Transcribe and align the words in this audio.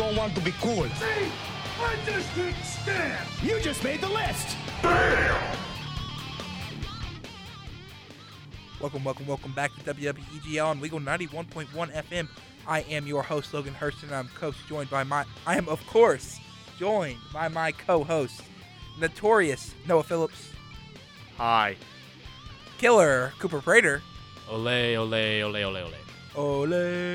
don't 0.00 0.16
want 0.16 0.34
to 0.34 0.40
be 0.40 0.52
cool. 0.52 0.84
See, 0.84 1.30
I 1.78 1.94
just 2.06 2.34
didn't 2.34 2.64
stand. 2.64 3.28
You 3.42 3.60
just 3.60 3.84
made 3.84 4.00
the 4.00 4.08
list. 4.08 4.56
Welcome, 8.80 9.04
welcome, 9.04 9.26
welcome 9.26 9.52
back 9.52 9.70
to 9.74 9.94
WWEGL 9.94 10.66
on 10.66 10.80
Legal 10.80 11.00
91.1 11.00 11.66
FM. 11.68 12.28
I 12.66 12.80
am 12.82 13.06
your 13.06 13.22
host, 13.22 13.52
Logan 13.52 13.74
Hurston, 13.78 14.04
and 14.04 14.14
I'm 14.14 14.28
coach 14.28 14.54
joined 14.66 14.88
by 14.88 15.04
my, 15.04 15.26
I 15.46 15.58
am, 15.58 15.68
of 15.68 15.86
course, 15.86 16.40
joined 16.78 17.18
by 17.30 17.48
my 17.48 17.70
co 17.70 18.02
host, 18.02 18.40
notorious 18.98 19.74
Noah 19.86 20.02
Phillips, 20.02 20.48
Hi. 21.36 21.76
killer 22.78 23.34
Cooper 23.38 23.60
Prater, 23.60 24.00
Ole, 24.48 24.96
ole, 24.96 25.42
ole, 25.42 25.56
ole, 25.62 25.76
ole. 25.76 25.92
Ole, 26.36 26.72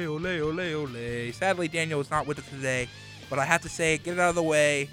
ole, 0.07 0.41
ole, 0.41 0.73
ole. 0.75 1.31
Sadly, 1.31 1.67
Daniel 1.67 1.99
is 2.01 2.09
not 2.09 2.27
with 2.27 2.39
us 2.39 2.49
today, 2.49 2.87
but 3.29 3.39
I 3.39 3.45
have 3.45 3.61
to 3.61 3.69
say, 3.69 3.97
get 3.97 4.13
it 4.13 4.19
out 4.19 4.29
of 4.29 4.35
the 4.35 4.43
way. 4.43 4.89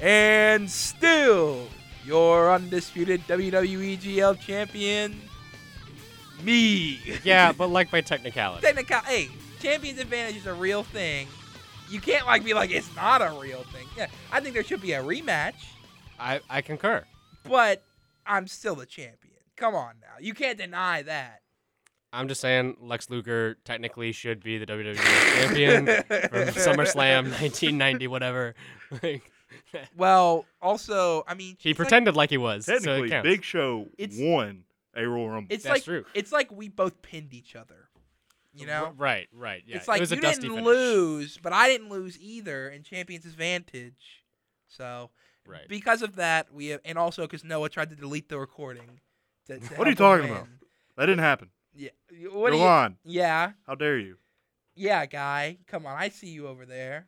And 0.00 0.70
still, 0.70 1.66
your 2.04 2.52
undisputed 2.52 3.22
WWEGL 3.26 4.38
champion, 4.40 5.20
me. 6.42 7.00
Yeah, 7.24 7.52
but 7.56 7.68
like 7.68 7.90
by 7.90 8.00
technicality. 8.02 8.62
technical 8.62 8.98
hey 9.00 9.28
champions 9.58 9.98
advantage 9.98 10.36
is 10.36 10.46
a 10.46 10.52
real 10.52 10.82
thing 10.82 11.26
you 11.88 11.98
can't 11.98 12.26
like 12.26 12.44
be 12.44 12.52
like 12.52 12.70
it's 12.70 12.94
not 12.94 13.22
a 13.22 13.34
real 13.40 13.62
thing 13.72 13.86
yeah 13.96 14.06
i 14.30 14.38
think 14.38 14.52
there 14.52 14.62
should 14.62 14.82
be 14.82 14.92
a 14.92 15.02
rematch 15.02 15.54
I, 16.20 16.40
I 16.50 16.60
concur. 16.60 17.04
but 17.42 17.82
i'm 18.26 18.46
still 18.48 18.74
the 18.74 18.84
champion 18.84 19.32
come 19.56 19.74
on 19.74 19.94
now 20.02 20.16
you 20.20 20.34
can't 20.34 20.58
deny 20.58 21.00
that 21.02 21.40
I'm 22.12 22.28
just 22.28 22.40
saying 22.40 22.76
Lex 22.80 23.10
Luger 23.10 23.56
technically 23.64 24.12
should 24.12 24.42
be 24.42 24.58
the 24.58 24.66
WWE 24.66 24.96
champion 25.40 25.86
from 25.86 25.96
SummerSlam 26.76 27.24
1990, 27.30 28.06
whatever. 28.08 28.54
Well 29.96 30.44
also 30.60 31.24
i 31.28 31.34
mean 31.34 31.56
he 31.60 31.70
it's 31.70 31.78
like- 31.78 31.86
pretended 31.88 32.16
like, 32.16 32.30
he 32.30 32.36
was. 32.36 32.66
Technically, 32.66 33.08
counts. 33.10 33.24
Big 33.28 33.44
Show 33.44 33.86
It's- 33.96 34.18
won 34.20 34.64
a 34.94 35.04
Royal 35.06 35.30
Rumble. 35.30 35.54
it's 35.54 35.64
That's 35.64 35.72
like 35.74 35.84
true. 35.84 36.04
it's 36.14 36.32
like 36.32 36.50
we 36.50 36.68
both 36.68 37.00
pinned 37.02 37.32
each 37.32 37.54
other 37.54 37.88
you 38.54 38.66
know 38.66 38.92
Right, 38.96 39.28
right. 39.32 39.62
Yeah. 39.66 39.76
it's 39.76 39.86
like 39.88 39.98
it 39.98 40.02
was 40.02 40.10
you 40.10 40.18
a 40.18 40.20
dusty 40.20 40.42
didn't 40.48 40.56
finish. 40.56 40.66
lose 40.66 41.38
but 41.42 41.52
i 41.52 41.68
didn't 41.68 41.90
lose 41.90 42.18
either 42.18 42.68
and 42.68 42.84
champions 42.84 43.24
advantage 43.24 44.24
so 44.68 45.10
Right. 45.46 45.68
because 45.68 46.02
of 46.02 46.16
that 46.16 46.52
we 46.52 46.66
have, 46.68 46.80
and 46.84 46.98
also 46.98 47.22
because 47.22 47.44
noah 47.44 47.68
tried 47.68 47.90
to 47.90 47.96
delete 47.96 48.28
the 48.28 48.38
recording 48.38 49.00
to, 49.46 49.58
to 49.60 49.74
What 49.74 49.86
are 49.86 49.90
you 49.90 49.96
help 49.96 50.20
him 50.20 50.26
talking 50.26 50.30
about? 50.30 50.48
that 50.96 51.06
didn't 51.06 51.20
happen. 51.20 51.50
Yeah. 51.76 51.90
What 52.32 52.50
Go 52.52 52.56
you, 52.58 52.64
on. 52.64 52.96
Yeah. 53.04 53.52
How 53.66 53.74
dare 53.74 53.98
you? 53.98 54.16
Yeah, 54.74 55.06
guy. 55.06 55.58
Come 55.66 55.86
on. 55.86 55.96
I 55.96 56.08
see 56.08 56.28
you 56.28 56.48
over 56.48 56.64
there. 56.66 57.06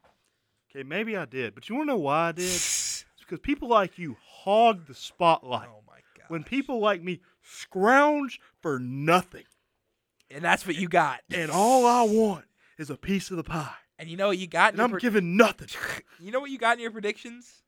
Okay, 0.70 0.82
maybe 0.82 1.16
I 1.16 1.24
did, 1.24 1.54
but 1.54 1.68
you 1.68 1.74
want 1.76 1.88
to 1.88 1.94
know 1.94 1.98
why 1.98 2.28
I 2.28 2.32
did? 2.32 2.44
It's 2.60 3.04
because 3.20 3.40
people 3.40 3.68
like 3.68 3.98
you 3.98 4.16
hog 4.22 4.86
the 4.86 4.94
spotlight. 4.94 5.68
Oh 5.70 5.82
my 5.86 5.98
god. 6.16 6.26
when 6.28 6.44
people 6.44 6.78
like 6.80 7.02
me 7.02 7.20
scrounge 7.42 8.40
for 8.62 8.78
nothing, 8.78 9.44
And 10.30 10.42
that's 10.42 10.66
what 10.66 10.76
you 10.76 10.88
got. 10.88 11.20
and 11.32 11.50
all 11.50 11.84
I 11.86 12.02
want 12.02 12.44
is 12.78 12.88
a 12.90 12.96
piece 12.96 13.30
of 13.30 13.36
the 13.36 13.44
pie, 13.44 13.74
And 13.98 14.08
you 14.08 14.16
know 14.16 14.28
what 14.28 14.38
you 14.38 14.46
got 14.46 14.72
and 14.72 14.80
I'm 14.82 14.90
pre- 14.92 15.00
giving 15.00 15.36
nothing. 15.36 15.68
You 16.20 16.32
know 16.32 16.40
what 16.40 16.50
you 16.50 16.58
got 16.58 16.76
in 16.76 16.82
your 16.82 16.90
predictions? 16.90 17.62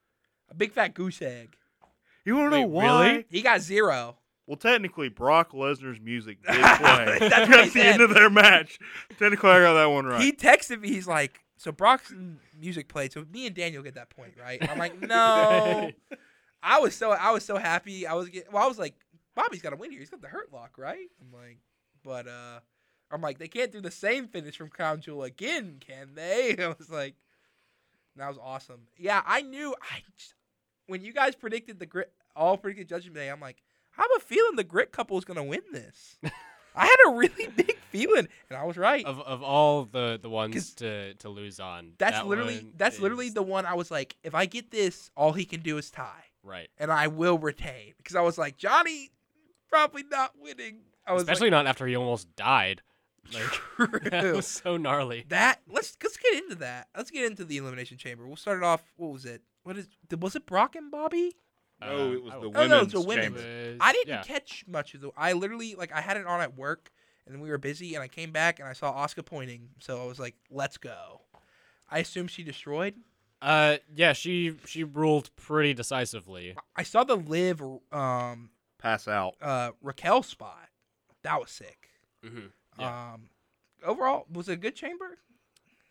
A 0.50 0.54
big 0.54 0.72
fat 0.72 0.92
goose 0.94 1.20
egg. 1.22 1.56
You 2.25 2.36
want 2.36 2.52
to 2.52 2.60
know 2.60 2.66
why? 2.66 3.10
really? 3.10 3.26
He 3.30 3.42
got 3.42 3.60
zero. 3.60 4.16
Well, 4.50 4.56
technically, 4.56 5.09
Brock 5.09 5.53
Lesnar's 5.53 6.00
music 6.00 6.43
did 6.44 6.56
play 6.56 7.19
at 7.21 7.21
the 7.21 7.71
said. 7.71 7.87
end 7.87 8.03
of 8.03 8.12
their 8.12 8.28
match. 8.28 8.81
Technically, 9.16 9.49
I 9.49 9.61
got 9.61 9.75
that 9.75 9.87
one 9.87 10.06
right. 10.06 10.21
He 10.21 10.33
texted 10.33 10.81
me. 10.81 10.88
He's 10.88 11.06
like, 11.06 11.38
"So 11.56 11.71
Brock's 11.71 12.12
music 12.59 12.88
played. 12.88 13.12
So 13.12 13.25
me 13.33 13.47
and 13.47 13.55
Daniel 13.55 13.81
get 13.84 13.94
that 13.94 14.11
point, 14.11 14.33
right?" 14.43 14.59
I'm 14.69 14.77
like, 14.77 15.00
"No." 15.09 15.93
I 16.65 16.81
was 16.81 16.97
so 16.97 17.12
I 17.12 17.31
was 17.31 17.44
so 17.44 17.59
happy. 17.59 18.09
I 18.09 18.15
was 18.15 18.28
get, 18.28 18.53
well. 18.53 18.65
I 18.65 18.66
was 18.66 18.77
like, 18.77 18.97
"Bobby's 19.37 19.62
got 19.62 19.71
to 19.71 19.77
win 19.77 19.93
here. 19.93 20.00
He's 20.00 20.11
got 20.11 20.21
the 20.21 20.27
hurt 20.27 20.53
lock, 20.53 20.78
right?" 20.78 21.06
I'm 21.21 21.32
like, 21.32 21.59
but 22.03 22.27
uh, 22.27 22.59
I'm 23.12 23.21
like, 23.21 23.38
they 23.38 23.47
can't 23.47 23.71
do 23.71 23.81
the 23.81 23.93
same 23.93 24.27
finish 24.27 24.56
from 24.56 24.69
Crown 24.69 25.00
Jewel 25.00 25.22
again, 25.22 25.77
can 25.78 26.17
they? 26.17 26.56
I 26.61 26.75
was 26.77 26.91
like, 26.91 27.15
that 28.17 28.27
was 28.27 28.38
awesome. 28.43 28.88
Yeah, 28.99 29.22
I 29.25 29.43
knew. 29.43 29.77
I 29.81 30.00
just, 30.19 30.34
when 30.88 31.05
you 31.05 31.12
guys 31.12 31.37
predicted 31.37 31.78
the 31.78 31.87
grit, 31.87 32.12
all 32.34 32.56
predicted 32.56 32.88
Judgment 32.88 33.15
Day. 33.15 33.28
I'm 33.28 33.38
like, 33.41 33.62
I 34.00 34.05
have 34.05 34.22
a 34.22 34.25
feeling 34.25 34.56
the 34.56 34.65
Grit 34.65 34.93
couple 34.93 35.19
is 35.19 35.25
gonna 35.27 35.44
win 35.44 35.61
this. 35.72 36.16
I 36.75 36.87
had 36.87 36.97
a 37.09 37.16
really 37.16 37.49
big 37.56 37.77
feeling, 37.91 38.28
and 38.49 38.56
I 38.59 38.65
was 38.65 38.77
right. 38.78 39.05
Of, 39.05 39.21
of 39.21 39.43
all 39.43 39.84
the, 39.84 40.19
the 40.22 40.28
'Cause 40.28 40.31
ones 40.31 40.75
to, 40.77 41.15
to 41.15 41.28
lose 41.28 41.61
on, 41.61 41.93
That's 41.99 42.16
that 42.19 42.27
literally 42.27 42.59
one 42.59 42.72
that's 42.77 42.99
literally 43.00 43.28
the 43.28 43.43
one 43.43 43.66
I 43.66 43.75
was 43.75 43.91
like, 43.91 44.16
if 44.22 44.34
I 44.34 44.47
get 44.47 44.71
this, 44.71 45.11
all 45.16 45.33
he 45.33 45.44
can 45.44 45.61
do 45.61 45.77
is 45.78 45.91
tie, 45.91 46.25
right. 46.43 46.69
and 46.78 46.91
I 46.91 47.09
will 47.09 47.38
retain 47.38 47.93
because 47.99 48.16
I 48.16 48.22
was 48.22 48.38
like, 48.38 48.56
Johnny 48.56 49.11
probably 49.69 50.05
not 50.05 50.32
winning. 50.41 50.78
I 51.06 51.12
was 51.12 51.22
Especially 51.25 51.50
not 51.50 51.67
after 51.67 51.87
he 51.87 51.97
almost 51.97 52.34
died. 52.37 52.82
Like 53.34 53.61
like, 53.93 54.11
that 54.11 54.34
was 54.34 54.47
so 54.47 54.77
gnarly. 54.77 55.27
that. 55.28 55.61
Let's 55.69 55.97
let's 56.03 56.17
get 56.17 56.43
into 56.43 56.55
that. 56.56 56.88
Let's 56.97 57.11
get 57.11 57.25
into 57.27 57.44
the 57.44 57.59
elimination 57.59 57.99
chamber. 57.99 58.27
We'll 58.27 58.37
start 58.37 58.59
it 58.59 58.65
off. 58.65 58.82
What 58.97 59.12
was 59.12 59.25
it? 59.27 59.43
What 59.62 59.77
is? 59.77 59.88
Was 60.19 60.34
it 60.37 60.47
Brock 60.47 60.75
and 60.75 60.91
Bobby? 60.91 61.37
No, 61.80 62.10
Uh, 62.10 62.12
it 62.12 62.22
was 62.22 62.32
I 62.32 62.38
the 62.41 62.48
would- 62.48 62.56
Oh, 62.56 62.66
no, 62.66 62.68
women's 62.76 62.94
it's 62.94 63.04
a 63.04 63.06
women's. 63.06 63.36
chamber. 63.42 63.76
I 63.80 63.92
didn't 63.92 64.08
yeah. 64.08 64.22
catch 64.22 64.64
much 64.66 64.94
of 64.94 65.00
the. 65.00 65.10
I 65.16 65.32
literally 65.32 65.74
like 65.74 65.92
I 65.92 66.00
had 66.00 66.16
it 66.16 66.26
on 66.26 66.41
at 66.41 66.54
work, 66.56 66.91
and 67.26 67.34
then 67.34 67.41
we 67.42 67.48
were 67.50 67.58
busy, 67.58 67.94
and 67.94 68.02
I 68.02 68.08
came 68.08 68.32
back 68.32 68.58
and 68.58 68.68
I 68.68 68.72
saw 68.74 68.92
Asuka 68.94 69.24
pointing, 69.24 69.70
so 69.78 70.02
I 70.02 70.06
was 70.06 70.19
like, 70.19 70.34
let's 70.50 70.76
go. 70.78 71.22
I 71.90 71.98
assume 72.00 72.28
she 72.28 72.42
destroyed. 72.42 72.94
Uh, 73.42 73.78
yeah, 73.94 74.12
she 74.12 74.56
she 74.66 74.84
ruled 74.84 75.34
pretty 75.36 75.72
decisively. 75.74 76.54
I 76.76 76.82
saw 76.82 77.04
the 77.04 77.16
live 77.16 77.62
um 77.92 78.50
Pass 78.78 79.08
out. 79.08 79.34
uh 79.40 79.72
Raquel 79.82 80.22
spot. 80.22 80.69
That 81.22 81.40
was 81.40 81.50
sick. 81.50 81.88
Mm-hmm. 82.24 82.82
Um, 82.82 83.30
overall, 83.84 84.26
was 84.32 84.48
it 84.48 84.54
a 84.54 84.56
good 84.56 84.74
chamber? 84.76 85.19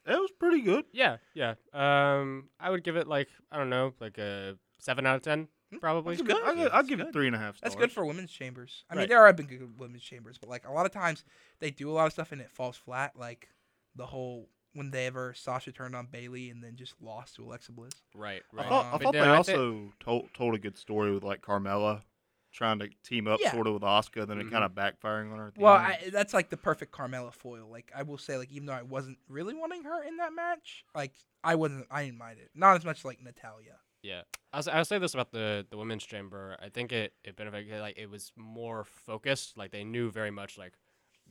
It 0.06 0.14
was 0.20 0.32
pretty 0.40 0.62
good. 0.62 0.86
Yeah, 0.92 1.18
yeah. 1.36 1.54
Um, 1.74 2.50
I 2.60 2.70
would 2.72 2.84
give 2.84 2.96
it 2.96 3.08
like 3.08 3.30
I 3.52 3.58
don't 3.58 3.70
know, 3.70 3.94
like 4.00 4.18
a 4.20 4.56
seven 4.80 5.06
out 5.06 5.18
of 5.18 5.22
ten, 5.24 5.48
probably. 5.80 6.16
that's 6.16 6.28
good. 6.28 6.38
I'll, 6.44 6.56
give- 6.56 6.70
I'll 6.74 6.84
give 6.84 7.00
it 7.00 7.14
three 7.14 7.28
and 7.28 7.36
a 7.36 7.40
half 7.40 7.58
stars. 7.58 7.74
That's 7.74 7.76
good 7.76 7.92
for 7.92 8.06
women's 8.06 8.32
chambers. 8.32 8.84
I 8.90 8.96
mean, 8.96 9.08
there 9.10 9.26
have 9.26 9.36
been 9.36 9.48
good 9.48 9.78
women's 9.80 10.04
chambers, 10.04 10.38
but 10.38 10.50
like 10.50 10.68
a 10.68 10.72
lot 10.72 10.86
of 10.86 10.92
times 10.92 11.24
they 11.60 11.72
do 11.72 11.90
a 11.90 11.94
lot 11.94 12.08
of 12.08 12.14
stuff 12.14 12.32
and 12.32 12.42
it 12.42 12.52
falls 12.52 12.76
flat. 12.78 13.14
Like 13.18 13.50
the 13.96 14.06
whole 14.06 14.50
when 14.74 14.92
they 14.92 15.08
ever 15.08 15.34
Sasha 15.34 15.72
turned 15.72 15.96
on 15.96 16.08
Bayley 16.12 16.50
and 16.52 16.64
then 16.64 16.76
just 16.76 16.94
lost 17.02 17.36
to 17.36 17.44
Alexa 17.44 17.72
Bliss. 17.72 17.94
Right, 18.14 18.44
I 18.58 18.64
thought, 18.64 18.94
I 18.94 18.98
thought 19.00 19.14
they 19.14 19.20
I 19.20 19.36
also 19.36 19.92
told, 20.00 20.32
told 20.34 20.54
a 20.54 20.60
good 20.60 20.78
story 20.78 21.12
with 21.12 21.24
like 21.24 21.42
Carmella 21.42 22.04
trying 22.52 22.78
to 22.80 22.90
team 23.04 23.28
up 23.28 23.40
Yeah. 23.42 23.52
sort 23.52 23.66
of 23.68 23.74
with 23.74 23.82
Asuka, 23.84 24.28
then 24.28 24.38
Mhm. 24.38 24.48
it 24.48 24.52
kind 24.52 24.64
of 24.64 24.72
backfiring 24.74 25.32
on 25.32 25.38
her. 25.40 25.54
Well. 25.58 25.74
I, 25.74 26.10
that's 26.12 26.34
like 26.36 26.50
the 26.52 26.58
perfect 26.58 26.92
Carmella 26.96 27.34
foil. 27.34 27.68
Like 27.70 27.92
I 27.96 28.04
will 28.04 28.18
say, 28.20 28.38
like 28.38 28.52
even 28.52 28.68
though 28.68 28.74
I 28.74 28.84
wasn't 28.84 29.18
really 29.28 29.54
wanting 29.56 29.84
her 29.86 30.04
in 30.04 30.18
that 30.18 30.34
match, 30.34 30.84
like 30.96 31.14
I 31.44 31.56
wasn't, 31.56 31.88
I 31.92 32.06
didn't 32.06 32.18
mind 32.20 32.38
it. 32.40 32.50
Not 32.56 32.76
as 32.78 32.86
much 32.86 33.04
like 33.04 33.22
Natalya. 33.24 33.78
Yeah, 34.02 34.22
I'll, 34.54 34.64
I'll 34.72 34.86
say 34.86 34.98
this 34.98 35.14
about 35.14 35.32
the 35.32 35.66
the 35.70 35.78
women's 35.78 36.06
chamber. 36.06 36.56
I 36.62 36.70
think 36.70 36.92
it 36.92 37.14
it 37.24 37.36
benefited 37.36 37.82
like 37.82 37.98
it 37.98 38.10
was 38.10 38.32
more 38.36 38.84
focused. 38.86 39.58
Like 39.58 39.72
they 39.72 39.84
knew 39.84 40.10
very 40.10 40.32
much 40.32 40.58
like 40.58 40.74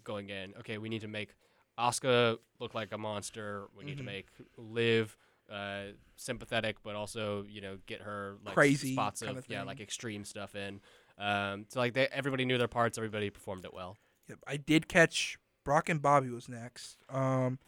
going 0.04 0.28
in. 0.30 0.54
Okay, 0.60 0.78
we 0.78 0.88
need 0.88 1.00
to 1.00 1.08
make 1.08 1.34
Asuka 1.78 2.38
look 2.60 2.74
like 2.74 2.92
a 2.92 2.98
monster. 2.98 3.68
We 3.76 3.84
need 3.84 3.94
Mhm. 3.94 3.98
to 3.98 4.04
make 4.04 4.26
Liv 4.56 5.16
uh, 5.50 5.92
sympathetic, 6.16 6.76
but 6.82 6.94
also 6.94 7.44
you 7.48 7.60
know 7.62 7.78
get 7.86 8.02
her 8.02 8.36
like 8.44 8.54
Crazy 8.54 8.92
spots 8.92 9.22
kinda 9.22 9.38
of 9.38 9.48
yeah 9.48 9.62
like 9.62 9.80
extreme 9.80 10.24
stuff 10.24 10.54
in. 10.54 10.80
Um, 11.16 11.64
so 11.68 11.80
like 11.80 11.94
they 11.94 12.06
everybody 12.08 12.44
knew 12.44 12.58
their 12.58 12.68
parts. 12.68 12.98
Everybody 12.98 13.30
performed 13.30 13.64
it 13.64 13.72
well. 13.72 13.96
Yep, 14.28 14.40
I 14.46 14.58
did 14.58 14.88
catch 14.88 15.38
Brock 15.64 15.88
and 15.88 16.02
Bobby 16.02 16.28
was 16.28 16.48
next. 16.50 16.98
Um, 17.08 17.58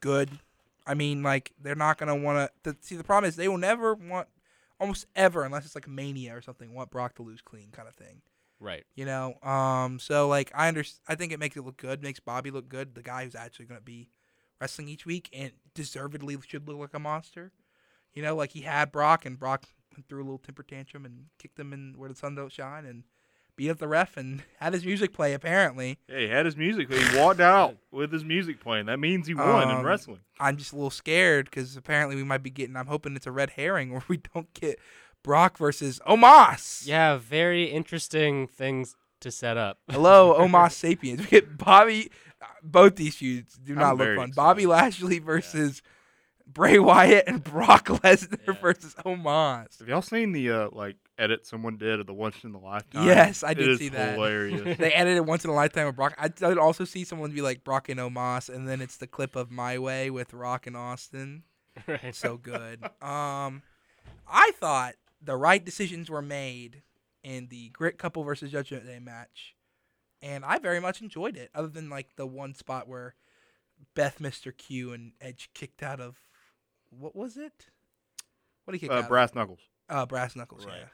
good. 0.00 0.38
I 0.86 0.94
mean, 0.94 1.22
like 1.22 1.52
they're 1.60 1.74
not 1.74 1.98
gonna 1.98 2.16
want 2.16 2.50
to 2.64 2.76
see. 2.80 2.96
The 2.96 3.04
problem 3.04 3.28
is 3.28 3.36
they 3.36 3.48
will 3.48 3.58
never 3.58 3.94
want, 3.94 4.28
almost 4.78 5.06
ever, 5.16 5.44
unless 5.44 5.64
it's 5.64 5.74
like 5.74 5.88
Mania 5.88 6.36
or 6.36 6.42
something, 6.42 6.74
want 6.74 6.90
Brock 6.90 7.14
to 7.16 7.22
lose 7.22 7.40
clean, 7.40 7.70
kind 7.72 7.88
of 7.88 7.94
thing. 7.94 8.22
Right. 8.60 8.84
You 8.94 9.04
know. 9.04 9.34
Um. 9.42 9.98
So 9.98 10.28
like 10.28 10.50
I 10.54 10.68
under, 10.68 10.84
I 11.08 11.14
think 11.14 11.32
it 11.32 11.40
makes 11.40 11.56
it 11.56 11.64
look 11.64 11.76
good. 11.76 12.02
Makes 12.02 12.20
Bobby 12.20 12.50
look 12.50 12.68
good. 12.68 12.94
The 12.94 13.02
guy 13.02 13.24
who's 13.24 13.34
actually 13.34 13.66
gonna 13.66 13.80
be 13.80 14.10
wrestling 14.60 14.88
each 14.88 15.06
week 15.06 15.28
and 15.32 15.52
deservedly 15.74 16.36
should 16.46 16.68
look 16.68 16.78
like 16.78 16.94
a 16.94 16.98
monster. 16.98 17.52
You 18.12 18.22
know, 18.22 18.36
like 18.36 18.52
he 18.52 18.62
had 18.62 18.92
Brock 18.92 19.26
and 19.26 19.38
Brock 19.38 19.64
threw 20.08 20.22
a 20.22 20.24
little 20.24 20.38
temper 20.38 20.62
tantrum 20.62 21.04
and 21.04 21.26
kicked 21.38 21.58
him 21.58 21.72
in 21.72 21.94
where 21.96 22.08
the 22.08 22.14
sun 22.14 22.34
don't 22.34 22.52
shine 22.52 22.84
and 22.84 23.04
beat 23.56 23.70
up 23.70 23.78
the 23.78 23.88
ref 23.88 24.16
and 24.16 24.42
had 24.60 24.72
his 24.72 24.84
music 24.84 25.12
play. 25.12 25.32
Apparently, 25.34 25.98
Yeah, 26.08 26.18
he 26.18 26.28
had 26.28 26.46
his 26.46 26.56
music. 26.56 26.92
He 26.92 27.18
walked 27.18 27.40
out 27.40 27.76
with 27.90 28.12
his 28.12 28.24
music 28.24 28.60
playing. 28.60 28.86
That 28.86 28.98
means 28.98 29.26
he 29.26 29.34
won 29.34 29.70
in 29.70 29.76
Um, 29.76 29.84
wrestling. 29.84 30.20
I'm 30.40 30.56
just 30.56 30.72
a 30.72 30.76
little 30.76 30.90
scared 30.90 31.46
because 31.46 31.76
apparently 31.76 32.16
we 32.16 32.24
might 32.24 32.42
be 32.42 32.50
getting. 32.50 32.76
I'm 32.76 32.86
hoping 32.86 33.14
it's 33.16 33.26
a 33.26 33.32
red 33.32 33.50
herring 33.50 33.90
or 33.92 34.02
we 34.08 34.18
don't 34.34 34.52
get 34.54 34.78
Brock 35.22 35.56
versus 35.58 36.00
Omos. 36.06 36.86
Yeah, 36.86 37.16
very 37.16 37.64
interesting 37.64 38.46
things 38.46 38.96
to 39.20 39.30
set 39.30 39.56
up. 39.56 39.78
Hello, 39.90 40.34
Omos 40.38 40.72
Sapiens. 40.72 41.20
We 41.20 41.26
get 41.26 41.56
Bobby. 41.56 42.10
uh, 42.42 42.46
Both 42.62 42.96
these 42.96 43.14
feuds 43.16 43.56
do 43.56 43.72
I'm 43.72 43.78
not 43.78 43.96
look 43.96 44.06
fun. 44.08 44.14
excited. 44.28 44.34
Bobby 44.34 44.66
Lashley 44.66 45.18
versus 45.20 45.80
Bray 46.54 46.78
Wyatt 46.78 47.24
and 47.26 47.42
Brock 47.42 47.86
Lesnar 47.88 48.38
Yeah. 48.46 48.54
versus 48.60 48.94
Omos. 49.04 49.78
Have 49.80 49.88
y'all 49.88 50.02
seen 50.02 50.32
the 50.32 50.50
uh, 50.50 50.68
like 50.72 50.96
edit 51.18 51.44
someone 51.46 51.76
did 51.76 52.00
of 52.00 52.06
the 52.06 52.14
once 52.14 52.36
in 52.44 52.54
a 52.54 52.60
lifetime? 52.60 53.06
Yes, 53.06 53.42
I 53.42 53.50
It 53.50 53.54
did 53.56 53.68
is 53.70 53.78
see 53.78 53.88
that. 53.90 54.14
Hilarious. 54.14 54.78
they 54.78 54.92
edited 54.92 55.26
once 55.26 55.44
in 55.44 55.50
a 55.50 55.54
lifetime 55.54 55.86
of 55.88 55.96
Brock. 55.96 56.14
I 56.16 56.28
did 56.28 56.56
also 56.58 56.84
see 56.84 57.04
someone 57.04 57.32
be 57.32 57.42
like 57.42 57.64
Brock 57.64 57.88
and 57.88 57.98
Omos, 58.00 58.48
and 58.48 58.68
then 58.68 58.80
it's 58.80 58.96
the 58.96 59.06
clip 59.06 59.36
of 59.36 59.50
My 59.50 59.78
Way 59.78 60.10
with 60.10 60.32
Rock 60.32 60.66
and 60.66 60.76
Austin. 60.76 61.42
right. 61.88 62.14
so 62.14 62.36
good. 62.36 62.82
Um, 63.02 63.62
I 64.28 64.52
thought 64.54 64.94
the 65.20 65.36
right 65.36 65.64
decisions 65.64 66.08
were 66.08 66.22
made 66.22 66.82
in 67.24 67.48
the 67.48 67.70
Grit 67.70 67.98
Couple 67.98 68.22
versus 68.22 68.52
Judgment 68.52 68.86
Day 68.86 69.00
match, 69.00 69.56
and 70.22 70.44
I 70.44 70.58
very 70.58 70.78
much 70.78 71.02
enjoyed 71.02 71.36
it. 71.36 71.50
Other 71.54 71.68
than 71.68 71.90
like 71.90 72.14
the 72.16 72.26
one 72.26 72.54
spot 72.54 72.86
where 72.86 73.16
Beth, 73.94 74.18
Mr. 74.20 74.56
Q, 74.56 74.92
and 74.92 75.12
Edge 75.20 75.50
kicked 75.52 75.82
out 75.82 76.00
of 76.00 76.16
what 76.98 77.14
was 77.14 77.36
it? 77.36 77.66
What 78.64 78.72
did 78.72 78.80
he 78.80 78.88
kick 78.88 78.90
uh, 78.90 79.00
out? 79.00 79.08
brass 79.08 79.34
knuckles. 79.34 79.60
Uh, 79.88 80.06
brass 80.06 80.34
knuckles. 80.36 80.64
Right. 80.64 80.76
Yeah. 80.78 80.88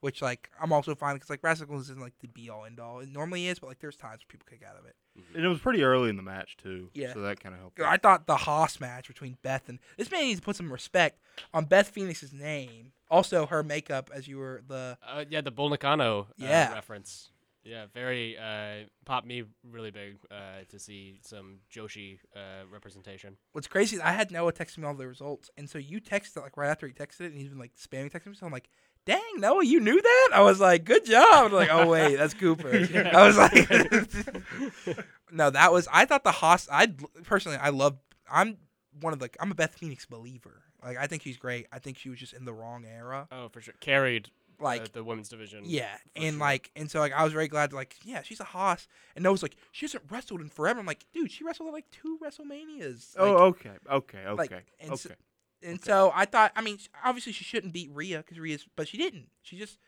Which 0.00 0.20
like 0.20 0.50
I'm 0.60 0.72
also 0.72 0.94
fine 0.94 1.16
because 1.16 1.30
like 1.30 1.40
brass 1.40 1.60
knuckles 1.60 1.84
isn't 1.84 2.00
like 2.00 2.12
the 2.20 2.28
be 2.28 2.50
all 2.50 2.64
end 2.64 2.78
all. 2.78 3.00
It 3.00 3.08
normally 3.08 3.46
is, 3.48 3.58
but 3.58 3.68
like 3.68 3.78
there's 3.78 3.96
times 3.96 4.20
where 4.20 4.28
people 4.28 4.46
kick 4.48 4.62
out 4.68 4.78
of 4.78 4.84
it. 4.86 4.94
And 5.34 5.44
it 5.44 5.48
was 5.48 5.58
pretty 5.58 5.82
early 5.82 6.10
in 6.10 6.16
the 6.16 6.22
match 6.22 6.56
too. 6.56 6.90
Yeah. 6.94 7.14
So 7.14 7.20
that 7.22 7.40
kind 7.40 7.54
of 7.54 7.60
helped. 7.60 7.80
I 7.80 7.96
thought 7.96 8.26
the 8.26 8.36
Haas 8.36 8.78
match 8.78 9.08
between 9.08 9.38
Beth 9.42 9.68
and 9.68 9.78
this 9.96 10.10
man 10.10 10.24
needs 10.24 10.40
to 10.40 10.44
put 10.44 10.56
some 10.56 10.70
respect 10.70 11.20
on 11.54 11.64
Beth 11.64 11.88
Phoenix's 11.88 12.32
name. 12.32 12.92
Also, 13.10 13.46
her 13.46 13.62
makeup, 13.62 14.10
as 14.12 14.28
you 14.28 14.36
were 14.38 14.62
the 14.68 14.98
Uh, 15.06 15.24
yeah, 15.30 15.40
the 15.40 15.50
Bull 15.50 15.70
Nakano 15.70 16.22
uh, 16.22 16.24
Yeah. 16.36 16.74
reference. 16.74 17.30
Yeah, 17.66 17.86
very 17.92 18.38
uh, 18.38 18.86
popped 19.04 19.26
me 19.26 19.42
really 19.68 19.90
big 19.90 20.18
uh, 20.30 20.64
to 20.68 20.78
see 20.78 21.18
some 21.22 21.58
Joshi 21.74 22.18
uh, 22.34 22.64
representation. 22.72 23.36
what's 23.52 23.66
crazy. 23.66 23.96
is 23.96 24.02
I 24.02 24.12
had 24.12 24.30
Noah 24.30 24.52
text 24.52 24.78
me 24.78 24.86
all 24.86 24.94
the 24.94 25.08
results, 25.08 25.50
and 25.56 25.68
so 25.68 25.78
you 25.78 26.00
texted 26.00 26.40
like 26.40 26.56
right 26.56 26.68
after 26.68 26.86
he 26.86 26.92
texted 26.92 27.22
it, 27.22 27.32
and 27.32 27.34
he's 27.34 27.48
been 27.48 27.58
like 27.58 27.74
spamming 27.74 28.12
texting 28.12 28.28
me. 28.28 28.34
So 28.34 28.46
I'm 28.46 28.52
like, 28.52 28.68
"Dang, 29.04 29.20
Noah, 29.38 29.64
you 29.64 29.80
knew 29.80 30.00
that?" 30.00 30.30
I 30.32 30.42
was 30.42 30.60
like, 30.60 30.84
"Good 30.84 31.04
job." 31.04 31.24
I 31.32 31.42
was 31.42 31.52
like, 31.52 31.70
"Oh 31.72 31.88
wait, 31.88 32.16
that's 32.16 32.34
Cooper." 32.34 32.70
I 32.70 33.26
was 33.26 33.36
like, 33.36 34.96
"No, 35.32 35.50
that 35.50 35.72
was." 35.72 35.88
I 35.92 36.04
thought 36.04 36.22
the 36.22 36.32
Haas. 36.32 36.68
I 36.70 36.92
personally, 37.24 37.58
I 37.58 37.70
love. 37.70 37.98
I'm 38.30 38.58
one 39.00 39.12
of 39.12 39.18
the. 39.18 39.28
I'm 39.40 39.50
a 39.50 39.56
Beth 39.56 39.74
Phoenix 39.74 40.06
believer. 40.06 40.62
Like 40.84 40.98
I 40.98 41.08
think 41.08 41.22
she's 41.22 41.36
great. 41.36 41.66
I 41.72 41.80
think 41.80 41.98
she 41.98 42.10
was 42.10 42.20
just 42.20 42.32
in 42.32 42.44
the 42.44 42.52
wrong 42.52 42.84
era. 42.84 43.26
Oh, 43.32 43.48
for 43.48 43.60
sure. 43.60 43.74
Carried 43.80 44.30
Like 44.58 44.82
uh, 44.82 44.86
the 44.92 45.04
women's 45.04 45.28
division. 45.28 45.62
Yeah, 45.64 45.96
and 46.14 46.34
sure. 46.34 46.40
like, 46.40 46.70
and 46.74 46.90
so 46.90 46.98
like, 47.00 47.12
I 47.12 47.24
was 47.24 47.32
very 47.32 47.48
glad. 47.48 47.70
To, 47.70 47.76
like, 47.76 47.96
yeah, 48.04 48.22
she's 48.22 48.40
a 48.40 48.44
hoss, 48.44 48.88
and 49.14 49.22
Noah's 49.22 49.42
like, 49.42 49.56
she 49.72 49.84
hasn't 49.84 50.04
wrestled 50.10 50.40
in 50.40 50.48
forever. 50.48 50.80
I'm 50.80 50.86
like, 50.86 51.04
dude, 51.12 51.30
she 51.30 51.44
wrestled 51.44 51.68
at 51.68 51.72
like 51.72 51.90
two 51.90 52.18
WrestleManias. 52.22 53.14
Oh, 53.18 53.36
okay, 53.46 53.70
okay, 53.90 54.18
okay, 54.18 54.32
like, 54.34 54.52
and 54.80 54.92
okay. 54.92 54.96
so- 54.96 55.14
and 55.62 55.82
so 55.82 56.12
I 56.14 56.26
thought, 56.26 56.52
I 56.54 56.60
mean, 56.60 56.78
obviously 57.02 57.32
she 57.32 57.42
shouldn't 57.42 57.72
beat 57.72 57.90
Rhea 57.92 58.18
because 58.18 58.38
Rhea's, 58.38 58.66
but 58.76 58.86
she 58.86 58.98
didn't. 58.98 59.28
She 59.42 59.58
just 59.58 59.78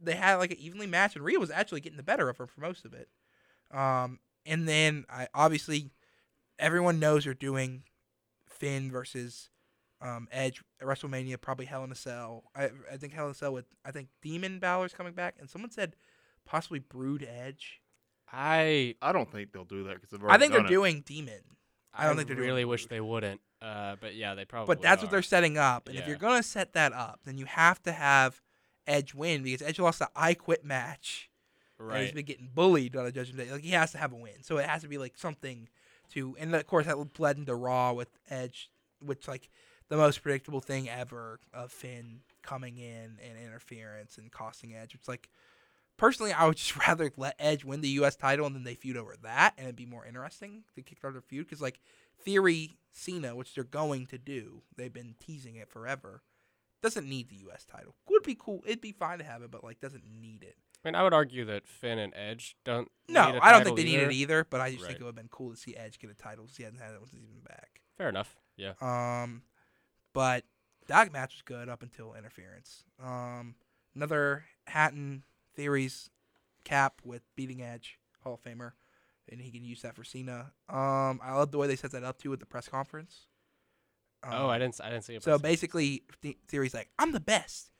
they 0.00 0.14
had 0.14 0.36
like 0.36 0.50
an 0.50 0.58
evenly 0.58 0.86
match, 0.86 1.14
and 1.14 1.24
Rhea 1.24 1.38
was 1.38 1.50
actually 1.50 1.82
getting 1.82 1.96
the 1.96 2.02
better 2.02 2.28
of 2.28 2.38
her 2.38 2.46
for 2.46 2.60
most 2.60 2.84
of 2.84 2.94
it. 2.94 3.08
Um, 3.70 4.18
and 4.46 4.68
then 4.68 5.04
I 5.08 5.28
obviously 5.34 5.90
everyone 6.58 6.98
knows 6.98 7.24
they're 7.24 7.34
doing 7.34 7.84
Finn 8.48 8.90
versus 8.90 9.50
um, 10.04 10.28
Edge 10.30 10.62
at 10.80 10.86
WrestleMania, 10.86 11.40
probably 11.40 11.64
Hell 11.64 11.82
in 11.82 11.90
a 11.90 11.96
Cell. 11.96 12.44
I 12.54 12.70
I 12.92 12.96
think 12.98 13.14
Hell 13.14 13.24
in 13.26 13.30
a 13.30 13.34
Cell 13.34 13.52
with 13.52 13.64
I 13.84 13.90
think 13.90 14.08
Demon 14.22 14.58
Balor's 14.58 14.92
coming 14.92 15.14
back, 15.14 15.36
and 15.40 15.48
someone 15.48 15.70
said 15.70 15.96
possibly 16.44 16.78
Brood 16.78 17.26
Edge. 17.28 17.80
I 18.30 18.96
I 19.00 19.12
don't 19.12 19.30
think 19.30 19.52
they'll 19.52 19.64
do 19.64 19.84
that 19.84 20.00
because 20.00 20.18
I 20.28 20.38
think 20.38 20.52
they're 20.52 20.62
doing 20.62 21.02
Demon. 21.04 21.40
I 21.94 22.06
don't 22.06 22.16
think 22.16 22.28
they're 22.28 22.36
doing 22.36 22.48
really 22.48 22.64
wish 22.64 22.86
Brood. 22.86 22.96
they 22.96 23.00
wouldn't. 23.00 23.40
Uh, 23.62 23.96
but 24.00 24.14
yeah, 24.14 24.34
they 24.34 24.44
probably. 24.44 24.74
But 24.74 24.82
that's 24.82 25.02
what 25.02 25.10
they're 25.10 25.22
setting 25.22 25.56
up. 25.56 25.88
And 25.88 25.96
if 25.96 26.06
you're 26.06 26.18
gonna 26.18 26.42
set 26.42 26.74
that 26.74 26.92
up, 26.92 27.20
then 27.24 27.38
you 27.38 27.46
have 27.46 27.82
to 27.84 27.92
have 27.92 28.42
Edge 28.86 29.14
win 29.14 29.42
because 29.42 29.62
Edge 29.62 29.78
lost 29.78 30.00
the 30.00 30.10
I 30.14 30.34
Quit 30.34 30.64
match. 30.64 31.30
And 31.78 32.02
he's 32.02 32.12
been 32.12 32.24
getting 32.24 32.50
bullied 32.54 32.94
on 32.96 33.04
a 33.04 33.12
Judgment 33.12 33.46
Day. 33.46 33.52
Like 33.52 33.62
he 33.62 33.70
has 33.70 33.92
to 33.92 33.98
have 33.98 34.12
a 34.12 34.16
win, 34.16 34.42
so 34.42 34.58
it 34.58 34.66
has 34.66 34.82
to 34.82 34.88
be 34.88 34.98
like 34.98 35.16
something 35.16 35.68
to. 36.12 36.36
And 36.38 36.54
of 36.54 36.66
course 36.66 36.86
that 36.86 37.14
bled 37.14 37.36
into 37.36 37.54
Raw 37.54 37.92
with 37.92 38.08
Edge, 38.28 38.70
which 39.00 39.26
like 39.26 39.50
the 39.88 39.96
most 39.96 40.22
predictable 40.22 40.60
thing 40.60 40.88
ever 40.88 41.40
of 41.52 41.70
Finn 41.72 42.20
coming 42.42 42.78
in 42.78 43.18
and 43.22 43.38
interference 43.44 44.18
and 44.18 44.30
costing 44.30 44.74
Edge. 44.74 44.94
It's 44.94 45.08
like 45.08 45.28
personally, 45.96 46.32
I 46.32 46.46
would 46.46 46.56
just 46.58 46.76
rather 46.76 47.10
let 47.16 47.36
Edge 47.38 47.64
win 47.64 47.80
the 47.80 47.88
U.S. 47.90 48.16
title 48.16 48.46
and 48.46 48.54
then 48.54 48.64
they 48.64 48.74
feud 48.74 48.96
over 48.96 49.14
that, 49.22 49.54
and 49.56 49.66
it'd 49.66 49.76
be 49.76 49.86
more 49.86 50.06
interesting 50.06 50.64
to 50.74 50.82
kickstart 50.82 51.12
their 51.12 51.20
feud 51.22 51.46
because 51.46 51.60
like 51.62 51.80
Theory 52.22 52.76
Cena, 52.92 53.34
which 53.36 53.54
they're 53.54 53.64
going 53.64 54.06
to 54.06 54.18
do, 54.18 54.62
they've 54.76 54.92
been 54.92 55.14
teasing 55.18 55.56
it 55.56 55.68
forever. 55.68 56.22
Doesn't 56.82 57.08
need 57.08 57.30
the 57.30 57.36
U.S. 57.36 57.64
title. 57.64 57.94
Would 58.10 58.22
be 58.24 58.36
cool. 58.38 58.62
It'd 58.66 58.80
be 58.82 58.92
fine 58.92 59.18
to 59.18 59.24
have 59.24 59.42
it, 59.42 59.50
but 59.50 59.64
like 59.64 59.80
doesn't 59.80 60.04
need 60.20 60.42
it. 60.42 60.56
I 60.84 60.88
mean, 60.88 60.94
I 60.96 61.02
would 61.02 61.14
argue 61.14 61.46
that 61.46 61.66
Finn 61.66 61.98
and 61.98 62.12
Edge 62.14 62.56
don't. 62.64 62.90
No, 63.08 63.38
I 63.40 63.52
don't 63.52 63.64
think 63.64 63.76
they 63.78 63.84
need 63.84 64.00
it 64.00 64.12
either. 64.12 64.44
But 64.48 64.60
I 64.60 64.70
just 64.70 64.82
Right. 64.82 64.88
think 64.88 65.00
it 65.00 65.04
would 65.04 65.08
have 65.10 65.14
been 65.16 65.28
cool 65.30 65.50
to 65.50 65.56
see 65.56 65.74
Edge 65.74 65.98
get 65.98 66.10
a 66.10 66.14
title. 66.14 66.46
He 66.54 66.62
hasn't 66.62 66.82
had 66.82 66.90
it 66.92 66.98
since 67.08 67.12
he's 67.12 67.30
been 67.30 67.40
back. 67.40 67.80
Fair 67.96 68.10
enough. 68.10 68.36
Yeah. 68.56 68.74
Um, 68.82 69.42
but 70.14 70.44
that 70.86 71.12
match 71.12 71.34
was 71.34 71.42
good 71.42 71.68
up 71.68 71.82
until 71.82 72.14
interference. 72.14 72.84
Um, 73.02 73.54
another 73.94 74.44
Hatton 74.66 75.24
theories 75.54 76.08
cap 76.64 77.02
with 77.04 77.22
beating 77.36 77.60
Edge, 77.62 77.98
Hall 78.22 78.34
of 78.34 78.42
Famer, 78.42 78.72
and 79.30 79.40
he 79.40 79.50
can 79.50 79.64
use 79.64 79.82
that 79.82 79.94
for 79.94 80.04
Cena. 80.04 80.52
Um, 80.70 81.20
I 81.22 81.34
love 81.34 81.50
the 81.50 81.58
way 81.58 81.66
they 81.66 81.76
set 81.76 81.90
that 81.92 82.04
up 82.04 82.18
too 82.18 82.30
with 82.30 82.40
the 82.40 82.46
press 82.46 82.68
conference. 82.68 83.26
oh, 84.22 84.48
I 84.48 84.54
Um, 84.54 84.60
didn't. 84.60 84.80
I 84.82 84.88
didn't 84.90 85.04
see 85.04 85.14
it. 85.16 85.22
So 85.22 85.38
basically, 85.38 86.04
theory's 86.48 86.72
like, 86.74 86.88
I'm 86.98 87.12
the 87.12 87.20
best. 87.20 87.70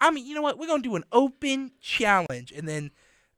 I 0.00 0.10
mean, 0.10 0.26
you 0.26 0.34
know 0.34 0.42
what? 0.42 0.58
We're 0.58 0.66
gonna 0.66 0.82
do 0.82 0.96
an 0.96 1.04
open 1.12 1.72
challenge, 1.80 2.50
and 2.52 2.66
then, 2.66 2.90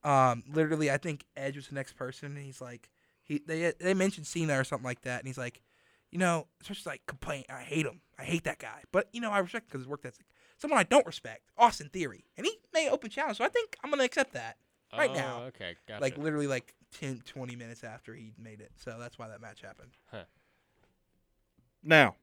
um, 0.02 0.44
literally, 0.48 0.90
I 0.90 0.96
think 0.96 1.24
Edge 1.36 1.56
was 1.56 1.68
the 1.68 1.74
next 1.74 1.92
person, 1.94 2.36
and 2.36 2.44
he's 2.44 2.60
like, 2.60 2.90
he 3.22 3.42
they 3.46 3.72
they 3.80 3.94
mentioned 3.94 4.26
Cena 4.26 4.58
or 4.58 4.64
something 4.64 4.84
like 4.84 5.02
that, 5.02 5.18
and 5.20 5.26
he's 5.26 5.36
like, 5.38 5.62
you 6.10 6.18
know, 6.18 6.46
it's 6.60 6.68
just 6.68 6.86
like 6.86 7.04
complain. 7.06 7.44
I 7.50 7.60
hate 7.60 7.86
him. 7.86 8.00
I 8.18 8.24
hate 8.24 8.44
that 8.44 8.58
guy, 8.58 8.82
but 8.92 9.08
you 9.12 9.20
know, 9.20 9.30
I 9.30 9.38
respect 9.38 9.68
because 9.68 9.82
his 9.82 9.88
work 9.88 10.02
ethic. 10.04 10.26
Someone 10.58 10.78
I 10.78 10.84
don't 10.84 11.06
respect, 11.06 11.50
Austin 11.58 11.88
Theory, 11.88 12.24
and 12.36 12.46
he 12.46 12.58
made 12.72 12.88
open 12.88 13.10
challenge, 13.10 13.38
so 13.38 13.44
I 13.44 13.48
think 13.48 13.76
I'm 13.82 13.90
gonna 13.90 14.04
accept 14.04 14.32
that. 14.34 14.56
right 14.96 15.10
oh, 15.10 15.14
now. 15.14 15.42
Okay, 15.48 15.74
gotcha. 15.88 16.00
Like 16.00 16.16
literally, 16.16 16.46
like 16.46 16.74
10, 16.92 17.22
20 17.26 17.56
minutes 17.56 17.82
after 17.82 18.14
he 18.14 18.32
made 18.38 18.60
it, 18.60 18.70
so 18.76 18.96
that's 18.98 19.18
why 19.18 19.28
that 19.28 19.40
match 19.40 19.62
happened. 19.62 19.90
Now, 21.82 22.14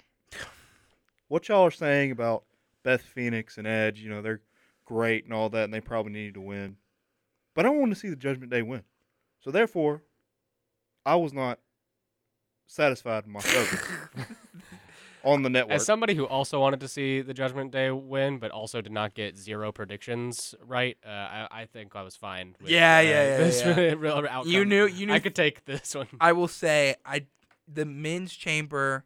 what 1.27 1.47
y'all 1.47 1.65
are 1.65 1.71
saying 1.71 2.11
about 2.11 2.43
Beth 2.83 3.01
Phoenix 3.01 3.57
and 3.57 3.67
Edge, 3.67 3.99
you 3.99 4.09
know, 4.09 4.21
they're 4.21 4.41
great 4.85 5.25
and 5.25 5.33
all 5.33 5.49
that, 5.49 5.65
and 5.65 5.73
they 5.73 5.81
probably 5.81 6.11
needed 6.11 6.33
to 6.33 6.41
win. 6.41 6.77
But 7.53 7.65
I 7.65 7.69
want 7.69 7.91
to 7.91 7.99
see 7.99 8.09
the 8.09 8.15
Judgment 8.15 8.51
Day 8.51 8.63
win. 8.63 8.83
So 9.39 9.51
therefore, 9.51 10.01
I 11.05 11.15
was 11.15 11.31
not 11.31 11.59
satisfied 12.65 13.25
with 13.25 13.33
my 13.33 13.39
service 13.41 13.81
on 15.23 15.43
the 15.43 15.49
network. 15.49 15.75
As 15.75 15.85
somebody 15.85 16.15
who 16.15 16.25
also 16.25 16.59
wanted 16.59 16.79
to 16.81 16.87
see 16.87 17.21
the 17.21 17.33
Judgment 17.33 17.71
Day 17.71 17.91
win, 17.91 18.37
but 18.39 18.51
also 18.51 18.81
did 18.81 18.91
not 18.91 19.13
get 19.13 19.37
zero 19.37 19.71
predictions 19.71 20.55
right, 20.65 20.97
uh, 21.05 21.09
I, 21.09 21.47
I 21.51 21.65
think 21.65 21.95
I 21.95 22.01
was 22.03 22.15
fine. 22.15 22.55
With, 22.61 22.69
Yeah, 22.71 22.97
uh, 22.97 23.01
yeah, 23.01 23.09
yeah, 23.09 23.37
This 23.43 23.61
yeah. 23.63 23.93
real 23.97 24.13
outcome. 24.13 24.47
You 24.51 24.65
knew- 24.65 24.87
you 24.87 25.05
knew- 25.07 25.13
I 25.13 25.19
could 25.19 25.35
take 25.35 25.65
this 25.65 25.95
one. 25.95 26.07
I 26.19 26.31
will 26.33 26.47
say 26.47 26.95
I 27.05 27.25
the 27.67 27.85
men's 27.85 28.33
chamber 28.33 29.05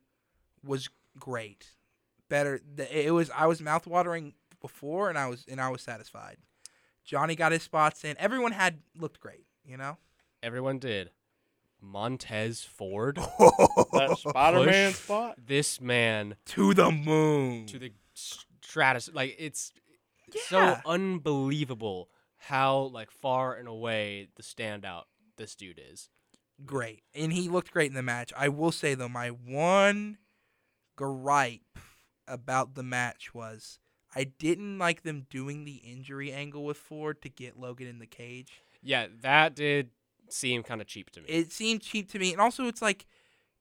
was 0.64 0.90
great. 1.20 1.68
Better 2.30 2.62
it 2.92 3.12
was 3.14 3.30
I 3.36 3.46
was 3.46 3.62
mouthwatering 3.62 4.34
before 4.62 5.10
and 5.10 5.18
I 5.18 5.28
was 5.28 5.46
and 5.48 5.62
I 5.62 5.70
was 5.70 5.82
satisfied. 5.82 6.38
Johnny 7.04 7.36
got 7.36 7.52
his 7.52 7.62
spots 7.62 8.04
in. 8.04 8.16
Everyone 8.18 8.52
had 8.52 8.80
looked 8.98 9.20
great, 9.20 9.46
you 9.64 9.78
know? 9.78 9.98
Everyone 10.42 10.80
did. 10.80 11.12
Montez 11.86 12.64
Ford. 12.64 13.18
that 13.18 14.16
Spider-Man 14.28 14.92
Push. 14.92 15.00
spot. 15.00 15.36
this 15.46 15.80
man 15.80 16.36
to 16.48 16.74
the 16.74 16.92
moon. 16.92 17.66
to 17.68 17.80
the 17.80 17.94
stratus. 18.14 19.10
Like 19.14 19.36
it's 19.40 19.72
Yeah. 20.34 20.42
so 20.48 20.78
unbelievable 20.86 22.10
how 22.38 22.80
like 22.94 23.12
far 23.12 23.56
and 23.56 23.68
away 23.68 24.28
the 24.36 24.44
standout 24.44 25.04
this 25.38 25.56
dude 25.56 25.80
is. 25.92 26.10
great. 26.66 27.04
And 27.14 27.34
he 27.34 27.50
looked 27.50 27.72
great 27.72 27.90
in 27.90 27.96
the 27.96 28.04
match. 28.04 28.32
I 28.38 28.50
will 28.50 28.72
say 28.72 28.94
though, 28.96 29.10
my 29.10 29.30
one 29.30 30.18
gripe 30.96 31.62
about 32.28 32.76
the 32.76 32.84
match 32.84 33.34
was 33.34 33.80
I 34.16 34.24
didn't 34.24 34.78
like 34.78 35.04
them 35.04 35.26
doing 35.30 35.66
the 35.66 35.76
injury 35.84 36.32
angle 36.32 36.64
with 36.64 36.78
Ford 36.78 37.22
to 37.24 37.30
get 37.30 37.60
Logan 37.60 37.88
in 37.88 38.00
the 38.00 38.06
cage. 38.08 38.62
Yeah, 38.82 39.08
that 39.22 39.56
did 39.56 39.90
seem 40.30 40.64
kind 40.64 40.82
of 40.82 40.88
cheap 40.88 41.10
to 41.12 41.22
me. 41.22 41.28
It 41.28 41.52
seemed 41.52 41.82
cheap 41.82 42.12
to 42.12 42.20
me, 42.20 42.32
and 42.32 42.42
also 42.42 42.66
it's 42.66 42.82
like 42.82 43.06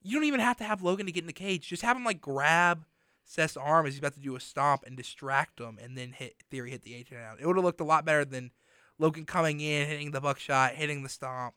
you 0.01 0.13
don't 0.15 0.25
even 0.25 0.39
have 0.39 0.57
to 0.57 0.63
have 0.63 0.81
Logan 0.81 1.05
to 1.05 1.11
get 1.11 1.23
in 1.23 1.27
the 1.27 1.33
cage. 1.33 1.67
Just 1.67 1.81
have 1.81 1.97
him 1.97 2.03
like 2.03 2.21
grab 2.21 2.85
Seth's 3.23 3.57
arm 3.57 3.85
as 3.87 3.93
he's 3.93 3.99
about 3.99 4.13
to 4.13 4.19
do 4.19 4.35
a 4.35 4.39
stomp 4.39 4.83
and 4.85 4.95
distract 4.95 5.59
him, 5.59 5.79
and 5.81 5.97
then 5.97 6.11
hit 6.11 6.35
Theory 6.49 6.71
hit 6.71 6.83
the 6.83 6.95
eight 6.95 7.11
out. 7.13 7.39
It 7.39 7.47
would 7.47 7.55
have 7.55 7.65
looked 7.65 7.81
a 7.81 7.85
lot 7.85 8.05
better 8.05 8.25
than 8.25 8.51
Logan 8.99 9.25
coming 9.25 9.59
in, 9.59 9.87
hitting 9.87 10.11
the 10.11 10.21
buckshot, 10.21 10.73
hitting 10.75 11.03
the 11.03 11.09
stomp. 11.09 11.55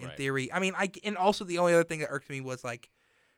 In 0.00 0.06
Right. 0.08 0.16
theory, 0.16 0.50
I 0.50 0.58
mean, 0.58 0.72
I 0.74 0.90
and 1.04 1.18
also 1.18 1.44
the 1.44 1.58
only 1.58 1.74
other 1.74 1.84
thing 1.84 1.98
that 2.00 2.08
irked 2.10 2.30
me 2.30 2.40
was 2.40 2.64
like 2.64 2.88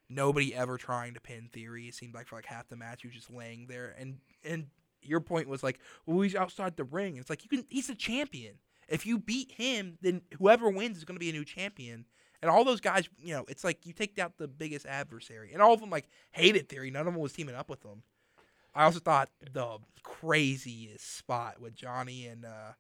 nobody 0.08 0.54
ever 0.54 0.76
trying 0.78 1.14
to 1.14 1.20
pin 1.20 1.48
Theory. 1.52 1.88
It 1.88 1.94
seemed 1.94 2.14
like 2.14 2.28
for 2.28 2.36
like 2.36 2.46
half 2.46 2.68
the 2.68 2.76
match 2.76 3.02
he 3.02 3.08
was 3.08 3.16
just 3.16 3.28
laying 3.28 3.66
there, 3.66 3.92
and 3.98 4.18
and 4.44 4.66
your 5.02 5.18
point 5.20 5.48
was 5.48 5.64
like, 5.64 5.80
well, 6.06 6.20
he's 6.20 6.36
outside 6.36 6.76
the 6.76 6.84
ring. 6.84 7.16
It's 7.16 7.28
like 7.28 7.42
you 7.42 7.48
can, 7.48 7.66
he's 7.68 7.88
the 7.88 7.96
champion. 7.96 8.54
If 8.88 9.06
you 9.06 9.18
beat 9.18 9.52
him, 9.52 9.98
then 10.02 10.22
whoever 10.38 10.68
wins 10.70 10.96
is 10.98 11.04
going 11.04 11.16
to 11.16 11.20
be 11.20 11.30
a 11.30 11.32
new 11.32 11.44
champion. 11.44 12.04
And 12.42 12.50
all 12.50 12.64
those 12.64 12.80
guys, 12.80 13.08
you 13.18 13.34
know, 13.34 13.44
it's 13.48 13.64
like 13.64 13.86
you 13.86 13.92
take 13.94 14.18
out 14.18 14.36
the 14.36 14.46
biggest 14.48 14.84
adversary, 14.84 15.52
and 15.52 15.62
all 15.62 15.72
of 15.72 15.80
them 15.80 15.88
like 15.90 16.08
hated 16.32 16.68
Theory. 16.68 16.90
None 16.90 17.06
of 17.06 17.14
them 17.14 17.22
was 17.22 17.32
teaming 17.32 17.54
up 17.54 17.70
with 17.70 17.80
them. 17.80 18.02
I 18.74 18.84
also 18.84 18.98
thought 18.98 19.30
the 19.52 19.78
craziest 20.02 21.16
spot 21.16 21.60
with 21.60 21.74
Johnny 21.74 22.26
and 22.26 22.44
uh, 22.44 22.72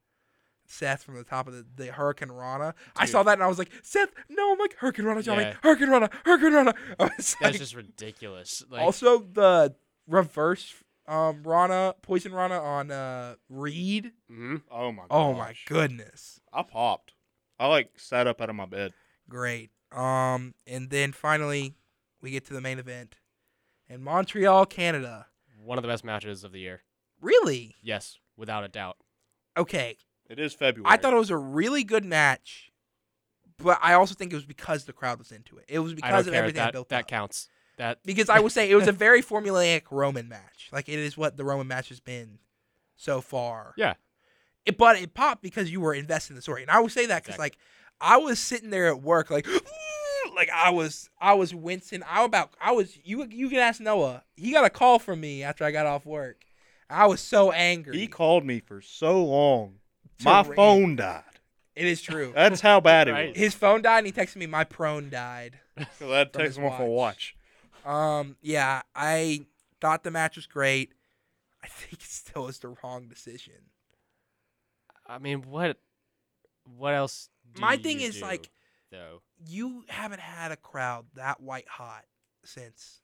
Seth 0.66 1.02
from 1.04 1.14
the 1.14 1.24
top 1.24 1.46
of 1.46 1.54
the, 1.54 1.64
the 1.76 1.86
hurricanrana. 1.92 2.74
I 2.96 3.06
saw 3.06 3.22
that 3.22 3.34
and 3.34 3.42
I 3.42 3.46
was 3.46 3.58
like, 3.58 3.70
Seth, 3.82 4.10
no, 4.28 4.52
I'm 4.52 4.58
like 4.58 4.76
hurricanrana, 4.78 5.22
Johnny, 5.22 5.42
Yeah. 5.42 5.54
hurricanrana, 5.62 6.12
Hurricane 6.24 6.52
Rana. 6.52 6.74
That's 6.98 7.40
like, 7.40 7.56
just 7.58 7.74
ridiculous. 7.74 8.62
Like, 8.68 8.82
also 8.82 9.20
the 9.20 9.74
reverse 10.08 10.74
um, 11.06 11.42
Rana, 11.42 11.94
Poison 12.02 12.32
Rana 12.32 12.58
on 12.60 12.90
uh, 12.90 13.34
Reed. 13.48 14.12
mhm. 14.30 14.62
Oh 14.70 14.92
my. 14.92 15.02
Oh 15.10 15.34
my 15.34 15.54
goodness. 15.66 16.40
I 16.52 16.62
popped. 16.62 17.12
I 17.58 17.66
like 17.68 17.90
sat 17.98 18.26
up 18.26 18.40
out 18.40 18.50
of 18.50 18.56
my 18.56 18.66
bed. 18.66 18.92
Great. 19.28 19.70
Um, 19.92 20.54
and 20.66 20.90
then 20.90 21.12
finally, 21.12 21.74
we 22.20 22.30
get 22.30 22.44
to 22.46 22.52
the 22.54 22.60
main 22.60 22.78
event 22.78 23.16
in 23.88 24.02
Montreal, 24.02 24.66
Canada. 24.66 25.26
one 25.62 25.78
of 25.78 25.82
the 25.82 25.88
best 25.88 26.04
matches 26.04 26.42
of 26.44 26.52
the 26.52 26.60
year. 26.60 26.82
Really? 27.20 27.74
Yes, 27.82 28.18
without 28.36 28.64
a 28.64 28.68
doubt. 28.68 28.96
Okay. 29.56 29.96
It 30.28 30.38
is 30.38 30.52
February. 30.52 30.92
I 30.92 30.96
thought 30.96 31.12
it 31.12 31.18
was 31.18 31.30
a 31.30 31.36
really 31.36 31.84
good 31.84 32.04
match, 32.04 32.72
but 33.58 33.78
I 33.82 33.92
also 33.94 34.14
think 34.14 34.32
it 34.32 34.36
was 34.36 34.44
because 34.46 34.84
the 34.84 34.92
crowd 34.92 35.18
was 35.18 35.30
into 35.32 35.58
it. 35.58 35.64
It 35.68 35.78
was 35.78 35.92
I 35.92 35.94
because 35.96 36.10
don't 36.10 36.18
of 36.28 36.32
care. 36.32 36.42
everything 36.42 36.62
I 36.62 36.64
That 36.66 36.72
built 36.72 36.88
that 36.88 37.02
up. 37.02 37.08
counts. 37.08 37.48
That 37.76 37.98
Because 38.04 38.28
I 38.28 38.40
would 38.40 38.52
say 38.52 38.70
it 38.70 38.74
was 38.76 38.86
a 38.88 38.92
very 39.06 39.22
formulaic 39.22 39.82
Roman 39.90 40.28
match. 40.28 40.68
Like 40.72 40.88
it 40.88 40.98
is 40.98 41.16
what 41.16 41.36
the 41.36 41.44
Roman 41.44 41.66
match 41.66 41.88
has 41.88 42.00
been 42.00 42.38
so 42.96 43.20
far. 43.20 43.74
yeah. 43.76 43.94
It, 44.66 44.78
but 44.78 44.96
it 44.96 45.12
popped 45.12 45.42
because 45.42 45.70
you 45.70 45.80
were 45.80 45.92
invested 45.92 46.30
in 46.32 46.36
the 46.36 46.42
story, 46.42 46.62
and 46.62 46.70
I 46.70 46.80
would 46.80 46.90
say 46.90 47.04
that 47.06 47.22
because 47.22 47.34
Exactly. 47.34 47.44
like 47.44 47.58
I 48.00 48.16
was 48.16 48.38
sitting 48.38 48.70
there 48.70 48.86
at 48.86 49.02
work, 49.02 49.30
like 49.30 49.46
like 50.36 50.48
I 50.50 50.70
was 50.70 51.10
I 51.20 51.34
was 51.34 51.54
wincing. 51.54 52.02
I 52.08 52.24
about 52.24 52.54
I 52.60 52.72
was 52.72 52.96
you 53.04 53.26
you 53.30 53.50
can 53.50 53.58
ask 53.58 53.78
Noah. 53.80 54.22
He 54.36 54.52
got 54.52 54.64
a 54.64 54.70
call 54.70 54.98
from 54.98 55.20
me 55.20 55.42
after 55.42 55.64
I 55.64 55.70
got 55.70 55.84
off 55.84 56.06
work. 56.06 56.44
I 56.88 57.06
was 57.06 57.20
so 57.20 57.50
angry. 57.52 57.98
He 57.98 58.06
called 58.06 58.44
me 58.46 58.60
for 58.60 58.80
so 58.80 59.22
long. 59.24 59.74
To 60.20 60.24
My 60.24 60.42
rant. 60.42 60.54
phone 60.56 60.96
died. 60.96 61.24
it 61.76 61.86
is 61.86 62.00
true. 62.00 62.32
That's 62.34 62.60
how 62.62 62.80
bad 62.80 63.08
it 63.08 63.12
Right. 63.12 63.28
was. 63.30 63.36
His 63.38 63.54
phone 63.54 63.82
died, 63.82 63.98
and 63.98 64.06
he 64.06 64.12
texted 64.12 64.36
me 64.36 64.46
my 64.46 64.64
prone 64.64 65.10
died. 65.10 65.58
So 65.98 66.08
that 66.08 66.32
From 66.32 66.40
takes 66.42 66.54
his 66.54 66.58
him 66.58 66.64
off 66.72 66.80
a 66.80 66.84
watch. 66.86 67.34
Um, 67.84 68.36
yeah, 68.40 68.82
I 68.94 69.46
thought 69.80 70.04
the 70.04 70.10
match 70.10 70.36
was 70.36 70.46
great. 70.46 70.92
I 71.62 71.66
think 71.66 71.94
it 71.94 72.02
still 72.02 72.46
is 72.48 72.58
the 72.58 72.74
wrong 72.82 73.08
decision. 73.08 73.70
I 75.06 75.18
mean, 75.18 75.42
what 75.42 75.78
what 76.76 76.94
else? 76.94 77.28
Do 77.54 77.60
My 77.60 77.76
thing 77.76 78.00
is 78.00 78.16
do, 78.16 78.22
like 78.22 78.50
though. 78.90 79.20
you 79.46 79.84
haven't 79.88 80.20
had 80.20 80.50
a 80.52 80.56
crowd 80.56 81.06
that 81.14 81.40
white 81.40 81.68
hot 81.68 82.04
since 82.44 83.00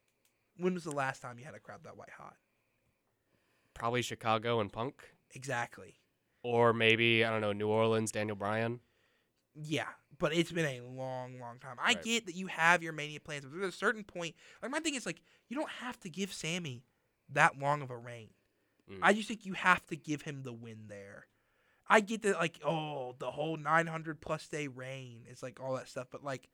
when 0.57 0.75
was 0.75 0.85
the 0.85 0.91
last 0.93 1.21
time 1.23 1.39
you 1.39 1.45
had 1.45 1.55
a 1.55 1.59
crowd 1.59 1.81
that 1.85 1.97
white 1.97 2.11
hot? 2.17 2.37
Probably 3.75 4.03
Chicago 4.03 4.61
and 4.61 4.73
Punk, 4.73 5.03
Exactly. 5.35 5.95
or 6.43 6.73
maybe 6.73 7.25
I 7.25 7.31
don't 7.31 7.41
know 7.41 7.53
New 7.53 7.69
Orleans, 7.69 8.13
Daniel 8.13 8.37
Bryan. 8.37 8.81
Yeah, 9.55 9.89
but 10.21 10.33
it's 10.33 10.53
been 10.53 10.67
a 10.67 10.81
long, 10.83 11.41
long 11.41 11.59
time. 11.59 11.77
I 11.81 11.95
Right. 11.95 12.03
get 12.03 12.27
that 12.27 12.37
you 12.37 12.47
have 12.47 12.83
your 12.85 12.93
mania 12.93 13.19
plans, 13.19 13.45
but 13.45 13.59
there's 13.59 13.75
a 13.75 13.77
certain 13.77 14.05
point. 14.05 14.37
Like 14.63 14.71
my 14.71 14.79
thing 14.79 14.95
is 14.95 15.05
like 15.07 15.21
you 15.49 15.57
don't 15.57 15.71
have 15.71 15.99
to 16.01 16.09
give 16.11 16.33
Sami 16.33 16.85
that 17.31 17.59
long 17.59 17.83
of 17.83 17.91
a 17.91 17.97
reign. 17.97 18.31
Mm. 18.89 18.99
I 19.03 19.13
just 19.15 19.27
think 19.27 19.45
you 19.45 19.55
have 19.55 19.85
to 19.87 19.97
give 19.97 20.23
him 20.23 20.43
the 20.45 20.53
win 20.53 20.85
there. 20.89 21.27
I 21.89 21.99
get 22.01 22.23
that 22.23 22.37
like 22.37 22.61
oh 22.65 23.17
the 23.19 23.33
whole 23.33 23.57
900 23.57 24.21
plus 24.21 24.47
day 24.47 24.69
reign 24.69 25.23
is 25.29 25.43
like 25.43 25.59
all 25.61 25.75
that 25.75 25.89
stuff, 25.89 26.07
but 26.13 26.23
like 26.23 26.49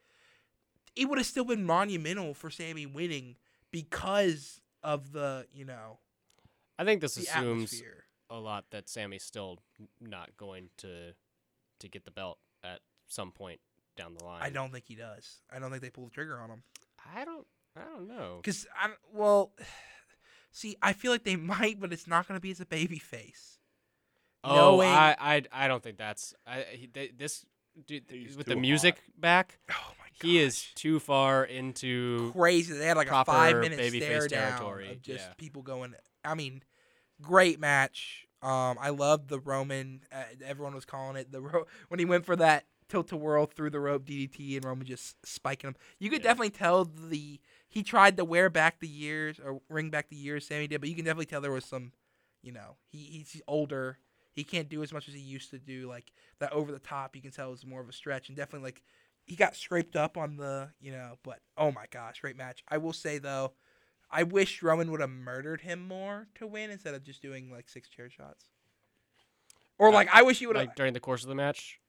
it 0.95 1.07
would 1.09 1.19
have 1.19 1.27
still 1.27 1.45
been 1.45 1.65
monumental 1.65 2.33
for 2.33 2.49
Sami 2.51 2.87
winning 2.87 3.37
because 3.71 4.61
of 4.83 5.13
the 5.13 5.47
you 5.53 5.65
know 5.65 5.99
I 6.79 6.85
think 6.85 7.01
this 7.01 7.17
the 7.17 7.23
assumes 7.23 7.73
atmosphere. 7.73 8.05
a 8.31 8.39
lot 8.39 8.67
that 8.71 8.89
Sami's 8.89 9.25
still 9.25 9.59
not 10.01 10.37
going 10.37 10.71
to 10.79 11.13
to 11.81 11.89
get 11.89 12.05
the 12.05 12.11
belt 12.11 12.39
at 12.39 12.46
some 13.09 13.31
point 13.33 13.61
down 13.97 14.15
the 14.15 14.25
line. 14.25 14.43
I 14.43 14.51
don't 14.51 14.73
think 14.73 14.85
he 14.87 14.95
does. 14.95 15.41
I 15.51 15.59
don't 15.59 15.71
think 15.71 15.83
they 15.83 15.91
pull 15.91 16.05
the 16.05 16.11
trigger 16.11 16.39
on 16.39 16.51
him. 16.51 16.63
I 17.15 17.25
don't. 17.25 17.47
I 17.77 17.83
don't 17.85 18.09
know. 18.09 18.41
Because 18.43 18.67
I 18.79 18.91
well, 19.13 19.53
see, 20.53 20.77
I 20.83 20.93
feel 20.93 21.13
like 21.13 21.25
they 21.25 21.37
might, 21.37 21.81
but 21.81 21.93
it's 21.93 22.07
not 22.07 22.27
going 22.29 22.37
to 22.37 22.43
be 22.43 22.51
as 22.51 22.61
a 22.61 22.67
baby 22.67 22.99
face. 22.99 23.59
Oh, 24.45 24.55
knowing- 24.55 24.89
I, 24.89 25.17
I, 25.19 25.43
I 25.53 25.69
don't 25.69 25.83
think 25.83 25.99
that's. 25.99 26.35
I 26.47 26.65
he, 26.73 26.89
they, 26.93 27.11
this 27.17 27.45
dude 27.87 28.05
He's 28.09 28.37
with 28.37 28.47
the 28.47 28.57
music 28.57 28.97
back. 29.19 29.59
Oh 29.71 29.75
my 29.99 30.07
god, 30.21 30.27
He 30.27 30.39
is 30.39 30.67
too 30.75 31.01
far 31.01 31.45
into. 31.45 32.33
crazy. 32.33 32.75
They 32.75 32.87
had 32.87 32.97
like 32.97 33.11
a 33.11 33.25
five 33.25 33.59
minute 33.59 33.79
babyface 33.79 34.03
stare 34.03 34.29
down 34.29 34.53
territory, 34.53 34.93
of 34.93 35.03
just 35.03 35.27
yeah. 35.27 35.35
people 35.37 35.63
going. 35.63 35.95
I 36.25 36.35
mean, 36.35 36.63
great 37.21 37.61
match. 37.61 38.27
Um, 38.43 38.77
I 38.81 38.91
loved 38.91 39.29
the 39.29 39.41
Roman. 39.41 40.03
Uh, 40.13 40.23
everyone 40.45 40.75
was 40.75 40.85
calling 40.85 41.17
it 41.17 41.33
the 41.33 41.41
ro- 41.41 41.67
when 41.89 41.99
he 41.99 42.05
went 42.05 42.25
for 42.25 42.37
that 42.37 42.65
tilt 42.89 43.09
to 43.09 43.17
whirl 43.17 43.47
through 43.47 43.71
the 43.71 43.81
rope 43.81 44.05
DDT 44.05 44.57
and 44.57 44.65
Roman 44.65 44.87
just 44.87 45.17
spiking 45.27 45.69
him. 45.69 45.77
You 45.99 46.11
could 46.11 46.21
Yeah. 46.23 46.31
definitely 46.31 46.51
tell 46.51 46.85
the 46.85 47.41
he 47.69 47.83
tried 47.83 48.17
to 48.17 48.25
wear 48.25 48.49
back 48.49 48.81
the 48.81 48.89
years 48.89 49.39
or 49.41 49.61
ring 49.69 49.91
back 49.91 50.09
the 50.09 50.17
years 50.17 50.47
Sami 50.47 50.67
did, 50.67 50.81
but 50.81 50.89
you 50.89 50.95
can 50.97 51.05
definitely 51.05 51.27
tell 51.27 51.41
there 51.41 51.53
was 51.53 51.65
some, 51.65 51.93
you 52.43 52.53
know, 52.53 52.77
he 52.87 52.99
he's 52.99 53.43
older. 53.47 53.99
He 54.33 54.45
can't 54.45 54.69
do 54.69 54.83
as 54.83 54.93
much 54.93 55.09
as 55.09 55.15
he 55.15 55.21
used 55.21 55.51
to 55.51 55.59
do. 55.59 55.89
Like 55.89 56.13
that 56.39 56.53
over 56.53 56.71
the 56.71 56.79
top, 56.79 57.17
you 57.17 57.23
can 57.23 57.31
tell 57.31 57.49
it 57.49 57.53
was 57.53 57.67
more 57.67 57.81
of 57.81 57.89
a 57.89 57.93
stretch 57.93 58.29
and 58.29 58.37
definitely 58.37 58.67
like 58.67 58.83
he 59.25 59.35
got 59.35 59.57
scraped 59.57 59.97
up 59.97 60.17
on 60.17 60.37
the, 60.37 60.71
you 60.81 60.93
know, 60.93 61.19
but 61.25 61.41
oh 61.57 61.73
my 61.73 61.87
gosh, 61.91 62.21
great 62.21 62.37
match. 62.37 62.63
I 62.69 62.79
will 62.79 62.93
say 62.93 63.19
though, 63.19 63.53
I 64.11 64.23
wish 64.23 64.63
Roman 64.63 64.91
would 64.93 65.01
have 65.01 65.11
murdered 65.11 65.63
him 65.63 65.87
more 65.87 66.29
to 66.37 66.47
win 66.47 66.71
instead 66.71 66.95
of 66.95 67.03
just 67.03 67.23
doing 67.23 67.51
like 67.51 67.69
six 67.69 67.89
chair 67.89 68.09
shots. 68.09 68.45
Or 69.79 69.89
uh, 69.89 69.93
like 69.93 70.09
I 70.13 70.23
wish 70.23 70.39
he 70.39 70.47
would 70.47 70.57
have 70.57 70.67
like 70.67 70.77
during 70.77 70.93
the 70.93 71.01
course 71.01 71.23
of 71.23 71.29
the 71.29 71.35
match. 71.35 71.81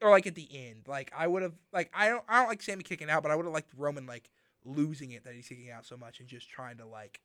Or 0.00 0.10
like 0.10 0.26
at 0.26 0.34
the 0.34 0.48
end. 0.52 0.82
Like 0.86 1.12
I 1.16 1.26
would 1.26 1.42
have 1.42 1.54
like 1.72 1.90
I 1.94 2.08
don't 2.08 2.24
I 2.28 2.38
don't 2.38 2.48
like 2.48 2.62
Sami 2.62 2.82
kicking 2.82 3.10
out, 3.10 3.22
but 3.22 3.32
I 3.32 3.36
would 3.36 3.44
have 3.44 3.54
liked 3.54 3.72
Roman 3.76 4.06
like 4.06 4.30
losing 4.64 5.12
it 5.12 5.24
that 5.24 5.34
he's 5.34 5.48
kicking 5.48 5.70
out 5.70 5.86
so 5.86 5.96
much 5.96 6.20
and 6.20 6.28
just 6.28 6.48
trying 6.48 6.78
to 6.78 6.86
like 6.86 7.20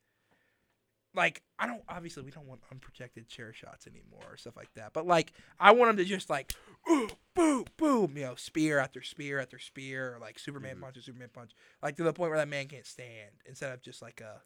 like 1.13 1.41
I 1.59 1.67
don't 1.67 1.83
obviously 1.89 2.23
we 2.23 2.31
don't 2.31 2.47
want 2.47 2.61
unprotected 2.71 3.27
chair 3.27 3.53
shots 3.53 3.87
anymore 3.87 4.31
or 4.31 4.37
stuff 4.37 4.55
like 4.57 4.73
that. 4.75 4.93
But 4.93 5.05
like 5.05 5.33
I 5.59 5.71
want 5.71 5.91
him 5.91 5.97
to 5.97 6.05
just 6.05 6.29
like 6.29 6.53
ooh, 6.89 7.09
boom 7.35 7.65
boom, 7.77 8.13
you 8.15 8.23
know, 8.23 8.35
spear 8.35 8.79
after 8.79 9.01
spear 9.01 9.39
after 9.39 9.59
spear 9.59 10.15
or 10.15 10.19
like 10.19 10.39
Superman 10.39 10.75
mm-hmm. 10.75 10.83
punch 10.83 10.97
or 10.97 11.01
Superman 11.01 11.29
punch. 11.33 11.51
Like 11.83 11.95
to 11.97 12.03
the 12.03 12.13
point 12.13 12.31
where 12.31 12.39
that 12.39 12.47
man 12.47 12.67
can't 12.67 12.85
stand 12.85 13.31
instead 13.45 13.71
of 13.71 13.81
just 13.81 14.01
like 14.01 14.21
a 14.21 14.41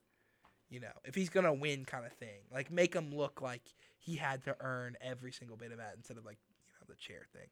you 0.70 0.80
know, 0.80 0.92
if 1.06 1.16
he's 1.16 1.30
gonna 1.30 1.54
win 1.54 1.86
kind 1.86 2.06
of 2.06 2.14
thing. 2.14 2.42
Like 2.52 2.72
make 2.72 2.94
him 2.94 3.16
look 3.16 3.42
like 3.42 3.62
he 3.98 4.16
had 4.16 4.44
to 4.46 4.56
earn 4.60 4.96
every 5.02 5.32
single 5.32 5.58
bit 5.58 5.72
of 5.72 5.78
that 5.78 5.94
instead 5.96 6.18
of 6.18 6.26
like, 6.26 6.38
you 6.68 6.74
know, 6.74 6.94
the 6.94 7.00
chair 7.00 7.26
thing. 7.34 7.48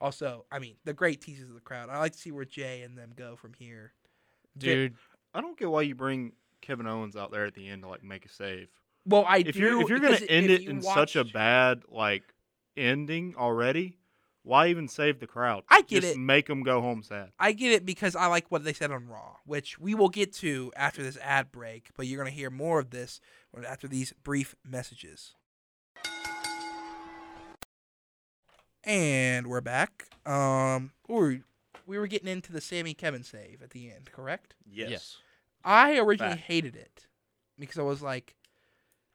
Also, 0.00 0.46
I 0.50 0.58
mean, 0.58 0.76
the 0.84 0.94
great 0.94 1.20
teases 1.20 1.48
of 1.48 1.54
the 1.54 1.60
crowd. 1.60 1.90
I 1.90 1.98
like 1.98 2.12
to 2.12 2.18
see 2.18 2.32
where 2.32 2.44
Jey 2.44 2.82
and 2.82 2.96
them 2.96 3.10
go 3.14 3.36
from 3.36 3.52
here. 3.54 3.92
Vi- 4.56 4.66
Dude, 4.66 4.94
I 5.34 5.40
don't 5.40 5.58
get 5.58 5.70
why 5.70 5.82
you 5.82 5.94
bring 5.94 6.32
Kevin 6.62 6.86
Owens 6.86 7.16
out 7.16 7.30
there 7.30 7.44
at 7.44 7.54
the 7.54 7.68
end 7.68 7.82
to 7.82 7.88
like 7.88 8.02
make 8.02 8.24
a 8.24 8.28
save. 8.28 8.68
well, 9.06 9.24
I 9.28 9.38
If 9.38 9.54
do. 9.54 9.60
you're 9.60 9.82
if 9.82 9.88
you're 9.88 9.98
gonna 10.00 10.16
end 10.28 10.50
it 10.50 10.62
you 10.62 10.70
in 10.70 10.82
such 10.82 11.16
a 11.16 11.24
bad 11.24 11.82
like 11.88 12.22
ending 12.76 13.34
already, 13.36 13.98
why 14.42 14.68
even 14.68 14.88
save 14.88 15.20
the 15.20 15.26
crowd? 15.26 15.64
I 15.68 15.82
get 15.82 16.02
Just 16.02 16.16
it. 16.16 16.18
Make 16.18 16.46
them 16.46 16.62
go 16.62 16.80
home 16.80 17.02
sad. 17.02 17.30
I 17.38 17.52
get 17.52 17.72
it 17.72 17.84
because 17.84 18.16
I 18.16 18.26
like 18.26 18.50
what 18.50 18.64
they 18.64 18.72
said 18.72 18.90
on 18.90 19.06
Raw, 19.06 19.36
which 19.44 19.78
we 19.78 19.94
will 19.94 20.08
get 20.08 20.32
to 20.36 20.72
after 20.76 21.02
this 21.02 21.18
ad 21.22 21.52
break. 21.52 21.90
But 21.96 22.06
you're 22.06 22.18
gonna 22.18 22.30
hear 22.34 22.50
more 22.50 22.78
of 22.78 22.90
this 22.90 23.20
after 23.66 23.86
these 23.86 24.14
brief 24.24 24.54
messages. 24.64 25.34
And 28.84 29.46
we're 29.46 29.60
back. 29.60 30.08
Um, 30.24 30.92
we 31.08 31.42
we 31.86 31.98
were 31.98 32.06
getting 32.06 32.28
into 32.28 32.52
the 32.52 32.60
Sami 32.60 32.94
Kevin 32.94 33.22
save 33.22 33.62
at 33.62 33.70
the 33.70 33.90
end, 33.90 34.10
correct? 34.12 34.54
Yes. 34.70 34.90
Yes. 34.90 35.16
I 35.64 35.98
originally 35.98 36.34
Fact. 36.34 36.46
hated 36.46 36.76
it 36.76 37.06
because 37.58 37.78
I 37.78 37.82
was 37.82 38.00
like, 38.00 38.36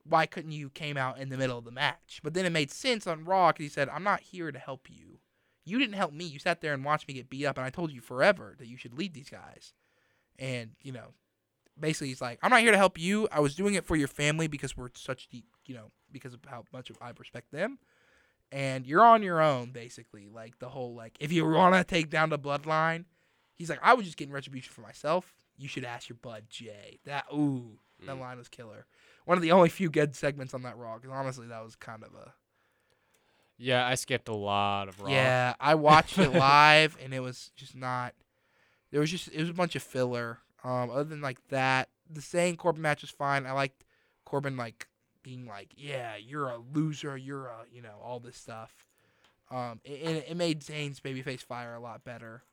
why 0.08 0.28
couldn't 0.28 0.52
you 0.52 0.70
came 0.70 0.98
out 0.98 1.18
in 1.18 1.30
the 1.30 1.38
middle 1.38 1.58
of 1.58 1.66
the 1.66 1.72
match? 1.72 2.20
But 2.24 2.34
then 2.36 2.46
it 2.46 2.52
made 2.52 2.70
sense 2.72 3.08
on 3.08 3.26
Raw 3.26 3.52
because 3.52 3.64
he 3.64 3.70
said, 3.70 3.90
I'm 3.90 4.04
not 4.04 4.22
here 4.22 4.52
to 4.52 4.60
help 4.60 4.88
you. 4.90 5.20
You 5.64 5.80
didn't 5.80 5.96
help 5.96 6.14
me. 6.14 6.26
You 6.26 6.38
sat 6.38 6.62
there 6.62 6.74
and 6.74 6.86
watched 6.86 7.08
me 7.08 7.16
get 7.16 7.30
beat 7.30 7.46
up, 7.46 7.58
and 7.58 7.66
I 7.66 7.72
told 7.72 7.92
you 7.92 8.02
forever 8.02 8.56
that 8.60 8.68
you 8.68 8.78
should 8.78 8.94
lead 8.94 9.16
these 9.16 9.30
guys. 9.30 9.74
And, 10.38 10.72
you 10.84 10.92
know, 10.92 11.14
basically 11.80 12.10
he's 12.10 12.22
like, 12.22 12.38
I'm 12.44 12.52
not 12.52 12.62
here 12.62 12.72
to 12.72 12.78
help 12.78 13.00
you. 13.00 13.28
I 13.32 13.40
was 13.40 13.56
doing 13.56 13.74
it 13.74 13.86
for 13.86 13.96
your 13.96 14.08
family 14.08 14.46
because 14.48 14.78
we're 14.78 14.90
such 14.94 15.28
deep, 15.28 15.48
you 15.66 15.74
know, 15.74 15.90
because 16.12 16.36
of 16.36 16.42
how 16.46 16.66
much 16.72 16.92
I 17.02 17.12
respect 17.18 17.52
them. 17.52 17.80
And 18.52 18.86
you're 18.86 19.04
on 19.04 19.22
your 19.24 19.42
own, 19.42 19.72
basically. 19.72 20.28
Like 20.34 20.60
the 20.60 20.70
whole 20.70 20.96
like, 20.96 21.18
if 21.20 21.32
you 21.32 21.46
want 21.46 21.76
to 21.76 21.84
take 21.84 22.10
down 22.10 22.30
the 22.30 22.40
bloodline, 22.40 23.06
he's 23.56 23.70
like, 23.70 23.80
I 23.82 23.94
was 23.94 24.06
just 24.06 24.18
getting 24.18 24.34
retribution 24.34 24.72
for 24.74 24.82
myself. 24.82 25.34
You 25.58 25.68
should 25.68 25.84
ask 25.86 26.10
your 26.10 26.18
bud 26.22 26.46
Jey. 26.50 27.00
That 27.06 27.26
ooh, 27.34 27.80
that 28.06 28.20
line 28.20 28.38
was 28.38 28.48
killer. 28.50 28.86
One 29.26 29.38
of 29.38 29.42
the 29.42 29.52
only 29.52 29.70
few 29.70 29.90
good 29.90 30.16
segments 30.16 30.54
on 30.54 30.64
that 30.64 30.78
Raw. 30.78 30.96
Because 30.98 31.12
honestly, 31.12 31.48
that 31.48 31.64
was 31.64 31.76
kind 31.76 32.04
of 32.04 32.14
a 32.14 32.34
Yeah, 33.58 33.86
I 33.86 33.96
skipped 33.96 34.28
a 34.30 34.36
lot 34.36 34.88
of 34.90 35.00
Raw. 35.02 35.10
yeah. 35.10 35.54
I 35.60 35.76
watched 35.76 36.18
it 36.18 36.30
live, 36.30 36.98
and 37.04 37.14
it 37.14 37.22
was 37.22 37.52
just 37.56 37.76
not. 37.76 38.14
There 38.92 39.00
was 39.02 39.12
just 39.12 39.30
it 39.30 39.40
was 39.40 39.50
a 39.50 39.54
bunch 39.54 39.76
of 39.76 39.84
filler. 39.84 40.40
Um, 40.64 40.90
other 40.90 41.04
than 41.06 41.22
like 41.22 41.40
that, 41.50 41.90
the 42.10 42.22
Zayn 42.22 42.58
Corbin 42.58 42.82
match 42.82 43.02
was 43.02 43.12
fine. 43.12 43.46
I 43.46 43.52
liked 43.52 43.84
Corbin 44.26 44.58
like 44.58 44.88
being 45.26 45.48
like, 45.48 45.74
yeah, 45.76 46.16
you're 46.16 46.48
a 46.48 46.60
loser, 46.74 47.18
you're 47.18 47.48
a 47.48 47.66
you 47.72 47.82
know 47.82 48.00
all 48.02 48.20
this 48.20 48.38
stuff. 48.38 48.72
Um, 49.52 49.82
it, 49.84 50.26
it 50.30 50.38
made 50.38 50.62
Zayn's 50.62 51.00
babyface 51.00 51.42
fire 51.42 51.74
a 51.74 51.80
lot 51.80 52.04
better. 52.04 52.44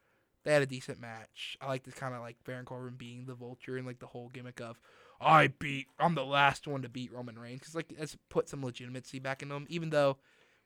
They 0.44 0.52
had 0.52 0.62
a 0.62 0.66
decent 0.66 1.00
match. 1.00 1.56
I 1.60 1.68
like 1.68 1.84
this 1.84 1.94
kind 1.94 2.14
of 2.14 2.20
like 2.20 2.36
Baron 2.44 2.64
Corbin 2.64 2.94
being 2.96 3.26
the 3.26 3.34
Vulture 3.34 3.76
and 3.76 3.86
like 3.86 4.00
the 4.00 4.06
whole 4.06 4.28
gimmick 4.28 4.60
of 4.60 4.80
I 5.20 5.48
beat 5.48 5.86
I'm 5.98 6.14
the 6.14 6.24
last 6.24 6.66
one 6.66 6.82
to 6.82 6.88
beat 6.88 7.12
Roman 7.12 7.38
Reigns 7.38 7.60
because 7.60 7.74
like 7.74 7.94
that's 7.96 8.16
put 8.28 8.48
some 8.48 8.64
legitimacy 8.64 9.18
back 9.20 9.42
into 9.42 9.54
him. 9.54 9.66
Even 9.68 9.90
though 9.90 10.16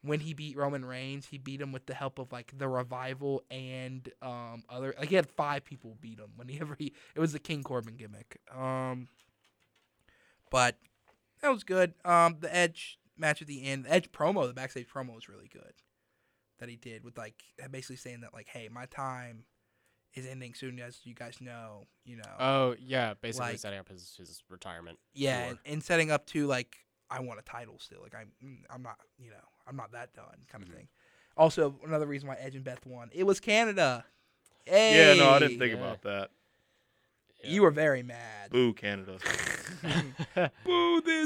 when 0.02 0.20
he 0.20 0.32
beat 0.32 0.56
Roman 0.56 0.84
Reigns, 0.84 1.26
he 1.26 1.38
beat 1.38 1.60
him 1.60 1.72
with 1.72 1.86
the 1.86 1.94
help 1.94 2.18
of 2.18 2.32
like 2.32 2.56
the 2.56 2.68
revival 2.68 3.42
and 3.50 4.08
um 4.22 4.62
other 4.70 4.94
like 4.98 5.10
he 5.10 5.16
had 5.16 5.28
five 5.28 5.64
people 5.64 5.96
beat 6.00 6.18
him 6.18 6.30
whenever 6.36 6.76
he 6.78 6.92
it 7.14 7.20
was 7.20 7.32
the 7.32 7.38
King 7.38 7.62
Corbin 7.62 7.96
gimmick. 7.96 8.40
Um 8.56 9.08
but 10.50 10.76
that 11.42 11.50
was 11.52 11.64
good. 11.64 11.94
Um 12.04 12.36
the 12.40 12.54
Edge 12.54 12.98
match 13.16 13.40
at 13.42 13.48
the 13.48 13.64
end, 13.64 13.84
the 13.84 13.92
Edge 13.92 14.10
promo, 14.12 14.46
the 14.46 14.54
backstage 14.54 14.86
promo 14.88 15.14
was 15.14 15.28
really 15.28 15.48
good. 15.52 15.72
That 16.58 16.68
he 16.68 16.76
did 16.76 17.04
with 17.04 17.18
like 17.18 17.34
basically 17.70 17.96
saying 17.96 18.20
that 18.22 18.32
like, 18.32 18.48
hey, 18.48 18.68
my 18.72 18.86
time 18.86 19.44
is 20.14 20.26
ending 20.26 20.54
soon 20.54 20.80
as 20.80 21.00
you 21.04 21.14
guys 21.14 21.38
know, 21.40 21.86
you 22.04 22.16
know. 22.16 22.22
Oh 22.40 22.74
yeah, 22.80 23.14
basically 23.20 23.50
Like- 23.50 23.58
setting 23.58 23.78
up 23.78 23.88
his, 23.88 24.14
his 24.16 24.42
retirement. 24.48 24.98
Yeah, 25.12 25.48
and, 25.50 25.58
and 25.66 25.82
setting 25.84 26.10
up 26.10 26.26
to 26.28 26.46
like 26.46 26.76
I 27.10 27.20
want 27.20 27.38
a 27.38 27.42
title 27.42 27.78
still. 27.78 27.98
Like 28.02 28.14
I'm 28.14 28.32
mm, 28.44 28.56
I'm 28.70 28.82
not 28.82 28.96
you 29.18 29.30
know 29.30 29.36
I'm 29.68 29.76
not 29.76 29.92
that 29.92 30.14
done 30.14 30.38
kind 30.50 30.64
of 30.64 30.70
thing. 30.70 30.88
Also, 31.36 31.78
another 31.86 32.06
reason 32.06 32.28
why 32.28 32.36
Edge 32.40 32.54
and 32.54 32.64
Beth 32.64 32.86
won. 32.86 33.10
It 33.12 33.24
was 33.24 33.40
Canada. 33.40 34.06
Hey, 34.64 35.14
Yeah, 35.14 35.22
no, 35.22 35.30
I 35.32 35.38
didn't 35.38 35.58
think 35.58 35.74
Yeah. 35.74 35.78
about 35.80 36.02
that. 36.02 36.30
You 37.44 37.60
were 37.62 37.70
very 37.70 38.02
mad. 38.02 38.50
Boo, 38.50 38.72
Canada. 38.72 39.18
Boo 40.64 40.75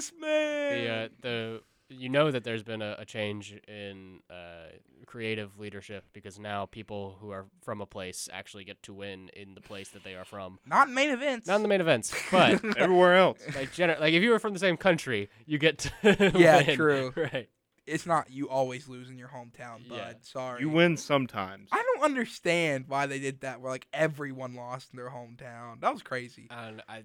this 0.01 0.13
man. 0.21 0.85
the 0.85 0.91
uh, 0.91 1.09
the 1.23 1.61
you 1.93 2.09
know 2.09 2.31
that 2.31 2.45
there's 2.45 2.63
been 2.63 2.83
a, 2.83 2.95
a 3.01 3.05
change 3.05 3.53
in 3.67 4.21
uh, 4.31 4.69
creative 5.07 5.59
leadership 5.59 6.05
because 6.13 6.39
now 6.39 6.65
people 6.67 7.17
who 7.21 7.31
are 7.31 7.47
from 7.63 7.81
a 7.81 7.87
place 7.87 8.29
actually 8.33 8.63
get 8.63 8.81
to 8.85 8.93
win 8.95 9.29
in 9.35 9.55
the 9.57 9.61
place 9.61 9.89
that 9.91 10.05
they 10.05 10.15
are 10.15 10.25
from. 10.25 10.61
Not 10.65 10.87
in 10.87 10.95
main 10.95 11.11
events. 11.11 11.49
Not 11.49 11.57
in 11.57 11.63
the 11.63 11.69
main 11.69 11.81
events, 11.81 12.15
but 12.31 12.65
Everywhere 12.79 13.17
else. 13.17 13.41
like 13.57 13.73
gener- 13.73 13.99
like 13.99 14.15
if 14.15 14.23
you 14.23 14.31
were 14.31 14.39
from 14.39 14.53
the 14.53 14.61
same 14.61 14.77
country, 14.77 15.31
you 15.47 15.59
get 15.59 15.79
to 15.79 16.33
Yeah, 16.37 16.63
win. 16.65 16.77
true. 16.77 17.13
Right. 17.17 17.49
it's 17.89 18.07
not 18.07 18.31
you 18.31 18.49
always 18.49 18.87
lose 18.87 19.11
in 19.11 19.19
your 19.19 19.27
hometown, 19.29 19.89
bud. 19.89 19.97
Yeah. 19.97 20.13
Sorry. 20.23 20.61
You 20.61 20.69
win 20.69 20.97
sometimes. 20.97 21.71
I 21.73 21.83
don't 21.83 22.05
understand 22.05 22.85
why 22.87 23.07
they 23.07 23.19
did 23.19 23.41
that. 23.41 23.61
Where 23.61 23.73
like 23.73 23.89
everyone 23.93 24.55
lost 24.55 24.91
in 24.93 24.97
their 24.97 25.11
hometown. 25.11 25.81
That 25.81 25.93
was 25.93 26.03
crazy. 26.03 26.47
And 26.53 26.83
I 26.89 27.03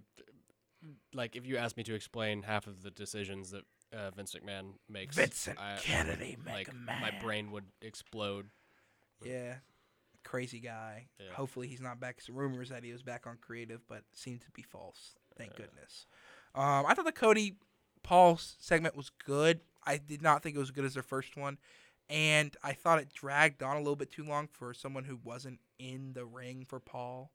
like 1.14 1.36
if 1.36 1.46
you 1.46 1.58
asked 1.58 1.78
me 1.78 1.84
to 1.84 1.94
explain 1.96 2.44
half 2.44 2.68
of 2.68 2.84
the 2.84 2.92
decisions 2.92 3.52
that 3.52 3.64
uh, 3.94 4.12
Vince 4.12 4.36
McMahon 4.36 4.74
makes, 4.90 5.16
Vincent 5.16 5.60
I, 5.60 5.78
Kennedy 5.78 6.38
like 6.46 6.68
McMahon. 6.74 7.02
my 7.02 7.12
brain 7.22 7.52
would 7.52 7.66
explode. 7.82 8.48
Yeah. 9.24 9.56
Crazy 10.24 10.60
guy. 10.60 11.08
Yeah. 11.20 11.34
Hopefully 11.36 11.68
he's 11.68 11.82
not 11.82 12.00
back. 12.00 12.18
'cause 12.18 12.30
rumors 12.30 12.70
that 12.70 12.84
he 12.84 12.92
was 12.92 13.04
back 13.04 13.28
on 13.28 13.38
creative, 13.38 13.88
but 13.88 14.04
seemed 14.14 14.42
to 14.42 14.52
be 14.52 14.64
false. 14.64 15.16
Thank 15.38 15.56
goodness. 15.56 16.08
Um, 16.56 16.86
I 16.86 16.94
thought 16.94 17.06
the 17.06 17.12
Cody 17.12 17.58
Paul 18.04 18.38
segment 18.38 18.96
was 18.96 19.12
good. 19.26 19.62
I 19.84 19.98
did 19.98 20.22
not 20.22 20.42
think 20.42 20.56
it 20.56 20.60
was 20.60 20.70
as 20.70 20.76
good 20.76 20.86
as 20.86 20.94
their 20.96 21.04
first 21.04 21.36
one, 21.38 21.58
and 22.10 22.56
I 22.64 22.74
thought 22.74 23.00
it 23.00 23.14
dragged 23.14 23.62
on 23.62 23.76
a 23.76 23.80
little 23.80 23.96
bit 23.96 24.12
too 24.12 24.24
long 24.24 24.48
for 24.48 24.74
someone 24.74 25.04
who 25.06 25.18
wasn't 25.24 25.60
in 25.78 26.14
the 26.14 26.26
ring 26.26 26.66
for 26.66 26.80
Paul. 26.80 27.32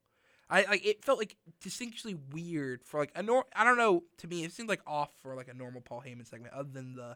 I 0.51 0.65
like 0.69 0.85
it 0.85 1.03
felt 1.03 1.17
like 1.17 1.37
distinctly 1.61 2.15
weird 2.31 2.83
for 2.83 2.99
like 2.99 3.11
a 3.15 3.23
nor 3.23 3.45
I 3.55 3.63
don't 3.63 3.77
know 3.77 4.03
to 4.17 4.27
me 4.27 4.43
it 4.43 4.51
seemed 4.51 4.69
like 4.69 4.81
off 4.85 5.11
for 5.21 5.35
like 5.35 5.47
a 5.47 5.53
normal 5.53 5.81
Paul 5.81 6.03
Heyman 6.05 6.27
segment 6.27 6.53
other 6.53 6.69
than 6.71 6.95
the 6.95 7.15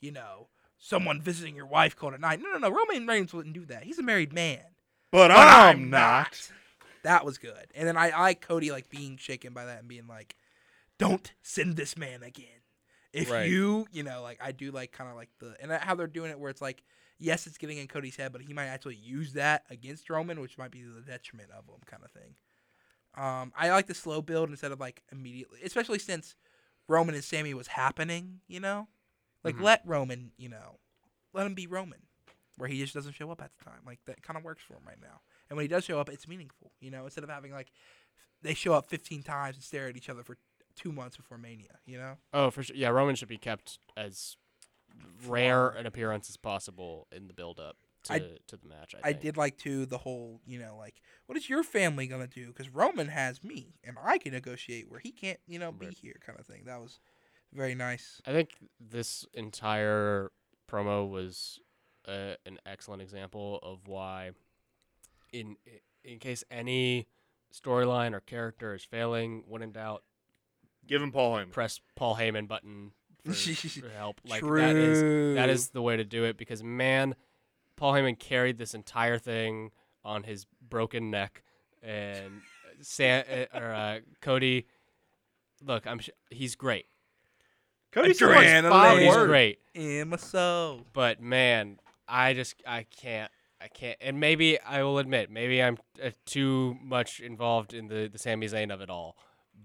you 0.00 0.12
know 0.12 0.48
someone 0.78 1.20
visiting 1.20 1.56
your 1.56 1.66
wife 1.66 1.96
cold 1.96 2.14
at 2.14 2.20
night. 2.20 2.40
No, 2.40 2.50
no, 2.52 2.58
no. 2.58 2.70
Roman 2.70 3.06
Reigns 3.06 3.34
wouldn't 3.34 3.54
do 3.54 3.64
that. 3.66 3.84
He's 3.84 3.98
a 3.98 4.02
married 4.02 4.32
man. 4.32 4.60
but, 5.10 5.28
But 5.28 5.32
I'm, 5.32 5.90
not. 5.90 6.50
That 7.02 7.24
was 7.24 7.38
good. 7.38 7.66
And 7.74 7.88
then 7.88 7.96
I, 7.96 8.10
I 8.10 8.20
like 8.20 8.40
Cody 8.40 8.70
like 8.70 8.88
being 8.88 9.16
shaken 9.16 9.52
by 9.52 9.64
that 9.64 9.78
and 9.80 9.88
being 9.88 10.06
like, 10.06 10.36
"Don't 10.98 11.32
send 11.42 11.76
this 11.76 11.96
man 11.96 12.22
again." 12.22 12.46
If 13.12 13.30
Right. 13.30 13.48
you, 13.48 13.86
you 13.92 14.02
know, 14.02 14.22
like 14.22 14.38
I 14.42 14.52
do 14.52 14.70
like 14.70 14.92
kind 14.92 15.08
of 15.08 15.16
like 15.16 15.30
the 15.38 15.56
and 15.60 15.72
how 15.72 15.94
they're 15.94 16.06
doing 16.06 16.30
it 16.30 16.38
where 16.38 16.50
it's 16.50 16.60
like, 16.60 16.82
yes, 17.18 17.46
it's 17.46 17.58
getting 17.58 17.78
in 17.78 17.86
Cody's 17.86 18.16
head, 18.16 18.32
but 18.32 18.42
he 18.42 18.52
might 18.52 18.66
actually 18.66 18.96
use 18.96 19.32
that 19.32 19.64
against 19.70 20.10
Roman, 20.10 20.40
which 20.40 20.58
might 20.58 20.70
be 20.70 20.82
the 20.82 21.00
detriment 21.00 21.50
of 21.50 21.64
him, 21.66 21.80
kind 21.86 22.04
of 22.04 22.10
thing. 22.10 22.34
Um, 23.16 23.52
I 23.56 23.70
like 23.70 23.86
the 23.86 23.94
slow 23.94 24.20
build 24.22 24.50
instead 24.50 24.72
of 24.72 24.80
like 24.80 25.02
immediately, 25.10 25.60
especially 25.64 25.98
since 25.98 26.34
Roman 26.88 27.14
and 27.14 27.24
Sami 27.24 27.54
was 27.54 27.68
happening. 27.68 28.40
You 28.46 28.60
know, 28.60 28.88
like 29.44 29.56
Mhm. 29.56 29.62
let 29.62 29.82
Roman, 29.86 30.32
you 30.36 30.48
know, 30.48 30.78
let 31.32 31.46
him 31.46 31.54
be 31.54 31.66
Roman, 31.66 32.02
where 32.56 32.68
he 32.68 32.78
just 32.80 32.94
doesn't 32.94 33.12
show 33.14 33.30
up 33.30 33.40
at 33.42 33.50
the 33.58 33.64
time. 33.64 33.80
Like 33.86 34.00
that 34.06 34.22
kind 34.22 34.36
of 34.36 34.44
works 34.44 34.62
for 34.62 34.74
him 34.74 34.84
right 34.86 35.00
now. 35.00 35.20
And 35.48 35.56
when 35.56 35.64
he 35.64 35.68
does 35.68 35.84
show 35.84 35.98
up, 36.00 36.08
it's 36.08 36.28
meaningful. 36.28 36.72
You 36.80 36.90
know, 36.90 37.04
instead 37.04 37.24
of 37.24 37.30
having 37.30 37.52
like 37.52 37.72
they 38.42 38.54
show 38.54 38.74
up 38.74 38.86
15 38.86 39.22
times 39.22 39.56
and 39.56 39.64
stare 39.64 39.88
at 39.88 39.96
each 39.96 40.08
other 40.10 40.22
for 40.22 40.36
two 40.74 40.92
months 40.92 41.16
before 41.16 41.38
Mania. 41.38 41.78
You 41.86 41.96
know, 41.98 42.18
Oh, 42.34 42.50
for 42.50 42.62
sure. 42.62 42.76
Yeah, 42.76 42.88
Roman 42.90 43.16
should 43.16 43.28
be 43.28 43.38
kept 43.38 43.78
as 43.96 44.36
rare 45.26 45.68
an 45.70 45.86
appearance 45.86 46.28
as 46.30 46.36
possible 46.36 47.06
in 47.10 47.26
the 47.28 47.34
build 47.34 47.58
up 47.58 47.76
to, 48.08 48.14
I- 48.14 48.38
to 48.48 48.56
the 48.56 48.68
match. 48.68 48.94
I, 48.94 49.08
I 49.08 49.12
think. 49.12 49.22
did 49.22 49.36
like 49.36 49.56
too 49.58 49.86
the 49.86 49.98
whole, 49.98 50.40
you 50.46 50.58
know, 50.58 50.76
like 50.78 51.00
what 51.26 51.36
is 51.38 51.48
your 51.48 51.62
family 51.62 52.06
gonna 52.06 52.26
do? 52.26 52.48
Because 52.48 52.68
Roman 52.68 53.08
has 53.08 53.42
me, 53.44 53.74
and 53.84 53.96
I 54.02 54.18
can 54.18 54.32
negotiate 54.32 54.90
where 54.90 55.00
he 55.00 55.12
can't, 55.12 55.38
you 55.46 55.58
know, 55.58 55.72
be 55.72 55.86
Right. 55.86 55.96
here, 56.00 56.16
kind 56.24 56.38
of 56.38 56.46
thing. 56.46 56.64
That 56.66 56.80
was 56.80 56.98
very 57.52 57.74
nice. 57.74 58.20
I 58.26 58.32
think 58.32 58.50
this 58.80 59.24
entire 59.34 60.30
promo 60.70 61.08
was 61.08 61.58
uh, 62.06 62.34
an 62.44 62.58
excellent 62.66 63.02
example 63.02 63.58
of 63.62 63.86
why, 63.86 64.30
in 65.32 65.56
in 66.04 66.18
case 66.18 66.44
any 66.50 67.08
storyline 67.52 68.12
or 68.14 68.20
character 68.20 68.74
is 68.74 68.84
failing, 68.84 69.42
when 69.48 69.62
in 69.62 69.72
doubt, 69.72 70.02
Give 70.86 71.02
him 71.02 71.10
Paul 71.10 71.36
Heyman. 71.36 71.50
press 71.50 71.80
Paul 71.96 72.14
Heyman 72.16 72.46
button 72.46 72.92
for, 73.24 73.32
for 73.32 73.88
help. 73.88 74.20
Like 74.24 74.42
that 74.42 74.76
is 74.76 75.34
that 75.34 75.44
True. 75.46 75.52
is 75.52 75.68
the 75.70 75.82
way 75.82 75.96
to 75.96 76.04
do 76.04 76.24
it 76.24 76.36
because 76.36 76.62
man, 76.62 77.16
Paul 77.76 77.92
Heyman 77.94 78.18
carried 78.18 78.58
this 78.58 78.74
entire 78.74 79.18
thing 79.18 79.70
on 80.04 80.22
his 80.22 80.46
broken 80.66 81.10
neck, 81.10 81.42
and 81.82 82.42
Sam 82.80 83.24
uh, 83.30 83.58
or 83.58 83.72
uh, 83.72 83.98
Cody. 84.20 84.66
Look, 85.64 85.86
I'm 85.86 85.98
sh- 85.98 86.10
he's 86.30 86.54
great. 86.54 86.86
Cody 87.92 88.10
Adrenaline. 88.10 88.42
said 88.44 88.64
like 88.64 88.72
five 88.72 88.92
Cody's 88.94 89.08
words. 89.08 89.28
great, 89.28 89.58
Emma 89.74 90.18
so. 90.18 90.80
but 90.92 91.20
man, 91.20 91.78
I 92.08 92.34
just 92.34 92.62
I 92.66 92.84
can't. 92.84 93.30
I 93.58 93.68
can't, 93.68 93.96
and 94.02 94.20
maybe 94.20 94.60
I 94.60 94.82
will 94.82 94.98
admit, 94.98 95.30
maybe 95.30 95.62
I'm 95.62 95.78
uh, 96.04 96.10
too 96.26 96.76
much 96.82 97.20
involved 97.20 97.72
in 97.72 97.88
the 97.88 98.08
the 98.12 98.18
Sami 98.18 98.46
Zayn 98.46 98.72
of 98.72 98.82
it 98.82 98.90
all. 98.90 99.16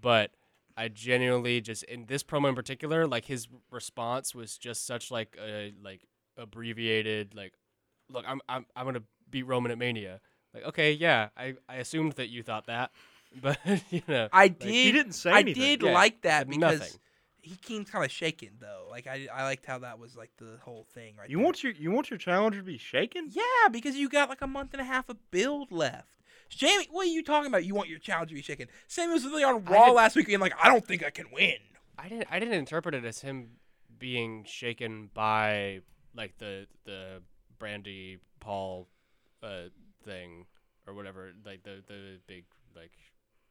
But 0.01 0.31
I 0.77 0.87
genuinely 0.87 1.59
just 1.59 1.83
in 1.83 2.05
this 2.05 2.23
promo 2.23 2.47
in 2.49 2.55
particular, 2.55 3.05
like 3.05 3.25
his 3.25 3.49
response 3.69 4.33
was 4.33 4.57
just 4.57 4.87
such 4.87 5.11
like 5.11 5.37
a 5.39 5.73
like 5.83 6.07
abbreviated 6.37 7.35
like, 7.35 7.53
look, 8.11 8.25
I'm 8.27 8.41
I'm 8.49 8.65
I'm 8.75 8.85
gonna 8.85 9.03
beat 9.29 9.43
Roman 9.43 9.71
at 9.71 9.77
Mania. 9.77 10.19
Like, 10.53 10.65
okay, 10.65 10.91
yeah, 10.93 11.29
I 11.37 11.55
I 11.69 11.77
assumed 11.77 12.13
that 12.13 12.29
you 12.29 12.43
thought 12.43 12.67
that, 12.67 12.91
but 13.41 13.57
you 13.89 14.01
know, 14.07 14.27
I 14.33 14.43
like, 14.43 14.59
did. 14.59 14.69
he 14.69 14.91
didn't 14.91 15.13
say 15.13 15.31
I 15.31 15.39
anything. 15.39 15.61
did 15.63 15.81
Yeah, 15.83 15.93
like 15.93 16.21
that 16.23 16.47
because 16.49 16.79
nothing. 16.79 16.99
he 17.41 17.55
came 17.55 17.85
kind 17.85 18.03
of 18.05 18.11
shaken 18.11 18.49
though. 18.59 18.87
Like 18.89 19.07
I, 19.07 19.27
I 19.33 19.43
liked 19.43 19.65
how 19.65 19.79
that 19.79 19.97
was 19.99 20.15
like 20.15 20.31
the 20.37 20.57
whole 20.63 20.85
thing. 20.93 21.15
Right. 21.17 21.29
You 21.29 21.37
there. 21.37 21.45
want 21.45 21.63
your 21.63 21.71
you 21.73 21.91
want 21.91 22.09
your 22.09 22.19
challenger 22.19 22.59
to 22.59 22.65
be 22.65 22.77
shaken? 22.77 23.29
Yeah, 23.31 23.69
because 23.71 23.95
you 23.95 24.09
got 24.09 24.29
like 24.29 24.41
a 24.41 24.47
month 24.47 24.73
and 24.73 24.81
a 24.81 24.85
half 24.85 25.07
of 25.09 25.17
build 25.31 25.71
left. 25.71 26.07
Jamie, 26.49 26.87
what 26.91 27.03
are 27.07 27.09
you 27.11 27.23
talking 27.23 27.47
about? 27.47 27.63
You 27.63 27.73
want 27.73 27.87
your 27.87 27.99
challenger 27.99 28.29
to 28.31 28.35
be 28.35 28.41
shaken? 28.41 28.67
Sami 28.87 29.13
was 29.13 29.23
literally 29.23 29.45
on 29.45 29.63
Raw 29.63 29.91
last 29.91 30.17
week 30.17 30.27
being 30.27 30.41
like, 30.41 30.53
I 30.61 30.67
don't 30.67 30.85
think 30.85 31.01
I 31.01 31.09
can 31.09 31.27
win. 31.31 31.55
I 31.97 32.09
didn't 32.09 32.27
I 32.29 32.39
didn't 32.39 32.55
interpret 32.55 32.93
it 32.93 33.05
as 33.05 33.21
him 33.21 33.51
being 33.97 34.43
shaken 34.45 35.09
by 35.13 35.79
like 36.13 36.37
the 36.39 36.67
the 36.83 37.21
Brandy 37.61 38.17
Paul 38.39 38.87
uh, 39.43 39.69
thing 40.03 40.47
or 40.87 40.95
whatever, 40.95 41.31
like 41.45 41.61
the 41.61 41.83
the 41.87 42.17
big 42.25 42.45
like 42.75 42.91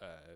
uh, 0.02 0.34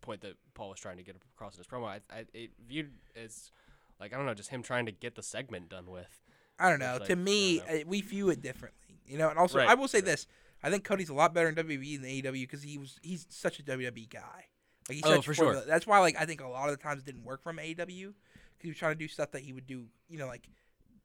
point 0.00 0.20
that 0.22 0.32
Paul 0.54 0.70
was 0.70 0.80
trying 0.80 0.96
to 0.96 1.04
get 1.04 1.14
across 1.34 1.54
in 1.54 1.58
his 1.58 1.68
promo. 1.68 1.86
I, 1.86 2.00
I 2.10 2.24
it 2.34 2.50
viewed 2.66 2.90
as 3.14 3.52
like 4.00 4.12
I 4.12 4.16
don't 4.16 4.26
know, 4.26 4.34
just 4.34 4.50
him 4.50 4.64
trying 4.64 4.86
to 4.86 4.92
get 4.92 5.14
the 5.14 5.22
segment 5.22 5.68
done 5.68 5.86
with. 5.86 6.20
I 6.58 6.68
don't 6.68 6.80
know. 6.80 6.96
It's 6.96 7.06
to 7.06 7.14
me, 7.14 7.58
know. 7.58 7.64
uh, 7.72 7.78
we 7.86 8.00
view 8.00 8.30
it 8.30 8.42
differently. 8.42 9.00
You 9.06 9.16
know, 9.16 9.28
and 9.28 9.38
also 9.38 9.58
Right, 9.58 9.68
I 9.68 9.74
will 9.74 9.86
say 9.86 9.98
right. 9.98 10.06
this: 10.06 10.26
I 10.60 10.68
think 10.68 10.82
Cody's 10.82 11.08
a 11.08 11.14
lot 11.14 11.32
better 11.32 11.48
in 11.48 11.54
WWE 11.54 12.00
than 12.00 12.10
AEW 12.10 12.32
because 12.32 12.64
he 12.64 12.78
was 12.78 12.98
he's 13.00 13.26
such 13.30 13.60
a 13.60 13.62
WWE 13.62 14.10
guy. 14.10 14.46
Like 14.88 14.96
he's 14.96 15.02
Oh, 15.04 15.14
such 15.14 15.24
for 15.24 15.34
sure. 15.34 15.62
That's 15.64 15.86
why 15.86 16.00
like 16.00 16.16
I 16.20 16.24
think 16.24 16.40
a 16.40 16.48
lot 16.48 16.68
of 16.68 16.76
the 16.76 16.82
times 16.82 17.02
it 17.02 17.06
didn't 17.06 17.22
work 17.22 17.44
from 17.44 17.58
AEW 17.58 17.76
because 17.76 18.14
he 18.60 18.68
was 18.68 18.76
trying 18.76 18.92
to 18.92 18.98
do 18.98 19.06
stuff 19.06 19.30
that 19.30 19.42
he 19.42 19.52
would 19.52 19.68
do. 19.68 19.84
You 20.08 20.18
know, 20.18 20.26
like 20.26 20.48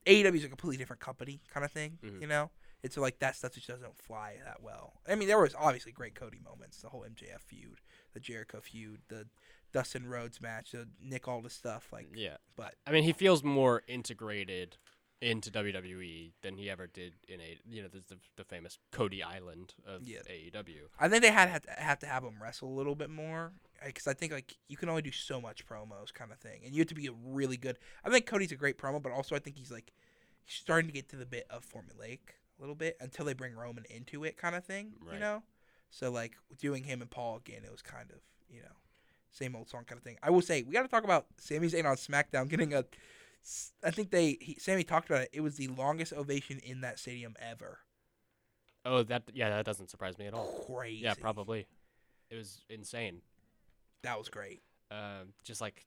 AEW 0.08 0.36
is 0.36 0.44
a 0.44 0.50
completely 0.50 0.78
different 0.78 1.02
company 1.02 1.42
kind 1.54 1.66
of 1.66 1.72
thing. 1.72 2.00
Mhm. 2.02 2.22
You 2.22 2.28
know, 2.28 2.52
it's 2.84 2.96
so, 2.96 3.02
like 3.02 3.20
that 3.20 3.36
stuff 3.36 3.54
just 3.54 3.68
doesn't 3.68 3.98
fly 3.98 4.38
that 4.46 4.62
well. 4.62 5.02
I 5.08 5.16
mean, 5.16 5.28
there 5.28 5.40
was 5.40 5.54
obviously 5.56 5.92
great 5.92 6.16
Cody 6.16 6.40
moments, 6.40 6.82
the 6.82 6.90
whole 6.90 7.04
MJF 7.04 7.42
feud, 7.42 7.82
the 8.14 8.20
Jericho 8.20 8.62
feud, 8.62 9.02
the 9.10 9.28
Dustin 9.74 10.08
Rhodes 10.08 10.40
match, 10.42 10.72
the 10.72 10.88
Nick 11.02 11.28
all 11.28 11.42
the 11.42 11.50
stuff. 11.50 11.92
Like, 11.92 12.08
Yeah, 12.16 12.38
but 12.56 12.76
I 12.86 12.92
mean, 12.92 13.04
he 13.04 13.14
feels 13.14 13.44
more 13.44 13.84
integrated 13.88 14.78
into 15.20 15.50
WWE 15.50 16.32
than 16.44 16.58
he 16.58 16.70
ever 16.70 16.86
did 16.86 17.16
in 17.28 17.42
a 17.42 17.58
you 17.68 17.82
know 17.82 17.88
the 17.88 18.20
the 18.36 18.44
famous 18.44 18.78
Cody 18.92 19.24
Island 19.24 19.74
of 19.86 20.04
Yeah. 20.08 20.20
AEW. 20.30 20.90
I 21.00 21.10
think 21.10 21.24
they 21.24 21.32
had 21.32 21.50
have 21.50 21.64
to 21.64 21.72
have 21.72 22.00
to 22.00 22.06
have 22.06 22.24
him 22.24 22.42
wrestle 22.42 22.70
a 22.70 22.76
little 22.78 22.94
bit 22.96 23.10
more 23.10 23.54
because 23.86 24.08
I 24.08 24.14
think 24.14 24.32
like 24.32 24.58
you 24.68 24.78
can 24.78 24.90
only 24.90 25.02
do 25.02 25.12
so 25.12 25.40
much 25.40 25.66
promos 25.66 26.14
kind 26.14 26.32
of 26.32 26.40
thing, 26.40 26.62
and 26.66 26.74
you 26.74 26.80
have 26.82 26.88
to 26.88 26.96
be 26.96 27.08
a 27.08 27.12
really 27.26 27.58
good. 27.58 27.78
I 28.04 28.10
think 28.10 28.26
Cody's 28.26 28.52
a 28.52 28.56
great 28.56 28.78
promo, 28.78 29.02
but 29.02 29.12
also 29.12 29.36
I 29.36 29.40
think 29.40 29.58
he's 29.58 29.72
like 29.72 29.94
he's 30.44 30.56
starting 30.56 30.88
to 30.88 30.94
get 30.94 31.10
to 31.10 31.16
the 31.16 31.26
bit 31.26 31.46
of 31.50 31.66
formulaic 31.66 32.20
a 32.58 32.62
little 32.62 32.76
bit 32.76 32.98
until 33.00 33.26
they 33.26 33.34
bring 33.34 33.56
Roman 33.56 33.86
into 33.90 34.24
it, 34.24 34.38
kind 34.38 34.56
of 34.56 34.64
thing. 34.66 34.94
You 35.12 35.20
know, 35.20 35.44
so 35.90 36.12
like 36.12 36.34
doing 36.58 36.84
him 36.84 37.02
and 37.02 37.10
Paul 37.10 37.38
again, 37.38 37.62
it 37.64 37.72
was 37.72 37.82
kind 37.82 38.10
of 38.12 38.20
you 38.50 38.62
know 38.62 38.76
same 39.32 39.56
old 39.56 39.70
song 39.70 39.84
kind 39.86 39.98
of 39.98 40.04
thing. 40.04 40.18
I 40.24 40.30
will 40.30 40.42
say 40.42 40.64
we 40.64 40.74
got 40.74 40.84
to 40.84 40.88
talk 40.88 41.04
about 41.04 41.26
Sami 41.38 41.68
Zayn 41.68 41.86
on 41.86 41.96
SmackDown 41.96 42.48
getting 42.50 42.74
a. 42.74 42.86
I 43.84 43.92
think 43.92 44.12
they 44.12 44.38
he, 44.42 44.58
Sami 44.60 44.84
talked 44.84 45.10
about 45.10 45.24
it. 45.24 45.30
It 45.32 45.42
was 45.42 45.56
the 45.56 45.68
longest 45.68 46.12
ovation 46.14 46.60
in 46.60 46.82
that 46.82 47.00
stadium 47.00 47.36
ever. 47.40 47.80
Oh, 48.84 49.04
that 49.04 49.24
yeah, 49.34 49.50
that 49.50 49.66
doesn't 49.66 49.90
surprise 49.90 50.18
me 50.18 50.28
at 50.28 50.34
all. 50.34 50.66
Crazy. 50.68 51.04
Yeah, 51.04 51.14
probably. 51.20 51.68
It 52.30 52.36
was 52.36 52.62
insane. 52.70 53.22
That 54.04 54.18
was 54.18 54.30
great. 54.30 54.62
Um, 54.92 55.34
just 55.44 55.62
like 55.62 55.86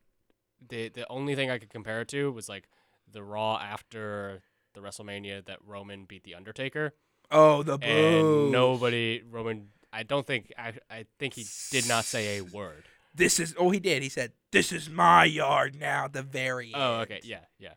the 0.68 0.88
the 0.88 1.06
only 1.08 1.34
thing 1.34 1.50
I 1.50 1.58
could 1.58 1.70
compare 1.70 2.00
it 2.02 2.08
to 2.08 2.30
was 2.32 2.48
like 2.48 2.68
the 3.10 3.22
Raw 3.22 3.56
after 3.56 4.42
the 4.74 4.80
WrestleMania 4.80 5.44
that 5.46 5.58
Roman 5.66 6.04
beat 6.04 6.22
the 6.24 6.34
Undertaker, 6.34 6.94
Oh, 7.30 7.62
the 7.62 7.78
and 7.82 8.50
nobody 8.50 9.22
Roman. 9.28 9.68
I 9.92 10.02
don't 10.04 10.26
think 10.26 10.52
I 10.58 10.74
I 10.90 11.06
think 11.18 11.34
he 11.34 11.46
did 11.70 11.88
not 11.88 12.04
say 12.04 12.38
a 12.38 12.42
word. 12.44 12.84
This 13.14 13.40
is 13.40 13.54
oh 13.58 13.70
he 13.70 13.80
did. 13.80 14.02
He 14.02 14.08
said, 14.08 14.32
"This 14.52 14.70
is 14.70 14.88
my 14.88 15.24
yard 15.24 15.74
now." 15.78 16.06
The 16.06 16.22
very 16.22 16.72
Oh, 16.74 17.00
end. 17.00 17.02
okay, 17.02 17.20
yeah, 17.24 17.40
yeah. 17.58 17.72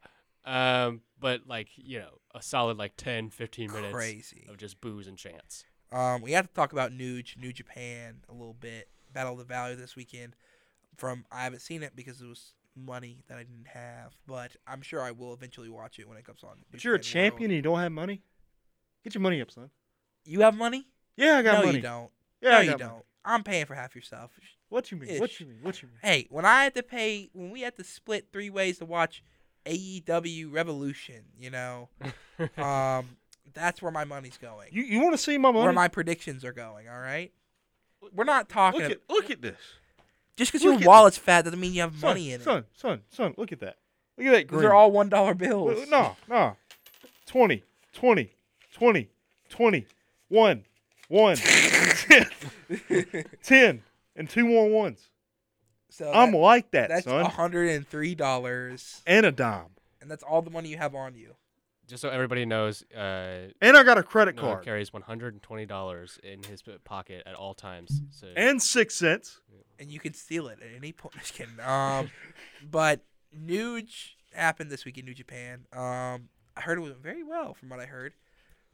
Um, 0.46 1.02
but 1.20 1.48
like 1.48 1.70
you 1.76 2.00
know, 2.00 2.20
a 2.36 2.42
solid 2.42 2.78
like 2.78 2.94
10, 2.98 3.30
15 3.30 3.72
minutes 3.72 3.94
crazy. 3.94 4.46
of 4.50 4.58
just 4.58 4.80
booze 4.82 5.08
and 5.08 5.18
chants. 5.18 5.64
Um, 5.92 6.22
we 6.22 6.34
have 6.34 6.48
to 6.48 6.54
talk 6.54 6.74
about 6.74 6.92
New 6.92 7.22
Japan 7.24 8.18
a 8.30 8.34
little 8.34 8.54
bit. 8.56 8.90
Battle 9.14 9.34
of 9.34 9.40
the 9.40 9.46
Valley 9.46 9.76
this 9.76 9.96
weekend. 9.96 10.36
From 10.98 11.26
I 11.32 11.44
haven't 11.44 11.62
seen 11.62 11.82
it 11.82 11.96
because 11.96 12.22
it 12.22 12.28
was 12.28 12.54
money 12.76 13.24
that 13.28 13.38
I 13.38 13.44
didn't 13.44 13.68
have, 13.68 14.16
but 14.28 14.56
I'm 14.68 14.82
sure 14.82 15.02
I 15.02 15.12
will 15.12 15.34
eventually 15.34 15.70
watch 15.70 16.00
it 16.00 16.08
when 16.08 16.18
it 16.18 16.26
comes 16.26 16.44
on. 16.44 16.58
But 16.72 16.84
you're 16.84 16.96
a 16.96 17.00
champion 17.00 17.50
and 17.52 17.56
you 17.56 17.62
don't 17.62 17.80
have 17.80 17.92
money? 17.92 18.22
Get 19.04 19.16
your 19.16 19.22
money 19.22 19.42
up, 19.42 19.52
son. 19.52 19.70
You 20.26 20.42
have 20.42 20.56
money? 20.56 20.88
Yeah, 21.18 21.38
I 21.38 21.42
got 21.42 21.60
no, 21.60 21.66
money. 21.66 21.72
No, 21.72 21.76
you 21.76 21.82
don't. 21.82 22.12
Yeah, 22.42 22.50
no, 22.50 22.58
I 22.58 22.62
you 22.62 22.78
don't. 22.78 23.06
I'm 23.26 23.44
paying 23.44 23.66
for 23.66 23.76
half 23.76 23.96
your 23.96 24.02
stuff. 24.02 24.32
What 24.70 24.92
you 24.92 24.98
mean? 24.98 25.20
What 25.20 25.40
you 25.40 25.46
mean? 25.46 25.60
What 25.62 25.82
you 25.82 25.88
mean? 25.88 25.98
Hey, 26.02 26.28
when 26.30 26.46
I 26.46 26.64
had 26.64 26.76
to 26.76 26.84
pay, 26.84 27.30
when 27.34 27.52
we 27.52 27.62
had 27.62 27.76
to 27.78 27.84
split 27.84 28.28
three 28.34 28.50
ways 28.50 28.80
to 28.80 28.86
watch 28.86 29.24
AEW 29.66 30.52
Revolution, 30.52 31.24
you 31.38 31.50
know, 31.50 31.90
um, 32.58 33.18
that's 33.54 33.82
where 33.82 33.92
my 33.92 34.04
money's 34.04 34.38
going. 34.38 34.70
You 34.72 34.84
you 34.84 35.02
want 35.02 35.14
to 35.14 35.18
see 35.18 35.38
my 35.38 35.52
money? 35.52 35.64
where 35.64 35.74
my 35.74 35.88
predictions 35.88 36.44
are 36.44 36.54
going. 36.54 36.90
All 36.90 37.00
right, 37.00 37.32
we're 38.14 38.24
not 38.24 38.50
talking. 38.50 38.82
look 38.82 38.92
at 38.92 39.00
look 39.10 39.30
at 39.32 39.42
this. 39.42 39.58
just 40.38 40.52
because 40.52 40.64
your 40.64 40.78
wallet's 40.80 41.18
fat 41.18 41.44
doesn't 41.44 41.60
mean 41.60 41.74
you 41.74 41.82
have 41.82 41.96
Son, 41.96 42.10
money 42.10 42.32
in 42.34 42.42
it. 42.42 42.44
Son, 42.44 42.66
son, 42.76 43.02
son, 43.10 43.34
look 43.38 43.52
at 43.52 43.60
that. 43.62 43.78
Look 44.18 44.28
at 44.28 44.32
that 44.32 44.48
green. 44.48 44.66
are 44.66 44.74
all 44.74 44.92
one 44.92 45.10
dollar 45.10 45.34
bills. 45.34 45.88
No, 45.90 46.16
no. 46.30 46.56
20, 47.26 47.64
20, 47.94 48.30
20, 48.74 49.10
20, 49.50 49.88
1, 50.30 50.64
1, 51.08 51.36
10, 51.38 52.26
10, 53.44 53.82
and 54.16 54.30
two 54.30 54.46
more 54.46 54.70
ones. 54.70 55.10
So 55.90 56.12
I'm 56.12 56.32
that- 56.32 56.38
like 56.38 56.72
that, 56.72 56.90
that's 56.90 57.06
son. 57.06 57.26
hundred 57.26 57.70
and 57.70 57.88
three 57.88 58.16
dollars, 58.16 59.02
And 59.08 59.26
a 59.26 59.32
dime. 59.32 59.68
and 60.02 60.10
that's 60.10 60.24
all 60.24 60.42
the 60.42 60.50
money 60.52 60.70
you 60.70 60.78
have 60.78 60.96
on 60.96 61.16
you. 61.16 61.36
Just 61.88 62.02
so 62.02 62.10
everybody 62.10 62.46
knows, 62.46 62.84
uh, 62.96 63.50
And 63.62 63.76
I 63.76 63.84
got 63.84 63.98
a 63.98 64.04
credit 64.04 64.36
Noah 64.36 64.54
card. 64.54 64.64
carries 64.66 64.94
one 64.94 65.02
hundred 65.02 65.34
and 65.34 65.42
twenty 65.44 65.66
dollars 65.66 66.18
in 66.24 66.42
his 66.44 66.64
pocket 66.86 67.24
at 67.26 67.36
all 67.36 67.54
times. 67.54 68.02
So 68.12 68.28
And 68.36 68.62
six 68.62 68.96
cents. 68.96 69.42
and 69.80 69.92
you 69.92 70.00
can 70.00 70.14
steal 70.14 70.48
it 70.48 70.60
at 70.62 70.70
any 70.76 70.92
point. 70.94 71.16
Just 71.20 71.34
kidding. 71.34 71.60
Um, 71.60 72.10
but 72.70 73.02
Nuge 73.38 74.12
happened 74.34 74.72
this 74.72 74.86
week 74.86 74.98
in 74.98 75.06
New 75.06 75.14
Japan. 75.14 75.66
Um, 75.74 76.30
I 76.56 76.62
heard 76.62 76.78
it 76.78 76.82
went 76.82 76.98
very 77.02 77.24
well 77.24 77.54
from 77.54 77.70
what 77.70 77.80
I 77.80 77.86
heard. 77.86 78.14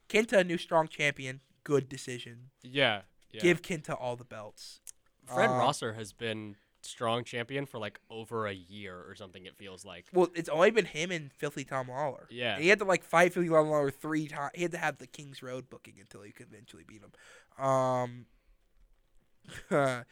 Kenta, 0.08 0.46
new 0.46 0.58
strong 0.58 0.88
champion. 0.88 1.40
Good 1.64 1.90
decision. 1.90 2.50
yeah, 2.64 3.02
yeah. 3.32 3.42
Give 3.42 3.62
Kenta 3.62 3.96
all 4.00 4.16
the 4.16 4.24
belts. 4.26 4.82
Fred 5.26 5.50
uh, 5.50 5.54
Rosser 5.54 5.94
has 5.94 6.14
been 6.14 6.56
strong 6.82 7.24
champion 7.24 7.66
for 7.66 7.78
like 7.78 8.00
over 8.10 8.48
a 8.48 8.54
year 8.54 8.96
or 8.96 9.16
something. 9.16 9.46
It 9.46 9.58
feels 9.58 9.86
like. 9.86 10.06
Well, 10.14 10.30
it's 10.36 10.50
only 10.50 10.72
been 10.72 10.86
him 10.86 11.12
and 11.12 11.32
Filthy 11.34 11.64
Tom 11.64 11.90
Lawler. 11.90 12.28
Yeah. 12.30 12.56
And 12.56 12.64
he 12.64 12.70
had 12.70 12.80
to 12.80 12.86
like 12.86 13.04
fight 13.04 13.34
Filthy 13.34 13.50
Tom 13.50 13.70
Lawler 13.70 13.92
three 13.92 14.28
times. 14.28 14.52
He 14.56 14.62
had 14.64 14.72
to 14.72 14.78
have 14.78 14.98
the 14.98 15.08
King's 15.08 15.42
Road 15.44 15.70
booking 15.70 15.96
until 16.00 16.22
he 16.22 16.32
could 16.32 16.48
eventually 16.52 16.84
beat 16.88 17.02
him. 17.02 17.12
Um, 17.64 18.26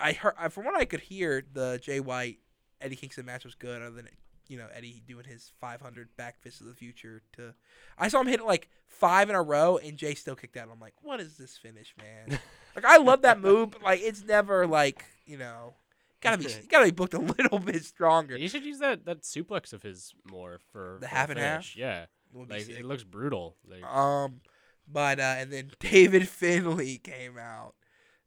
I 0.00 0.12
heard 0.12 0.52
from 0.52 0.64
what 0.64 0.76
I 0.76 0.84
could 0.84 1.00
hear, 1.00 1.44
the 1.52 1.78
Jay 1.82 2.00
White 2.00 2.38
Eddie 2.80 2.96
Kingston 2.96 3.26
match 3.26 3.44
was 3.44 3.54
good. 3.54 3.80
Other 3.80 3.96
than 3.96 4.08
you 4.48 4.58
know 4.58 4.66
Eddie 4.74 5.02
doing 5.06 5.24
his 5.24 5.52
500 5.60 6.08
back 6.16 6.40
fist 6.40 6.60
of 6.60 6.66
the 6.66 6.74
future 6.74 7.22
to, 7.34 7.54
I 7.98 8.08
saw 8.08 8.20
him 8.20 8.26
hit 8.26 8.44
like 8.44 8.68
five 8.86 9.30
in 9.30 9.36
a 9.36 9.42
row, 9.42 9.78
and 9.78 9.96
Jay 9.96 10.14
still 10.14 10.36
kicked 10.36 10.56
out. 10.56 10.68
I'm 10.70 10.80
like, 10.80 10.94
what 11.02 11.20
is 11.20 11.36
this 11.36 11.56
finish, 11.56 11.94
man? 11.98 12.38
like 12.76 12.84
I 12.84 12.98
love 12.98 13.22
that 13.22 13.40
move, 13.40 13.72
but 13.72 13.82
like 13.82 14.00
it's 14.02 14.24
never 14.24 14.66
like 14.66 15.04
you 15.26 15.38
know. 15.38 15.74
Gotta 16.24 16.38
be, 16.38 16.66
gotta 16.70 16.86
be 16.86 16.90
booked 16.90 17.14
a 17.14 17.18
little 17.18 17.58
bit 17.58 17.84
stronger. 17.84 18.36
You 18.36 18.48
should 18.48 18.64
use 18.64 18.78
that 18.78 19.04
that 19.04 19.22
suplex 19.22 19.72
of 19.72 19.82
his 19.82 20.14
more 20.28 20.58
for 20.72 20.98
The 21.00 21.08
for 21.08 21.14
half 21.14 21.30
and 21.30 21.38
half? 21.38 21.76
Yeah, 21.76 22.06
like 22.34 22.62
sick. 22.62 22.78
it 22.78 22.84
looks 22.84 23.04
brutal. 23.04 23.56
Like, 23.68 23.84
Um, 23.84 24.40
but 24.90 25.20
uh, 25.20 25.36
and 25.38 25.52
then 25.52 25.70
David 25.78 26.28
Finlay 26.28 26.98
came 26.98 27.38
out 27.38 27.74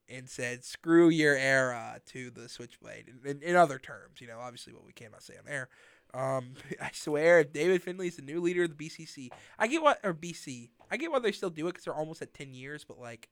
and 0.10 0.30
said, 0.30 0.64
"Screw 0.64 1.10
your 1.10 1.36
era" 1.36 2.00
to 2.08 2.30
the 2.30 2.48
Switchblade. 2.48 3.12
In, 3.26 3.30
in, 3.30 3.42
in 3.44 3.56
other 3.56 3.80
terms, 3.80 4.22
you 4.22 4.28
know, 4.28 4.40
obviously 4.40 4.74
what 4.74 4.86
we 4.86 4.94
cannot 4.94 5.24
say 5.24 5.34
on 5.38 5.52
air. 5.52 5.70
Um, 6.14 6.54
I 6.82 6.92
swear, 6.94 7.40
if 7.40 7.52
David 7.52 7.84
Finlay 7.84 8.08
is 8.08 8.16
the 8.16 8.22
new 8.22 8.42
leader 8.42 8.64
of 8.64 8.78
the 8.78 8.90
BCC, 8.90 9.30
I 9.60 9.68
get 9.68 9.82
what 9.82 10.00
or 10.04 10.14
BC. 10.14 10.70
I 10.90 10.98
get 10.98 11.12
why 11.12 11.20
they 11.20 11.32
still 11.32 11.50
do 11.50 11.68
it 11.68 11.72
because 11.72 11.86
they're 11.86 11.96
almost 11.96 12.22
at 12.22 12.34
ten 12.34 12.54
years. 12.54 12.86
But 12.86 13.00
like, 13.00 13.30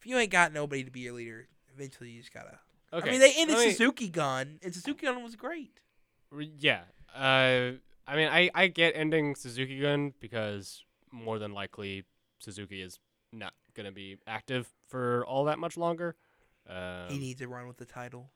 if 0.00 0.06
you 0.06 0.16
ain't 0.16 0.30
got 0.30 0.52
nobody 0.52 0.84
to 0.84 0.90
be 0.90 1.00
your 1.00 1.14
leader, 1.14 1.48
eventually 1.74 2.10
you 2.10 2.20
just 2.20 2.32
gotta. 2.32 2.58
Okay. 2.98 3.08
I 3.08 3.10
mean, 3.12 3.20
they 3.20 3.34
ended 3.36 3.58
me- 3.58 3.70
Suzuki 3.70 4.08
Gun, 4.08 4.58
and 4.62 4.74
Suzuki 4.74 5.06
Gun 5.06 5.22
was 5.22 5.36
great. 5.36 5.80
Yeah. 6.58 6.82
Uh, 7.14 7.72
I 8.06 8.16
mean, 8.16 8.28
I, 8.28 8.50
I 8.54 8.66
get 8.66 8.94
ending 8.96 9.34
Suzuki 9.34 9.80
Gun 9.80 10.12
because 10.20 10.82
more 11.12 11.38
than 11.38 11.52
likely 11.52 12.04
Suzuki 12.38 12.82
is 12.82 12.98
not 13.32 13.52
going 13.74 13.86
to 13.86 13.92
be 13.92 14.18
active 14.26 14.68
for 14.88 15.24
all 15.26 15.44
that 15.44 15.58
much 15.58 15.76
longer. 15.76 16.16
Um, 16.68 17.08
he 17.08 17.18
needs 17.18 17.40
a 17.40 17.48
run 17.48 17.66
with 17.68 17.76
the 17.76 17.84
title. 17.84 18.30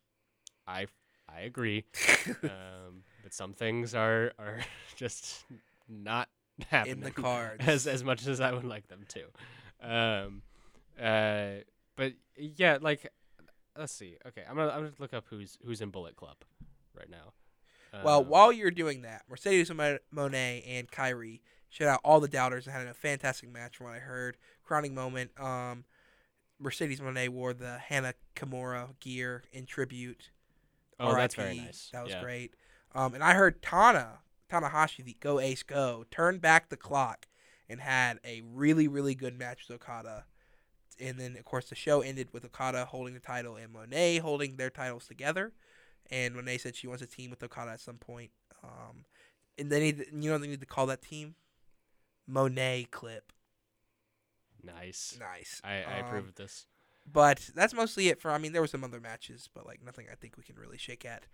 I, 0.66 0.86
I 1.28 1.40
agree. 1.40 1.84
um, 2.44 3.02
but 3.22 3.32
some 3.34 3.52
things 3.52 3.94
are, 3.94 4.32
are 4.38 4.60
just 4.96 5.44
not 5.88 6.28
happening 6.68 6.98
In 6.98 7.00
the 7.02 7.10
cards. 7.22 7.66
as, 7.66 7.86
as 7.86 8.04
much 8.04 8.26
as 8.26 8.40
I 8.40 8.52
would 8.52 8.64
like 8.64 8.88
them 8.88 9.04
to. 9.08 9.22
Um, 9.82 10.42
uh, 11.00 11.62
but 11.96 12.12
yeah, 12.36 12.78
like, 12.80 13.10
let's 13.78 13.92
see. 13.92 14.16
Okay, 14.26 14.42
I'm 14.48 14.56
gonna 14.56 14.70
I'm 14.70 14.80
gonna 14.80 14.92
look 14.98 15.14
up 15.14 15.24
who's 15.30 15.58
who's 15.64 15.80
in 15.80 15.90
Bullet 15.90 16.16
Club 16.16 16.36
right 16.94 17.08
now. 17.08 17.32
Well, 18.04 18.20
Um, 18.20 18.28
while 18.28 18.52
you're 18.52 18.70
doing 18.70 19.02
that, 19.02 19.22
Mercedes 19.30 19.72
Mo- 19.72 19.98
Moné 20.14 20.62
and 20.66 20.90
Kairi 20.90 21.40
shut 21.70 21.88
out 21.88 22.00
all 22.04 22.20
the 22.20 22.28
doubters 22.28 22.66
and 22.66 22.76
had 22.76 22.86
a 22.86 22.92
fantastic 22.92 23.50
match 23.50 23.78
from 23.78 23.86
what 23.86 23.94
I 23.96 24.00
heard. 24.00 24.36
Crowning 24.62 24.94
moment. 24.94 25.30
Um, 25.40 25.84
Mercedes 26.58 27.00
Moné 27.00 27.28
wore 27.28 27.54
the 27.54 27.78
Hana 27.78 28.14
Kimura 28.36 28.98
gear 29.00 29.44
in 29.52 29.64
tribute. 29.64 30.30
oh, 31.00 31.14
that's 31.14 31.34
very 31.34 31.56
nice. 31.56 31.88
That 31.92 32.02
was 32.02 32.12
yeah. 32.12 32.20
great. 32.22 32.54
Um, 32.94 33.14
and 33.14 33.22
I 33.22 33.34
heard 33.34 33.62
Tana 33.62 34.18
Tanahashi, 34.50 35.04
the 35.04 35.16
Go 35.20 35.40
Ace 35.40 35.62
Go, 35.62 36.04
turned 36.10 36.40
back 36.40 36.68
the 36.68 36.76
clock 36.76 37.26
and 37.68 37.80
had 37.80 38.18
a 38.24 38.42
really 38.42 38.88
really 38.88 39.14
good 39.14 39.38
match 39.38 39.66
with 39.68 39.76
Okada. 39.76 40.24
And 41.00 41.18
then 41.18 41.37
of 41.37 41.44
course 41.44 41.68
the 41.68 41.74
show 41.74 42.00
ended 42.00 42.28
with 42.32 42.44
Okada 42.44 42.84
holding 42.87 43.14
the 43.14 43.20
title 43.20 43.56
and 43.56 43.72
Moné 43.74 44.20
holding 44.20 44.56
their 44.56 44.70
titles 44.70 45.06
together. 45.06 45.52
And 46.11 46.34
Moné 46.34 46.61
said 46.61 46.74
she 46.76 46.87
wants 46.87 47.02
a 47.02 47.06
team 47.06 47.30
with 47.30 47.42
Okada 47.42 47.72
at 47.72 47.80
some 47.80 47.98
point. 47.98 48.30
Um, 48.64 49.04
and 49.58 49.70
they 49.70 49.80
need 49.80 50.06
you 50.12 50.28
know 50.28 50.32
what 50.32 50.42
they 50.42 50.48
need 50.48 50.61
to 50.61 50.66
call 50.66 50.87
that 50.87 51.02
team 51.02 51.34
Monet 52.26 52.88
Clip. 52.90 53.32
Nice. 54.62 55.16
Nice. 55.18 55.61
I, 55.64 55.82
I 55.82 56.00
Um, 56.00 56.06
approve 56.06 56.28
of 56.28 56.34
this. 56.34 56.66
But 57.11 57.50
that's 57.54 57.72
mostly 57.72 58.08
it 58.08 58.20
for. 58.20 58.30
I 58.30 58.38
mean, 58.38 58.52
there 58.52 58.61
were 58.61 58.66
some 58.68 58.84
other 58.84 59.00
matches, 59.00 59.48
but 59.54 59.64
like 59.64 59.82
nothing 59.82 60.06
I 60.12 60.14
think 60.14 60.37
we 60.37 60.42
can 60.42 60.56
really 60.56 60.76
shake 60.76 61.04
at. 61.04 61.24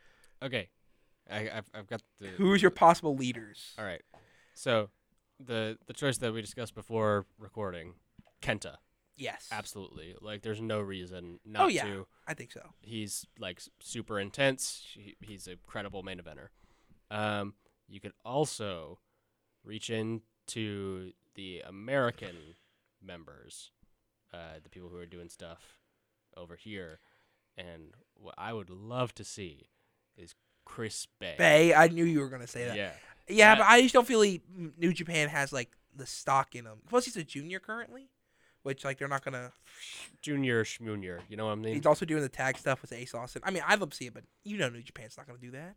Okay. 0.42 0.68
I, 1.30 1.48
I've, 1.52 1.70
I've 1.74 1.86
got 1.86 2.02
the. 2.20 2.28
Who's 2.28 2.62
your 2.62 2.70
possible 2.70 3.16
leaders? 3.16 3.72
All 3.78 3.84
right. 3.84 4.02
So, 4.54 4.90
the 5.44 5.78
the 5.86 5.92
choice 5.92 6.18
that 6.18 6.32
we 6.32 6.40
discussed 6.42 6.74
before 6.74 7.26
recording, 7.38 7.94
Kenta, 8.42 8.76
Yes. 9.16 9.48
absolutely. 9.52 10.14
Like, 10.20 10.42
there's 10.42 10.60
no 10.60 10.80
reason 10.80 11.38
not 11.44 11.64
Oh, 11.64 11.68
yeah. 11.68 11.84
to. 11.84 12.06
I 12.26 12.34
think 12.34 12.52
so. 12.52 12.62
He's 12.82 13.26
like 13.38 13.60
super 13.80 14.18
intense. 14.18 14.84
He, 14.94 15.14
he's 15.20 15.46
a 15.46 15.56
credible 15.66 16.02
main 16.02 16.18
eventer. 16.20 16.48
Um, 17.10 17.54
you 17.88 18.00
could 18.00 18.12
also 18.24 18.98
reach 19.62 19.90
into 19.90 21.12
the 21.34 21.60
American 21.66 22.36
members, 23.02 23.70
uh, 24.32 24.58
the 24.62 24.68
people 24.70 24.88
who 24.88 24.96
are 24.98 25.06
doing 25.06 25.28
stuff 25.28 25.78
over 26.36 26.56
here, 26.56 27.00
and 27.56 27.92
what 28.14 28.34
I 28.38 28.52
would 28.52 28.70
love 28.70 29.14
to 29.16 29.24
see 29.24 29.68
is 30.16 30.34
Chris 30.64 31.06
Bey. 31.20 31.34
Bey. 31.38 31.74
I 31.74 31.88
knew 31.88 32.04
you 32.04 32.20
were 32.20 32.28
gonna 32.28 32.46
say 32.46 32.64
that. 32.66 32.76
Yeah. 32.76 32.92
Yeah, 33.28 33.54
That- 33.54 33.58
but 33.58 33.66
I 33.68 33.82
just 33.82 33.94
don't 33.94 34.06
feel 34.06 34.20
he, 34.22 34.42
New 34.76 34.92
Japan 34.92 35.28
has 35.28 35.52
like 35.52 35.70
the 35.94 36.06
stock 36.06 36.54
in 36.54 36.64
him. 36.66 36.78
Plus, 36.88 37.04
he's 37.04 37.16
a 37.16 37.24
junior 37.24 37.60
currently, 37.60 38.08
which 38.64 38.84
like 38.84 38.98
they're 38.98 39.08
not 39.08 39.24
gonna. 39.24 39.52
Junior 40.20 40.64
Schmunier. 40.64 41.20
You 41.28 41.36
know 41.36 41.46
what 41.46 41.52
I 41.52 41.56
mean? 41.56 41.74
He's 41.74 41.86
also 41.86 42.04
doing 42.04 42.22
the 42.22 42.28
tag 42.28 42.58
stuff 42.58 42.82
with 42.82 42.92
Ace 42.92 43.14
Austin. 43.14 43.42
I 43.44 43.50
mean, 43.52 43.62
I'd 43.66 43.78
love 43.78 43.90
to 43.90 43.96
see 43.96 44.06
it, 44.06 44.14
but 44.14 44.24
you 44.42 44.56
know, 44.56 44.68
New 44.68 44.82
Japan's 44.82 45.16
not 45.16 45.26
gonna 45.26 45.38
do 45.38 45.52
that. 45.52 45.76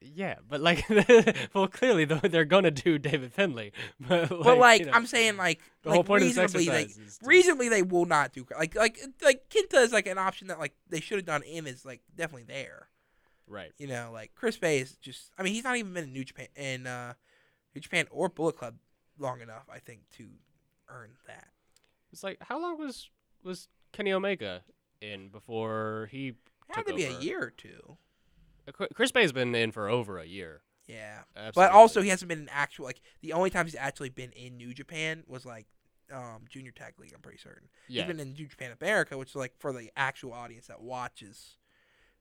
Yeah, 0.00 0.34
but 0.46 0.60
like, 0.60 0.84
well, 1.54 1.66
clearly 1.66 2.04
though 2.04 2.16
they're 2.16 2.44
gonna 2.44 2.70
do 2.70 2.98
David 2.98 3.32
Finlay. 3.32 3.72
But 4.06 4.30
like, 4.30 4.42
but 4.44 4.58
like, 4.58 4.80
you 4.80 4.86
know, 4.86 4.92
I'm 4.92 5.06
saying, 5.06 5.38
like, 5.38 5.60
the 5.82 5.88
like 5.88 5.96
whole 5.96 6.04
point 6.04 6.24
of 6.24 6.34
this 6.34 6.54
reasonably, 6.54 6.68
they, 6.68 6.82
is 7.02 7.18
to- 7.18 7.26
reasonably 7.26 7.68
they 7.70 7.82
will 7.82 8.04
not 8.04 8.32
do 8.32 8.46
like 8.56 8.74
like 8.74 8.98
like 9.22 9.48
Kenta 9.48 9.82
is 9.82 9.92
like 9.92 10.06
an 10.06 10.18
option 10.18 10.48
that 10.48 10.58
like 10.58 10.74
they 10.90 11.00
should 11.00 11.16
have 11.16 11.24
done 11.24 11.42
in 11.42 11.66
is 11.66 11.86
like 11.86 12.02
definitely 12.14 12.44
there. 12.44 12.88
right. 13.46 13.72
You 13.78 13.86
know, 13.86 14.10
like 14.12 14.32
Chris 14.34 14.58
Bey 14.58 14.80
is 14.80 14.96
just. 14.96 15.30
I 15.38 15.42
mean, 15.42 15.54
he's 15.54 15.64
not 15.64 15.76
even 15.76 15.94
been 15.94 16.04
in 16.04 16.12
New 16.12 16.24
Japan 16.24 16.48
in 16.54 16.86
uh, 16.86 17.14
New 17.74 17.80
Japan 17.80 18.06
or 18.10 18.28
Bullet 18.28 18.58
Club 18.58 18.74
long 19.18 19.40
enough, 19.40 19.64
I 19.72 19.78
think, 19.78 20.00
to 20.18 20.28
earn 20.88 21.12
that. 21.26 21.48
It's 22.14 22.22
like, 22.22 22.38
how 22.42 22.60
long 22.60 22.78
was 22.78 23.10
was 23.42 23.66
Kenny 23.92 24.12
Omega 24.12 24.62
in 25.00 25.28
before 25.30 26.08
he? 26.12 26.28
It 26.28 26.76
had 26.76 26.86
to 26.86 26.94
be 26.94 27.04
a 27.04 27.18
year 27.18 27.42
or 27.42 27.50
two. 27.50 27.98
Uh, 28.68 28.86
Chris 28.94 29.10
Bey's 29.10 29.32
been 29.32 29.52
in 29.52 29.72
for 29.72 29.88
over 29.88 30.18
a 30.18 30.24
year. 30.24 30.62
Yeah, 30.86 31.22
Absolutely. 31.36 31.52
but 31.54 31.72
also 31.72 32.02
he 32.02 32.08
hasn't 32.10 32.28
been 32.28 32.42
in 32.42 32.48
actual 32.50 32.84
like 32.84 33.00
the 33.20 33.32
only 33.32 33.50
time 33.50 33.66
he's 33.66 33.74
actually 33.74 34.10
been 34.10 34.30
in 34.30 34.56
New 34.56 34.72
Japan 34.72 35.24
was 35.26 35.44
like 35.44 35.66
um, 36.12 36.44
Junior 36.48 36.70
Tag 36.70 36.94
League. 37.00 37.12
I'm 37.12 37.20
pretty 37.20 37.38
certain. 37.38 37.68
yeah, 37.88 38.02
He's 38.02 38.08
been 38.08 38.20
in 38.20 38.34
New 38.34 38.46
Japan 38.46 38.70
America, 38.80 39.18
which 39.18 39.30
is 39.30 39.36
like 39.36 39.54
for 39.58 39.72
the 39.72 39.90
actual 39.96 40.32
audience 40.32 40.68
that 40.68 40.80
watches. 40.80 41.56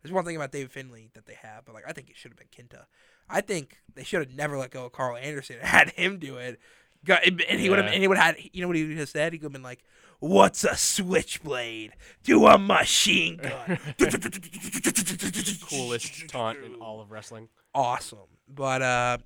There's 0.01 0.11
one 0.11 0.25
thing 0.25 0.35
about 0.35 0.51
David 0.51 0.71
Finlay 0.71 1.11
that 1.13 1.27
they 1.27 1.35
have, 1.35 1.65
but 1.65 1.75
like 1.75 1.83
I 1.87 1.93
think 1.93 2.09
it 2.09 2.17
should 2.17 2.31
have 2.31 2.37
been 2.39 2.47
Kenta. 2.47 2.85
I 3.29 3.41
think 3.41 3.77
they 3.93 4.03
should 4.03 4.19
have 4.27 4.35
never 4.35 4.57
let 4.57 4.71
go 4.71 4.85
of 4.85 4.91
Carl 4.91 5.15
Anderson 5.17 5.57
and 5.59 5.67
had 5.67 5.91
him 5.91 6.17
do 6.17 6.37
it. 6.37 6.59
Go- 7.05 7.15
And 7.15 7.59
he 7.59 7.69
would 7.69 7.79
have, 7.79 7.91
and 7.91 8.01
he 8.01 8.07
would 8.07 8.17
have 8.17 8.35
you 8.51 8.61
know 8.61 8.67
what 8.67 8.77
he 8.77 8.85
would 8.87 8.97
have 8.97 9.09
said? 9.09 9.33
He 9.33 9.37
would 9.39 9.43
have 9.43 9.51
been 9.53 9.63
like, 9.63 9.83
"What's 10.19 10.63
a 10.63 10.75
switchblade 10.75 11.93
to 12.25 12.45
a 12.47 12.57
machine 12.57 13.37
gun?" 13.37 13.77
coolest 15.69 16.27
taunt 16.29 16.59
in 16.63 16.75
all 16.75 17.01
of 17.01 17.11
wrestling. 17.11 17.49
awesome. 17.73 18.19
But 18.47 18.81
uh, 18.81 19.17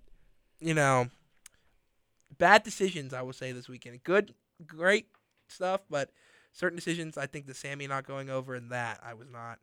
you 0.60 0.74
know, 0.74 1.10
bad 2.38 2.64
decisions 2.64 3.14
I 3.14 3.22
will 3.22 3.34
say 3.34 3.52
this 3.52 3.68
weekend. 3.68 4.04
Good, 4.04 4.34
great 4.66 5.08
stuff, 5.50 5.82
but 5.90 6.12
certain 6.54 6.76
decisions 6.78 7.18
I 7.18 7.26
think 7.28 7.46
the 7.48 7.54
Sami 7.54 7.88
not 7.88 8.06
going 8.08 8.30
over 8.30 8.56
and 8.56 8.72
that 8.72 9.00
I 9.04 9.14
was 9.14 9.28
not 9.32 9.60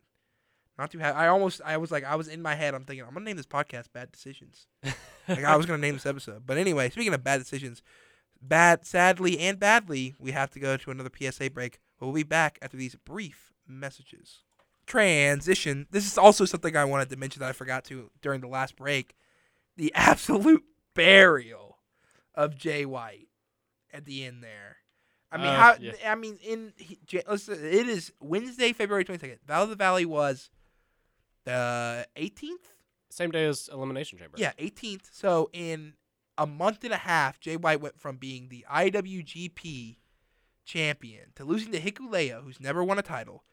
not 0.77 0.91
too 0.91 0.99
happy. 0.99 1.17
I 1.17 1.27
almost 1.27 1.61
I 1.65 1.77
was 1.77 1.91
like 1.91 2.03
I 2.03 2.15
was 2.15 2.27
in 2.27 2.41
my 2.41 2.55
head. 2.55 2.73
I'm 2.73 2.83
thinking 2.83 3.05
I'm 3.05 3.13
gonna 3.13 3.25
name 3.25 3.37
this 3.37 3.45
podcast 3.45 3.91
"Bad 3.93 4.11
Decisions." 4.11 4.67
like 5.27 5.43
I 5.43 5.55
was 5.55 5.65
gonna 5.65 5.79
name 5.79 5.95
this 5.95 6.05
episode. 6.05 6.43
But 6.45 6.57
anyway, 6.57 6.89
speaking 6.89 7.13
of 7.13 7.23
bad 7.23 7.39
decisions, 7.39 7.81
bad 8.47 8.85
sadly 8.85 9.39
and 9.39 9.59
badly, 9.59 10.15
we 10.19 10.31
have 10.31 10.49
to 10.51 10.59
go 10.59 10.77
to 10.77 10.91
another 10.91 11.09
PSA 11.17 11.49
break. 11.51 11.79
But 11.99 12.07
we'll 12.07 12.15
be 12.15 12.23
back 12.23 12.59
after 12.61 12.77
these 12.77 12.95
brief 12.95 13.53
messages. 13.67 14.43
Transition. 14.85 15.87
This 15.91 16.05
is 16.05 16.17
also 16.17 16.45
something 16.45 16.75
I 16.75 16.85
wanted 16.85 17.09
to 17.09 17.15
mention 17.17 17.39
that 17.39 17.49
I 17.49 17.53
forgot 17.53 17.83
to 17.85 18.11
during 18.21 18.41
the 18.41 18.47
last 18.47 18.75
break. 18.75 19.15
The 19.77 19.91
absolute 19.95 20.63
burial 20.93 21.77
of 22.33 22.55
Jay 22.55 22.85
White 22.85 23.27
at 23.93 24.05
the 24.05 24.25
end 24.25 24.43
there. 24.43 24.77
I 25.31 25.37
mean, 25.37 25.47
Uh, 25.47 25.55
how? 25.59 25.75
yeah. 25.79 25.91
I 26.05 26.15
mean, 26.15 26.37
in 26.43 26.73
he, 26.77 26.99
Jay, 27.05 27.23
listen, 27.27 27.55
it 27.55 27.87
is 27.87 28.11
Wednesday, 28.21 28.71
February 28.73 29.03
twenty 29.03 29.19
second. 29.19 29.39
Battle 29.45 29.63
of 29.63 29.69
the 29.69 29.75
Valley 29.75 30.05
was 30.05 30.49
the 31.45 32.05
eighteenth. 32.15 32.73
Same 33.09 33.31
day 33.31 33.45
as 33.45 33.69
Elimination 33.71 34.17
Chamber. 34.19 34.35
Yeah, 34.37 34.51
18th. 34.59 35.07
So 35.13 35.49
in 35.53 35.93
a 36.37 36.45
month 36.45 36.83
and 36.83 36.93
a 36.93 36.97
half, 36.97 37.39
Jay 37.39 37.57
White 37.57 37.81
went 37.81 37.99
from 37.99 38.17
being 38.17 38.49
the 38.49 38.65
IWGP 38.71 39.97
champion 40.65 41.31
to 41.35 41.45
losing 41.45 41.71
to 41.71 41.79
Hikuleo, 41.79 42.43
who's 42.43 42.59
never 42.59 42.83
won 42.83 42.99
a 42.99 43.03
title, 43.03 43.43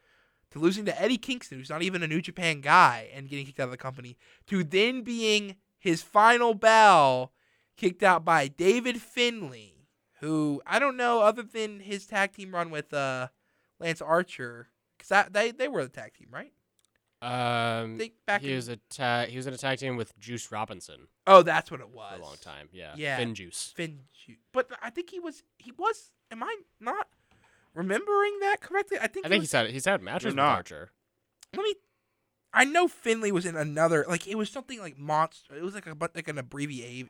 to 0.51 0.59
losing 0.59 0.85
to 0.85 1.01
Eddie 1.01 1.17
Kingston, 1.17 1.57
who's 1.57 1.69
not 1.69 1.81
even 1.81 2.03
a 2.03 2.07
New 2.07 2.21
Japan 2.21 2.61
guy 2.61 3.09
and 3.13 3.29
getting 3.29 3.45
kicked 3.45 3.59
out 3.59 3.65
of 3.65 3.71
the 3.71 3.77
company, 3.77 4.17
to 4.47 4.63
then 4.63 5.01
being 5.01 5.55
his 5.79 6.01
final 6.01 6.53
bell 6.53 7.31
kicked 7.77 8.03
out 8.03 8.23
by 8.23 8.47
David 8.47 9.01
Finlay, 9.01 9.87
who 10.19 10.61
I 10.65 10.79
don't 10.79 10.97
know 10.97 11.21
other 11.21 11.43
than 11.43 11.79
his 11.79 12.05
tag 12.05 12.33
team 12.33 12.53
run 12.53 12.69
with 12.69 12.93
uh, 12.93 13.29
Lance 13.79 14.01
Archer, 14.01 14.69
because 14.97 15.31
they 15.31 15.51
they 15.51 15.67
were 15.67 15.83
the 15.83 15.89
tag 15.89 16.13
team, 16.13 16.27
right? 16.31 16.53
Um, 17.23 17.97
Think 17.97 18.13
back 18.25 18.41
he 18.41 18.49
in- 18.49 18.55
was 18.57 18.67
a 18.67 18.77
ta- 18.89 19.25
he 19.29 19.37
was 19.37 19.47
in 19.47 19.53
a 19.53 19.57
tag 19.57 19.79
team 19.79 19.95
with 19.95 20.17
Juice 20.19 20.51
Robinson 20.51 21.07
Oh, 21.25 21.41
that's 21.41 21.71
what 21.71 21.79
it 21.79 21.89
was. 21.89 22.13
for 22.15 22.21
a 22.21 22.25
long 22.25 22.35
time. 22.41 22.67
Yeah. 22.73 22.93
Yeah. 22.97 23.19
FinJuice. 23.19 23.73
Finn 23.73 24.01
Ju- 24.25 24.35
But 24.51 24.69
I 24.81 24.89
think 24.89 25.09
he 25.09 25.19
was 25.19 25.43
he 25.57 25.71
was 25.71 26.11
am 26.31 26.43
I 26.43 26.55
not 26.79 27.07
remembering 27.73 28.39
that 28.41 28.57
correctly? 28.61 28.97
I 29.01 29.07
think 29.07 29.25
I 29.25 29.29
he 29.29 29.33
think 29.33 29.41
was, 29.43 29.49
he's 29.51 29.51
had 29.53 29.69
he's 29.69 29.85
had 29.85 30.01
matches 30.01 30.25
with 30.27 30.35
not. 30.35 30.57
Archer. 30.57 30.91
let 31.55 31.63
me 31.63 31.75
I 32.53 32.65
know 32.65 32.87
Finlay 32.87 33.31
was 33.31 33.45
in 33.45 33.55
another 33.55 34.05
like 34.07 34.27
it 34.27 34.35
was 34.37 34.49
something 34.49 34.79
like 34.79 34.97
monster. 34.97 35.55
It 35.55 35.63
was 35.63 35.73
like 35.75 35.87
a 35.87 35.95
but 35.95 36.15
like 36.15 36.27
an 36.27 36.37
abbreviation 36.37 37.09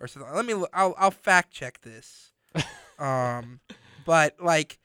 or 0.00 0.06
something. 0.06 0.32
Let 0.32 0.46
me 0.46 0.52
l- 0.52 0.68
I'll 0.72 0.94
I'll 0.96 1.10
fact 1.10 1.50
check 1.52 1.80
this. 1.82 2.30
um 2.98 3.60
but 4.06 4.36
like 4.40 4.78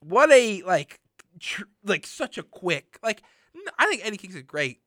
what 0.00 0.30
a 0.30 0.62
like 0.62 1.00
tr- 1.40 1.64
like 1.84 2.06
such 2.06 2.38
a 2.38 2.42
quick 2.42 2.98
like 3.02 3.22
I 3.78 3.86
think 3.86 4.04
Eddie 4.04 4.16
Kingston's 4.16 4.44
great. 4.46 4.80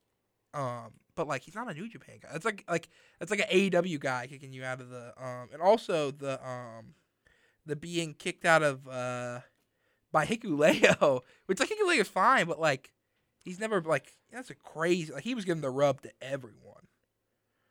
Um 0.53 0.91
but 1.15 1.27
like 1.27 1.41
he's 1.41 1.55
not 1.55 1.69
a 1.69 1.73
New 1.73 1.89
Japan 1.89 2.15
guy. 2.21 2.29
It's 2.33 2.45
like 2.45 2.63
like 2.69 2.89
it's 3.19 3.31
like 3.31 3.41
an 3.41 3.47
AEW 3.51 3.99
guy 3.99 4.27
kicking 4.27 4.53
you 4.53 4.63
out 4.63 4.81
of 4.81 4.89
the 4.89 5.13
um 5.17 5.49
and 5.53 5.61
also 5.61 6.11
the 6.11 6.45
um 6.47 6.93
the 7.65 7.75
being 7.75 8.13
kicked 8.13 8.45
out 8.45 8.63
of 8.63 8.87
uh 8.87 9.39
by 10.11 10.25
Hikuleo, 10.25 11.21
which 11.45 11.59
like 11.59 11.69
Hikuleo 11.69 11.99
is 11.99 12.07
fine, 12.07 12.47
but 12.47 12.59
like 12.59 12.91
he's 13.43 13.59
never 13.59 13.81
like 13.81 14.13
that's 14.31 14.49
a 14.49 14.55
crazy 14.55 15.11
like 15.13 15.23
he 15.23 15.35
was 15.35 15.45
giving 15.45 15.61
the 15.61 15.69
rub 15.69 16.01
to 16.01 16.11
everyone. 16.21 16.87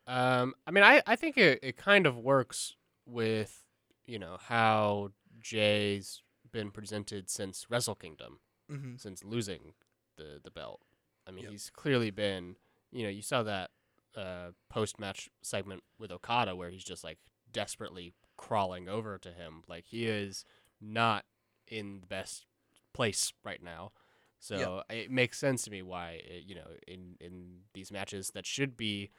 Um, 0.09 0.55
I 0.67 0.71
mean, 0.71 0.85
I, 0.85 1.03
I 1.07 1.17
think 1.17 1.37
it, 1.37 1.61
it 1.63 1.77
kind 1.77 2.07
of 2.07 2.17
works 2.17 2.77
with, 3.05 3.63
you 4.07 4.19
know, 4.19 4.39
how 4.41 5.11
Jay's 5.39 6.23
been 6.51 6.71
presented 6.71 7.29
since 7.29 7.67
Wrestle 7.69 7.95
Kingdom, 7.95 8.39
Mm-hmm. 8.71 8.97
since 8.97 9.25
losing 9.25 9.73
the, 10.17 10.41
the 10.43 10.51
belt. 10.51 10.81
I 11.27 11.31
mean, 11.31 11.45
Yep. 11.45 11.53
he's 11.53 11.71
clearly 11.71 12.11
been, 12.11 12.57
you 12.91 13.03
know, 13.05 13.09
you 13.11 13.23
saw 13.23 13.43
that 13.43 13.71
uh, 14.17 14.51
post 14.69 14.99
match 14.99 15.29
segment 15.43 15.83
with 15.99 16.11
Okada 16.11 16.55
where 16.57 16.71
he's 16.71 16.85
just 16.85 17.05
like 17.05 17.19
desperately 17.53 18.13
crawling 18.37 18.89
over 18.89 19.19
to 19.19 19.31
him. 19.31 19.63
Like, 19.69 19.85
he 19.87 20.07
is 20.07 20.45
not 20.81 21.25
in 21.67 22.01
the 22.01 22.07
best 22.07 22.47
place 22.93 23.33
right 23.45 23.63
now. 23.63 23.93
So 24.41 24.83
it 24.89 25.11
makes 25.11 25.39
sense 25.39 25.63
to 25.65 25.71
me 25.71 25.83
why, 25.83 26.21
uh, 26.31 26.35
you 26.47 26.55
know, 26.55 26.69
in, 26.87 27.17
in 27.21 27.61
these 27.75 27.91
matches 27.91 28.31
that 28.35 28.47
should 28.47 28.77
be 28.77 29.11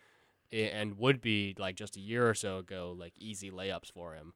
and 0.51 0.97
would 0.97 1.21
be 1.21 1.53
like 1.59 1.75
just 1.75 1.95
a 1.97 1.99
year 1.99 2.27
or 2.27 2.33
so 2.33 2.57
ago, 2.57 2.95
like 2.97 3.13
easy 3.17 3.51
layups 3.51 3.91
for 3.91 4.13
him, 4.15 4.33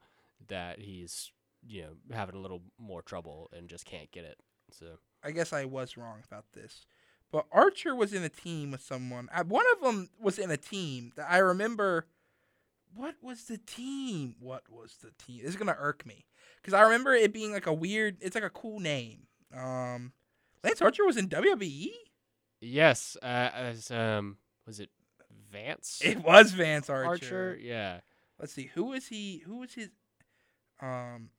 that 0.48 0.80
he's 0.80 1.32
you 1.66 1.82
know 1.82 1.94
having 2.12 2.36
a 2.36 2.40
little 2.40 2.62
more 2.78 3.02
trouble 3.02 3.50
and 3.56 3.70
just 3.70 3.86
can't 3.86 4.12
get 4.12 4.26
it. 4.26 4.38
So 4.78 4.98
I 5.24 5.32
guess 5.32 5.54
I 5.54 5.66
was 5.66 5.98
wrong 5.98 6.24
about 6.28 6.46
this. 6.54 6.86
But 7.32 7.46
Archer 7.52 7.96
was 7.96 8.14
in 8.14 8.24
a 8.24 8.30
team 8.30 8.72
with 8.72 8.82
someone. 8.82 9.28
I, 9.34 9.42
one 9.42 9.66
of 9.74 9.82
them 9.82 10.10
was 10.20 10.38
in 10.38 10.52
a 10.52 10.58
team 10.58 11.12
that 11.16 11.28
I 11.30 11.38
remember. 11.38 12.08
What 12.96 13.16
was 13.24 13.46
the 13.46 13.58
team? 13.58 14.36
What 14.40 14.64
was 14.70 14.98
the 15.02 15.10
team? 15.18 15.42
This 15.42 15.52
is 15.52 15.56
gonna 15.56 15.76
irk 15.80 16.06
me 16.06 16.26
because 16.62 16.76
I 16.76 16.82
remember 16.82 17.14
it 17.16 17.34
being 17.34 17.52
like 17.52 17.66
a 17.66 17.74
weird. 17.74 18.18
It's 18.22 18.36
like 18.36 18.44
a 18.44 18.52
cool 18.52 18.80
name. 18.80 19.22
Um, 19.56 20.14
Lance 20.64 20.82
Archer 20.82 21.04
was 21.06 21.18
in? 21.18 21.28
WWE. 21.28 21.90
Yes, 22.62 23.18
uh, 23.22 23.26
as 23.26 23.90
um, 23.92 24.38
was 24.66 24.80
it 24.80 24.90
Vance 25.52 26.02
It 26.04 26.20
was 26.24 26.52
Vance 26.52 26.90
Archer. 26.90 27.08
Archer? 27.10 27.60
Yeah. 27.62 28.00
Let's 28.40 28.54
see. 28.54 28.72
Who 28.74 28.86
was 28.86 29.08
he? 29.08 29.44
Who 29.46 29.60
was 29.60 29.74
his? 29.74 29.90
Um, 30.82 31.30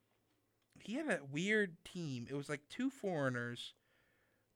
he 0.85 0.94
had 0.94 1.07
a 1.09 1.20
weird 1.31 1.77
team. 1.85 2.27
It 2.31 2.35
was 2.35 2.49
like 2.49 2.61
two 2.68 2.90
foreigners. 2.90 3.75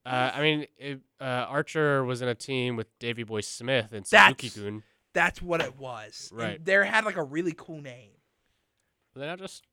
Uh, 0.06 0.30
I 0.34 0.40
mean, 0.40 0.66
it, 0.78 1.00
uh, 1.20 1.24
Archer 1.48 2.04
was 2.04 2.22
in 2.22 2.28
a 2.28 2.34
team 2.34 2.76
with 2.76 2.86
Davey 2.98 3.24
Boy 3.24 3.40
Smith 3.42 3.92
and 3.92 4.04
That's- 4.06 4.36
Suzuki-gun. 4.40 4.82
That's 5.14 5.42
what 5.42 5.60
it 5.60 5.76
was. 5.76 6.28
And 6.30 6.40
Right. 6.40 6.64
There 6.64 6.84
had 6.84 7.04
like 7.04 7.16
a 7.16 7.22
really 7.24 7.52
cool 7.56 7.80
name. 7.80 8.12
Were 9.14 9.20
they 9.20 9.26
not 9.26 9.38
just 9.38 9.64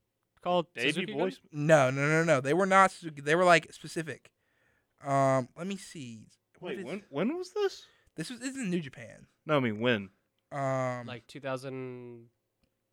called 0.42 0.74
Davy 0.74 0.92
Suzuki-gun? 0.92 1.18
Boy. 1.30 1.36
No, 1.52 1.90
no, 1.92 2.08
no, 2.08 2.24
no. 2.24 2.42
They 2.42 2.54
were 2.54 2.66
not. 2.66 2.92
Suzuki. 2.92 3.22
They 3.22 3.36
were 3.36 3.44
like 3.46 3.72
specific. 3.72 4.32
Um, 5.04 5.50
let 5.58 5.68
me 5.68 5.78
see. 5.78 6.28
What 6.60 6.70
Wait, 6.70 6.80
is- 6.80 6.86
when 6.86 7.04
when 7.10 7.38
was 7.38 7.52
this? 7.54 7.86
This 8.16 8.30
was 8.30 8.40
this 8.40 8.50
is 8.56 8.58
in 8.58 8.70
New 8.72 8.82
Japan. 8.82 9.28
No, 9.46 9.58
I 9.58 9.60
mean 9.60 9.80
when. 9.80 10.10
Um, 10.52 11.06
Like 11.06 11.28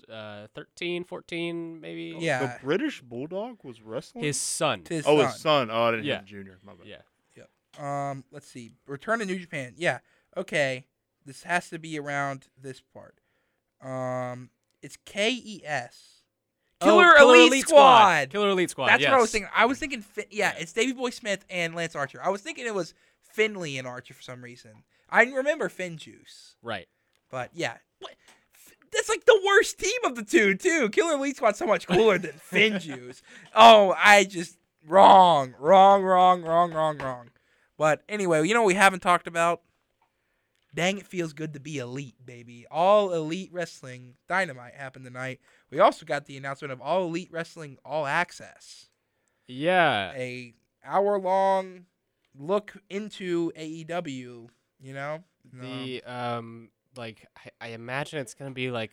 2013, 0.06 1.04
14, 1.04 1.80
maybe. 1.80 2.16
Yeah. 2.18 2.40
The 2.40 2.64
British 2.64 3.00
Bulldog 3.00 3.58
was 3.62 3.80
wrestling. 3.82 4.24
His 4.24 4.38
son. 4.38 4.82
his 4.88 5.04
oh, 5.06 5.18
son. 5.18 5.26
his 5.26 5.40
son. 5.40 5.70
Oh, 5.70 5.82
I 5.84 5.90
didn't 5.92 6.04
Yeah. 6.06 6.16
have 6.16 6.24
Junior. 6.24 6.58
My 6.64 6.72
bad. 6.74 6.86
Yeah. 6.86 6.98
Um, 7.78 8.24
let's 8.30 8.46
see. 8.46 8.74
Return 8.86 9.20
to 9.20 9.24
New 9.24 9.38
Japan. 9.38 9.72
Yeah. 9.78 10.00
Okay. 10.36 10.84
This 11.24 11.44
has 11.44 11.70
to 11.70 11.78
be 11.78 11.98
around 11.98 12.48
this 12.60 12.82
part. 12.82 13.20
Um, 13.80 14.50
it's 14.82 14.98
K 15.06 15.30
E 15.32 15.62
S. 15.64 16.22
Killer, 16.80 17.14
Oh, 17.18 17.32
Elite, 17.32 17.62
Squad. 17.66 18.28
Killer 18.30 18.50
Elite 18.50 18.68
Squad. 18.68 18.88
That's 18.88 19.04
what 19.04 19.14
I 19.14 19.20
was 19.20 19.30
thinking. 19.30 19.50
I 19.54 19.64
was 19.66 19.78
thinking. 19.78 20.02
Fin- 20.02 20.26
yeah, 20.30 20.52
Yeah. 20.54 20.60
it's 20.60 20.72
Davey 20.72 20.92
Boy 20.92 21.10
Smith 21.10 21.46
and 21.48 21.74
Lance 21.74 21.94
Archer. 21.96 22.20
I 22.22 22.28
was 22.28 22.42
thinking 22.42 22.66
it 22.66 22.74
was 22.74 22.92
Finlay 23.22 23.78
and 23.78 23.86
Archer 23.86 24.12
for 24.14 24.22
some 24.22 24.42
reason. 24.42 24.82
I 25.08 25.22
remember 25.24 25.68
FinJuice, 25.68 26.56
Right. 26.60 26.88
but 27.30 27.50
yeah. 27.54 27.76
What? 28.00 28.14
That's 28.92 29.08
like 29.08 29.24
the 29.24 29.40
worst 29.46 29.78
team 29.78 30.04
of 30.04 30.14
the 30.16 30.22
two, 30.22 30.54
too. 30.54 30.88
Killer 30.90 31.14
Elite 31.14 31.36
Squad's 31.36 31.58
so 31.58 31.66
much 31.66 31.86
cooler 31.86 32.18
than 32.18 32.32
FinJuice. 32.52 33.22
Oh, 33.54 33.94
I 33.98 34.24
just 34.24 34.58
wrong, 34.86 35.54
wrong, 35.58 36.02
wrong, 36.02 36.42
wrong, 36.42 36.72
wrong, 36.72 36.98
wrong. 36.98 37.30
But 37.78 38.02
anyway, 38.08 38.46
you 38.46 38.52
know 38.54 38.60
what 38.62 38.66
we 38.68 38.74
haven't 38.74 39.00
talked 39.00 39.26
about? 39.26 39.62
Dang, 40.74 40.96
it 40.98 41.06
feels 41.06 41.32
good 41.34 41.52
to 41.54 41.60
be 41.60 41.78
elite, 41.78 42.16
baby. 42.24 42.64
All 42.70 43.12
Elite 43.12 43.50
Wrestling 43.52 44.14
Dynamite 44.26 44.74
happened 44.74 45.04
tonight. 45.04 45.40
We 45.70 45.80
also 45.80 46.06
got 46.06 46.24
the 46.26 46.36
announcement 46.38 46.72
of 46.72 46.80
All 46.80 47.04
Elite 47.04 47.28
Wrestling 47.30 47.76
All 47.84 48.06
Access, 48.06 48.88
Yeah. 49.46 50.12
a 50.14 50.54
hour 50.84 51.18
long 51.18 51.84
look 52.34 52.72
into 52.88 53.52
AEW. 53.56 54.48
You 54.80 54.94
know, 54.94 55.22
Um, 55.52 55.60
The 55.60 56.02
um 56.04 56.70
like 56.96 57.26
I, 57.60 57.66
I 57.66 57.68
imagine 57.70 58.18
it's 58.20 58.34
gonna 58.34 58.50
be 58.50 58.70
like 58.70 58.90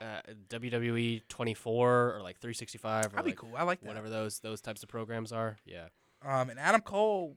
uh, 0.00 0.20
WWE 0.48 1.22
24 1.28 2.14
or 2.16 2.20
like 2.22 2.38
365 2.38 3.06
or 3.06 3.08
that'd 3.08 3.24
be 3.24 3.30
like 3.30 3.38
cool. 3.38 3.52
I 3.56 3.62
like 3.62 3.80
that. 3.80 3.86
whatever 3.88 4.08
those 4.10 4.40
those 4.40 4.60
types 4.60 4.82
of 4.82 4.88
programs 4.88 5.32
are. 5.32 5.58
Yeah. 5.64 5.86
Um, 6.24 6.50
and 6.50 6.58
Adam 6.58 6.80
Cole 6.80 7.36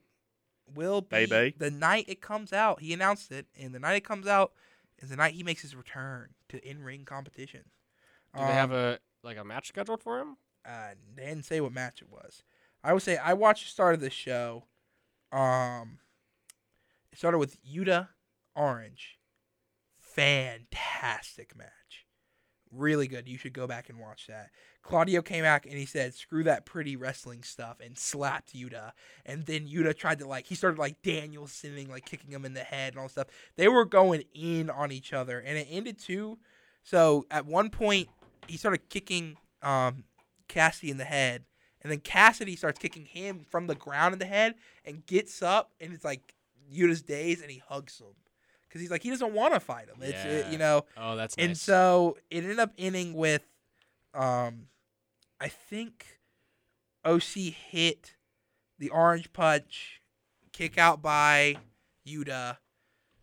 will 0.74 1.00
be 1.00 1.26
Baby. 1.26 1.54
the 1.58 1.70
night 1.70 2.04
it 2.08 2.20
comes 2.20 2.52
out. 2.52 2.80
He 2.80 2.92
announced 2.92 3.32
it, 3.32 3.46
and 3.58 3.74
the 3.74 3.78
night 3.78 3.94
it 3.96 4.04
comes 4.04 4.26
out 4.26 4.52
is 4.98 5.08
the 5.10 5.16
night 5.16 5.34
he 5.34 5.42
makes 5.42 5.62
his 5.62 5.74
return 5.74 6.30
to 6.48 6.68
in 6.68 6.82
ring 6.82 7.04
competition. 7.04 7.62
Do 8.34 8.40
they 8.40 8.52
have 8.52 8.70
Um, 8.72 8.76
a 8.78 8.98
like 9.22 9.36
a 9.38 9.44
match 9.44 9.68
scheduled 9.68 10.02
for 10.02 10.18
him? 10.20 10.36
uh, 10.66 10.90
they 11.16 11.24
didn't 11.26 11.44
say 11.46 11.60
what 11.60 11.72
match 11.72 12.02
it 12.02 12.08
was. 12.10 12.42
I 12.84 12.92
would 12.92 13.02
say 13.02 13.16
I 13.16 13.32
watched 13.34 13.64
the 13.64 13.70
start 13.70 13.94
of 13.94 14.00
this 14.00 14.12
show. 14.12 14.64
Um, 15.32 15.98
it 17.12 17.18
started 17.18 17.38
with 17.38 17.56
Yuta 17.64 18.08
Orange. 18.54 19.18
Fantastic 20.14 21.56
match. 21.56 22.06
Really 22.72 23.06
good. 23.06 23.28
You 23.28 23.38
should 23.38 23.52
go 23.52 23.66
back 23.66 23.88
and 23.88 23.98
watch 23.98 24.26
that. 24.28 24.50
Claudio 24.82 25.22
came 25.22 25.42
back 25.42 25.66
and 25.66 25.74
he 25.74 25.86
said, 25.86 26.14
"Screw 26.14 26.44
that 26.44 26.66
pretty 26.66 26.96
wrestling 26.96 27.42
stuff," 27.42 27.78
and 27.80 27.98
slapped 27.98 28.54
Yuta. 28.54 28.92
And 29.26 29.46
then 29.46 29.68
Yuta 29.68 29.96
tried 29.96 30.18
to 30.20 30.26
like 30.26 30.46
he 30.46 30.54
started 30.54 30.78
like 30.78 31.02
Daniel 31.02 31.46
sinning, 31.46 31.88
like 31.88 32.06
kicking 32.06 32.30
him 32.32 32.44
in 32.44 32.54
the 32.54 32.64
head 32.64 32.92
and 32.92 33.00
all 33.00 33.08
stuff. 33.08 33.28
They 33.56 33.68
were 33.68 33.84
going 33.84 34.24
in 34.34 34.70
on 34.70 34.92
each 34.92 35.12
other, 35.12 35.38
and 35.38 35.58
it 35.58 35.66
ended 35.70 35.98
too. 35.98 36.38
So 36.82 37.26
at 37.30 37.46
one 37.46 37.70
point, 37.70 38.08
he 38.46 38.56
started 38.56 38.88
kicking 38.88 39.36
um, 39.62 40.04
Cassidy 40.48 40.90
in 40.90 40.96
the 40.96 41.04
head, 41.04 41.44
and 41.82 41.90
then 41.90 42.00
Cassidy 42.00 42.56
starts 42.56 42.78
kicking 42.78 43.04
him 43.04 43.44
from 43.48 43.66
the 43.66 43.74
ground 43.74 44.12
in 44.12 44.18
the 44.18 44.26
head 44.26 44.54
and 44.84 45.06
gets 45.06 45.42
up, 45.42 45.72
and 45.80 45.92
it's 45.92 46.04
like 46.04 46.34
Yuta's 46.72 47.02
days, 47.02 47.42
and 47.42 47.50
he 47.50 47.62
hugs 47.68 47.98
him 47.98 48.14
because 48.70 48.80
he's 48.80 48.90
like 48.90 49.02
he 49.02 49.10
doesn't 49.10 49.34
want 49.34 49.52
to 49.52 49.60
fight 49.60 49.88
him. 49.88 49.96
It's 50.00 50.24
it, 50.24 50.52
you 50.52 50.58
know, 50.58 50.84
Oh, 50.96 51.16
that's 51.16 51.34
and 51.36 51.48
nice. 51.50 51.60
so 51.60 52.16
it 52.30 52.44
ended 52.44 52.58
up 52.60 52.72
ending 52.78 53.12
with, 53.14 53.42
um, 54.14 54.68
I 55.40 55.48
think 55.48 56.18
OC 57.04 57.52
hit 57.70 58.16
the 58.78 58.90
orange 58.90 59.32
punch, 59.32 60.00
kick 60.52 60.78
out 60.78 61.02
by 61.02 61.56
Yuta. 62.06 62.58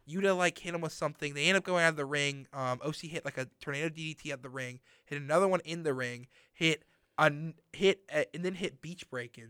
Yuta 0.10 0.38
like 0.38 0.58
hit 0.58 0.74
him 0.74 0.82
with 0.82 0.94
something. 0.94 1.34
They 1.34 1.48
end 1.48 1.58
up 1.58 1.64
going 1.64 1.84
out 1.84 1.90
of 1.90 1.98
the 1.98 2.06
ring. 2.06 2.48
Um, 2.54 2.80
OC 2.86 2.96
hit 3.02 3.26
like 3.26 3.38
a 3.38 3.48
tornado 3.62 3.90
DDT 3.90 4.32
out 4.32 4.42
the 4.42 4.50
ring. 4.50 4.80
Hit 5.06 5.22
another 5.22 5.48
one 5.48 5.60
in 5.66 5.84
the 5.84 5.94
ring. 5.94 6.28
Hit 6.54 6.84
a 7.18 7.32
hit 7.74 8.02
a, 8.14 8.26
and 8.34 8.44
then 8.46 8.54
hit 8.56 8.82
beach 8.82 9.10
breaking 9.10 9.50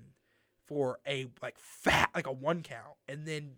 for 0.65 0.99
a 1.07 1.27
like 1.41 1.57
fat 1.60 2.10
like 2.15 2.25
a 2.27 2.31
one 2.31 2.63
count. 2.63 2.95
And 3.07 3.27
then 3.27 3.51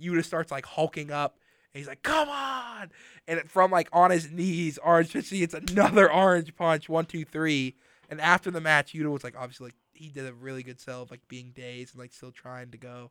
Yuta 0.00 0.22
starts 0.24 0.50
like 0.52 0.66
hulking 0.66 1.10
up. 1.10 1.38
And 1.74 1.80
he's 1.80 1.88
like, 1.88 2.02
"Come 2.02 2.28
on!" 2.28 2.90
And 3.26 3.48
from 3.50 3.70
like 3.70 3.88
on 3.92 4.10
his 4.10 4.30
knees, 4.30 4.78
Orange 4.78 5.08
Fishy 5.08 5.42
it's 5.42 5.54
another 5.54 6.10
orange 6.12 6.54
punch. 6.56 6.88
One, 6.88 7.06
two, 7.06 7.24
three. 7.24 7.76
And 8.10 8.20
after 8.20 8.50
the 8.50 8.60
match, 8.60 8.94
Yuta 8.94 9.10
was 9.10 9.22
like, 9.22 9.36
obviously, 9.36 9.66
like 9.66 9.76
he 9.92 10.08
did 10.08 10.26
a 10.26 10.32
really 10.32 10.62
good 10.62 10.80
sell 10.80 11.02
of 11.02 11.10
like 11.10 11.20
being 11.28 11.52
dazed 11.54 11.94
and 11.94 12.00
like 12.00 12.12
still 12.12 12.32
trying 12.32 12.70
to 12.70 12.78
go. 12.78 13.10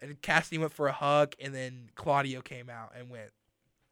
And 0.00 0.20
Cassidy 0.22 0.56
went 0.58 0.72
for 0.72 0.88
a 0.88 0.92
hug, 0.92 1.34
and 1.38 1.54
then 1.54 1.90
Claudio 1.94 2.40
came 2.40 2.70
out 2.70 2.92
and 2.98 3.10
went, 3.10 3.32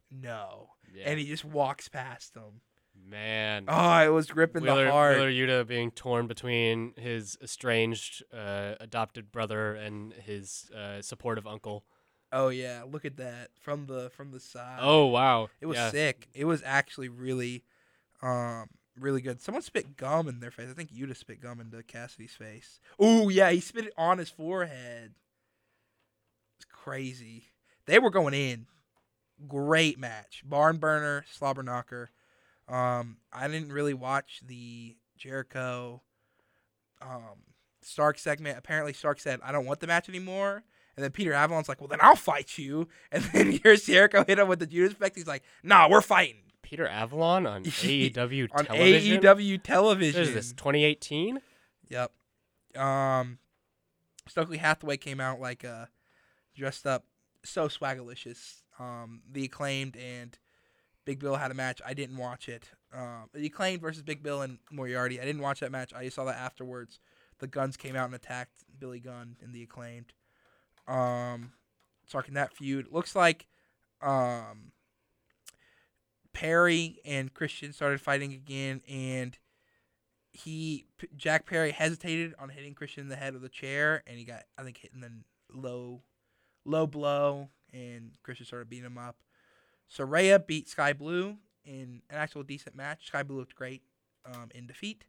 "No," 0.09 0.71
yeah. 0.91 1.03
and 1.05 1.19
he 1.19 1.25
just 1.25 1.45
walks 1.45 1.87
past 1.87 2.35
him. 2.35 2.61
Man. 3.07 3.65
Oh, 3.67 4.03
it 4.03 4.09
was 4.09 4.27
gripping 4.27 4.63
Wheeler, 4.63 4.85
the 4.85 4.91
heart. 4.91 5.15
Wheeler 5.15 5.31
Yuta 5.31 5.67
being 5.67 5.91
torn 5.91 6.27
between 6.27 6.93
his 6.97 7.37
estranged 7.41 8.23
uh, 8.33 8.73
adopted 8.79 9.31
brother 9.31 9.75
and 9.75 10.13
his 10.13 10.69
uh, 10.75 11.01
supportive 11.01 11.47
uncle. 11.47 11.85
Oh 12.31 12.49
yeah, 12.49 12.83
look 12.89 13.05
at 13.05 13.17
that 13.17 13.49
from 13.59 13.87
the 13.87 14.09
from 14.11 14.31
the 14.31 14.39
side. 14.39 14.79
Oh 14.81 15.07
wow, 15.07 15.49
It 15.61 15.65
was 15.65 15.77
yeah. 15.77 15.89
sick. 15.89 16.27
It 16.33 16.45
was 16.45 16.61
actually 16.65 17.09
really, 17.09 17.63
um, 18.21 18.67
really 18.99 19.21
good. 19.21 19.41
Someone 19.41 19.61
spit 19.63 19.97
gum 19.97 20.27
in 20.27 20.39
their 20.39 20.51
face. 20.51 20.69
I 20.69 20.73
think 20.73 20.89
you 20.91 21.07
just 21.07 21.21
spit 21.21 21.41
gum 21.41 21.59
into 21.59 21.81
Cassidy's 21.83 22.33
face. 22.33 22.79
Oh 22.99 23.29
yeah, 23.29 23.49
he 23.51 23.59
spit 23.59 23.85
it 23.85 23.93
on 23.97 24.19
his 24.19 24.29
forehead. 24.29 25.13
It's 26.57 26.65
crazy. 26.65 27.45
They 27.85 27.97
were 27.99 28.11
going 28.11 28.33
in. 28.33 28.67
Great 29.47 29.97
match. 29.97 30.43
Barn 30.45 30.77
burner, 30.77 31.25
slobber 31.31 31.63
knocker. 31.63 32.11
Um, 32.67 33.17
I 33.33 33.47
didn't 33.47 33.71
really 33.73 33.93
watch 33.95 34.41
the 34.45 34.97
Jericho 35.17 36.01
um 37.01 37.45
Stark 37.81 38.19
segment. 38.19 38.57
Apparently 38.57 38.91
Stark 38.93 39.19
said, 39.19 39.39
I 39.41 39.51
don't 39.53 39.65
want 39.65 39.79
the 39.79 39.87
match 39.87 40.09
anymore. 40.09 40.63
And 40.99 41.03
then 41.05 41.11
Peter 41.11 41.31
Avalon's 41.31 41.69
like, 41.69 41.79
Well 41.79 41.87
then 41.87 41.99
I'll 42.01 42.17
fight 42.17 42.57
you. 42.57 42.89
And 43.13 43.23
then 43.31 43.57
here's 43.63 43.85
Jericho 43.85 44.25
hit 44.27 44.37
him 44.37 44.49
with 44.49 44.59
the 44.59 44.67
Judas 44.67 44.91
effect. 44.91 45.15
He's 45.15 45.27
like, 45.27 45.43
Nah, 45.63 45.87
we're 45.87 46.01
fighting. 46.01 46.41
Peter 46.61 46.85
Avalon 46.85 47.47
on 47.47 47.63
AEW 47.63 48.49
on 48.51 48.65
television. 48.65 49.21
AEW 49.21 49.63
television. 49.63 50.19
What 50.19 50.27
is 50.27 50.33
this? 50.33 50.51
2018? 50.51 51.39
Yep. 51.87 52.11
Um, 52.77 53.37
Stokely 54.27 54.57
Hathaway 54.57 54.97
came 54.97 55.21
out 55.21 55.39
like 55.39 55.63
uh, 55.63 55.85
dressed 56.53 56.85
up 56.85 57.05
so 57.45 57.69
swagalicious. 57.69 58.63
Um, 58.77 59.21
the 59.31 59.45
acclaimed 59.45 59.95
and 59.95 60.37
Big 61.05 61.19
Bill 61.19 61.37
had 61.37 61.49
a 61.49 61.53
match. 61.53 61.81
I 61.85 61.93
didn't 61.93 62.17
watch 62.17 62.49
it. 62.49 62.71
Um, 62.93 63.29
the 63.33 63.45
acclaimed 63.45 63.79
versus 63.81 64.03
Big 64.03 64.21
Bill 64.21 64.41
and 64.41 64.59
Moriarty. 64.69 65.21
I 65.21 65.23
didn't 65.23 65.43
watch 65.43 65.61
that 65.61 65.71
match. 65.71 65.93
I 65.93 66.03
just 66.03 66.17
saw 66.17 66.25
that 66.25 66.35
afterwards. 66.35 66.99
The 67.39 67.47
Gunns 67.47 67.77
came 67.77 67.95
out 67.95 68.07
and 68.07 68.13
attacked 68.15 68.65
Billy 68.77 68.99
Gunn 68.99 69.37
and 69.41 69.53
the 69.53 69.63
acclaimed. 69.63 70.11
Um, 70.89 71.53
talking 72.09 72.33
that 72.33 72.53
feud. 72.53 72.87
Looks 72.91 73.15
like 73.15 73.47
um, 74.01 74.71
Perry 76.33 76.99
and 77.05 77.33
Christian 77.33 77.73
started 77.73 78.01
fighting 78.01 78.33
again, 78.33 78.81
and 78.89 79.37
he 80.31 80.85
P- 80.97 81.07
Jack 81.15 81.45
Perry 81.45 81.71
hesitated 81.71 82.33
on 82.39 82.49
hitting 82.49 82.73
Christian 82.73 83.03
in 83.03 83.09
the 83.09 83.15
head 83.15 83.35
of 83.35 83.41
the 83.41 83.49
chair, 83.49 84.03
and 84.07 84.17
he 84.17 84.23
got 84.23 84.43
I 84.57 84.63
think 84.63 84.77
hit 84.77 84.91
in 84.93 85.01
the 85.01 85.11
low 85.53 86.01
low 86.65 86.87
blow, 86.87 87.49
and 87.73 88.11
Christian 88.23 88.45
started 88.45 88.69
beating 88.69 88.85
him 88.85 88.97
up. 88.97 89.17
Saraya 89.95 90.45
beat 90.45 90.69
Skye 90.69 90.93
Blue 90.93 91.37
in 91.65 92.01
an 92.09 92.15
actual 92.17 92.43
decent 92.43 92.75
match. 92.75 93.07
Skye 93.07 93.23
Blue 93.23 93.37
looked 93.37 93.55
great 93.55 93.81
um, 94.25 94.49
in 94.53 94.67
defeat. 94.67 95.03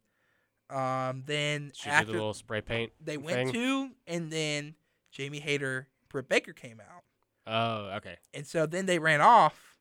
Um, 0.70 1.24
then 1.26 1.72
She 1.74 1.89
did 1.91 1.95
after 1.95 2.07
the 2.07 2.12
little 2.12 2.35
spray 2.35 2.61
paint. 2.61 2.93
they 3.01 3.16
went 3.16 3.53
to, 3.53 3.91
and 4.07 4.31
then 4.31 4.74
Jamie 5.11 5.40
Hayter, 5.40 5.88
Britt 6.08 6.28
Baker 6.28 6.52
came 6.52 6.80
out. 6.80 7.02
Oh, 7.46 7.96
okay. 7.96 8.16
And 8.32 8.46
so 8.46 8.66
then 8.66 8.86
they 8.86 8.98
ran 8.98 9.20
off, 9.20 9.76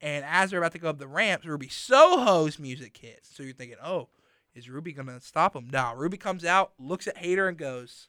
and 0.00 0.24
as 0.24 0.50
they're 0.50 0.58
about 0.58 0.72
to 0.72 0.78
go 0.78 0.90
up 0.90 0.98
the 0.98 1.06
ramps, 1.06 1.46
Ruby 1.46 1.68
Soho's 1.68 2.58
music 2.58 2.96
hits. 2.96 3.34
So 3.34 3.42
you're 3.42 3.52
thinking, 3.52 3.78
oh, 3.82 4.08
is 4.54 4.68
Ruby 4.68 4.92
gonna 4.92 5.20
stop 5.20 5.54
him? 5.54 5.68
No, 5.72 5.92
Ruby 5.94 6.16
comes 6.16 6.44
out, 6.44 6.72
looks 6.78 7.06
at 7.06 7.18
Hayter, 7.18 7.48
and 7.48 7.56
goes, 7.56 8.08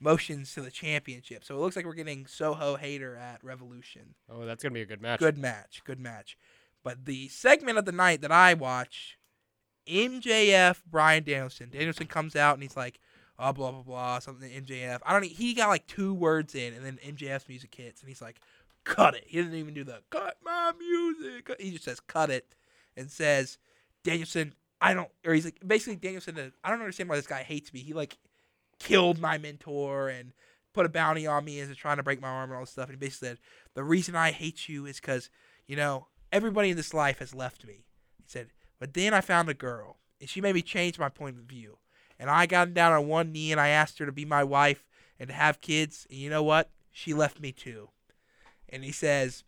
motions 0.00 0.52
to 0.54 0.60
the 0.60 0.70
championship. 0.70 1.44
So 1.44 1.56
it 1.56 1.60
looks 1.60 1.76
like 1.76 1.84
we're 1.84 1.94
getting 1.94 2.26
Soho 2.26 2.76
Hayter 2.76 3.16
at 3.16 3.42
Revolution. 3.44 4.14
Oh, 4.28 4.44
that's 4.44 4.62
gonna 4.62 4.74
be 4.74 4.82
a 4.82 4.86
good 4.86 5.02
match. 5.02 5.20
Good 5.20 5.38
match, 5.38 5.82
good 5.84 6.00
match. 6.00 6.36
But 6.82 7.04
the 7.04 7.28
segment 7.28 7.78
of 7.78 7.84
the 7.84 7.92
night 7.92 8.22
that 8.22 8.32
I 8.32 8.54
watch, 8.54 9.18
MJF 9.88 10.82
Bryan 10.84 11.22
Danielson. 11.22 11.70
Danielson 11.70 12.06
comes 12.06 12.34
out 12.34 12.54
and 12.54 12.62
he's 12.62 12.76
like, 12.76 12.98
oh 13.42 13.52
blah 13.52 13.70
blah 13.72 13.82
blah 13.82 14.18
something 14.18 14.50
MJF. 14.50 15.00
I 15.04 15.12
don't. 15.12 15.24
He 15.24 15.54
got 15.54 15.68
like 15.68 15.86
two 15.86 16.14
words 16.14 16.54
in, 16.54 16.74
and 16.74 16.84
then 16.84 16.98
MJF's 17.04 17.48
music 17.48 17.74
hits, 17.74 18.00
and 18.00 18.08
he's 18.08 18.22
like, 18.22 18.40
cut 18.84 19.14
it. 19.14 19.24
He 19.26 19.38
doesn't 19.38 19.54
even 19.54 19.74
do 19.74 19.84
the 19.84 20.00
cut 20.10 20.36
my 20.44 20.72
music. 20.78 21.50
He 21.58 21.72
just 21.72 21.84
says 21.84 22.00
cut 22.00 22.30
it, 22.30 22.54
and 22.96 23.10
says 23.10 23.58
Danielson. 24.04 24.54
I 24.80 24.94
don't. 24.94 25.08
Or 25.26 25.34
he's 25.34 25.44
like 25.44 25.58
basically 25.66 25.96
Danielson. 25.96 26.38
uh, 26.38 26.50
I 26.64 26.70
don't 26.70 26.80
understand 26.80 27.08
why 27.08 27.16
this 27.16 27.26
guy 27.26 27.42
hates 27.42 27.72
me. 27.72 27.80
He 27.80 27.92
like 27.92 28.18
killed 28.78 29.20
my 29.20 29.38
mentor 29.38 30.08
and 30.08 30.32
put 30.72 30.86
a 30.86 30.88
bounty 30.88 31.26
on 31.26 31.44
me 31.44 31.60
he's 31.60 31.76
trying 31.76 31.98
to 31.98 32.02
break 32.02 32.20
my 32.20 32.28
arm 32.28 32.50
and 32.50 32.56
all 32.56 32.62
this 32.62 32.70
stuff. 32.70 32.88
And 32.88 32.94
he 32.94 33.06
basically 33.06 33.28
said 33.28 33.38
the 33.74 33.84
reason 33.84 34.16
I 34.16 34.30
hate 34.30 34.68
you 34.68 34.86
is 34.86 35.00
because 35.00 35.30
you 35.66 35.76
know 35.76 36.06
everybody 36.32 36.70
in 36.70 36.76
this 36.76 36.94
life 36.94 37.18
has 37.18 37.34
left 37.34 37.66
me. 37.66 37.84
He 38.18 38.28
said, 38.28 38.48
but 38.80 38.94
then 38.94 39.14
I 39.14 39.20
found 39.20 39.48
a 39.48 39.54
girl, 39.54 39.98
and 40.20 40.28
she 40.28 40.40
made 40.40 40.54
me 40.54 40.62
change 40.62 40.98
my 40.98 41.08
point 41.08 41.38
of 41.38 41.44
view. 41.44 41.78
And 42.22 42.30
I 42.30 42.46
got 42.46 42.72
down 42.72 42.92
on 42.92 43.08
one 43.08 43.32
knee 43.32 43.50
and 43.50 43.60
I 43.60 43.70
asked 43.70 43.98
her 43.98 44.06
to 44.06 44.12
be 44.12 44.24
my 44.24 44.44
wife 44.44 44.86
and 45.18 45.28
to 45.28 45.34
have 45.34 45.60
kids. 45.60 46.06
And 46.08 46.20
you 46.20 46.30
know 46.30 46.44
what? 46.44 46.70
She 46.92 47.12
left 47.12 47.40
me 47.40 47.50
too. 47.50 47.88
And 48.68 48.84
he 48.84 48.92
says, 48.92 49.42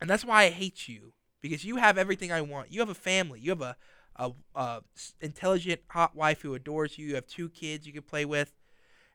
and 0.00 0.08
that's 0.08 0.24
why 0.24 0.44
I 0.44 0.48
hate 0.48 0.88
you 0.88 1.12
because 1.42 1.66
you 1.66 1.76
have 1.76 1.98
everything 1.98 2.32
I 2.32 2.40
want. 2.40 2.72
You 2.72 2.80
have 2.80 2.88
a 2.88 2.94
family. 2.94 3.40
You 3.40 3.50
have 3.50 3.60
a, 3.60 3.76
a, 4.16 4.32
a 4.54 4.80
intelligent, 5.20 5.82
hot 5.90 6.16
wife 6.16 6.40
who 6.40 6.54
adores 6.54 6.96
you. 6.96 7.08
You 7.08 7.16
have 7.16 7.26
two 7.26 7.50
kids 7.50 7.86
you 7.86 7.92
can 7.92 8.00
play 8.00 8.24
with. 8.24 8.54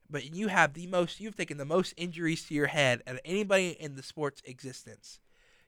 But 0.07 0.31
you 0.35 0.47
have 0.49 0.75
the 0.75 0.85
most. 0.85 1.19
You've 1.19 1.35
taken 1.35 1.57
the 1.57 1.65
most 1.65 1.95
injuries 1.97 2.45
to 2.45 2.53
your 2.53 2.67
head 2.67 3.01
out 3.07 3.15
of 3.15 3.21
anybody 3.25 3.69
in 3.69 3.95
the 3.95 4.03
sport's 4.03 4.43
existence. 4.45 5.19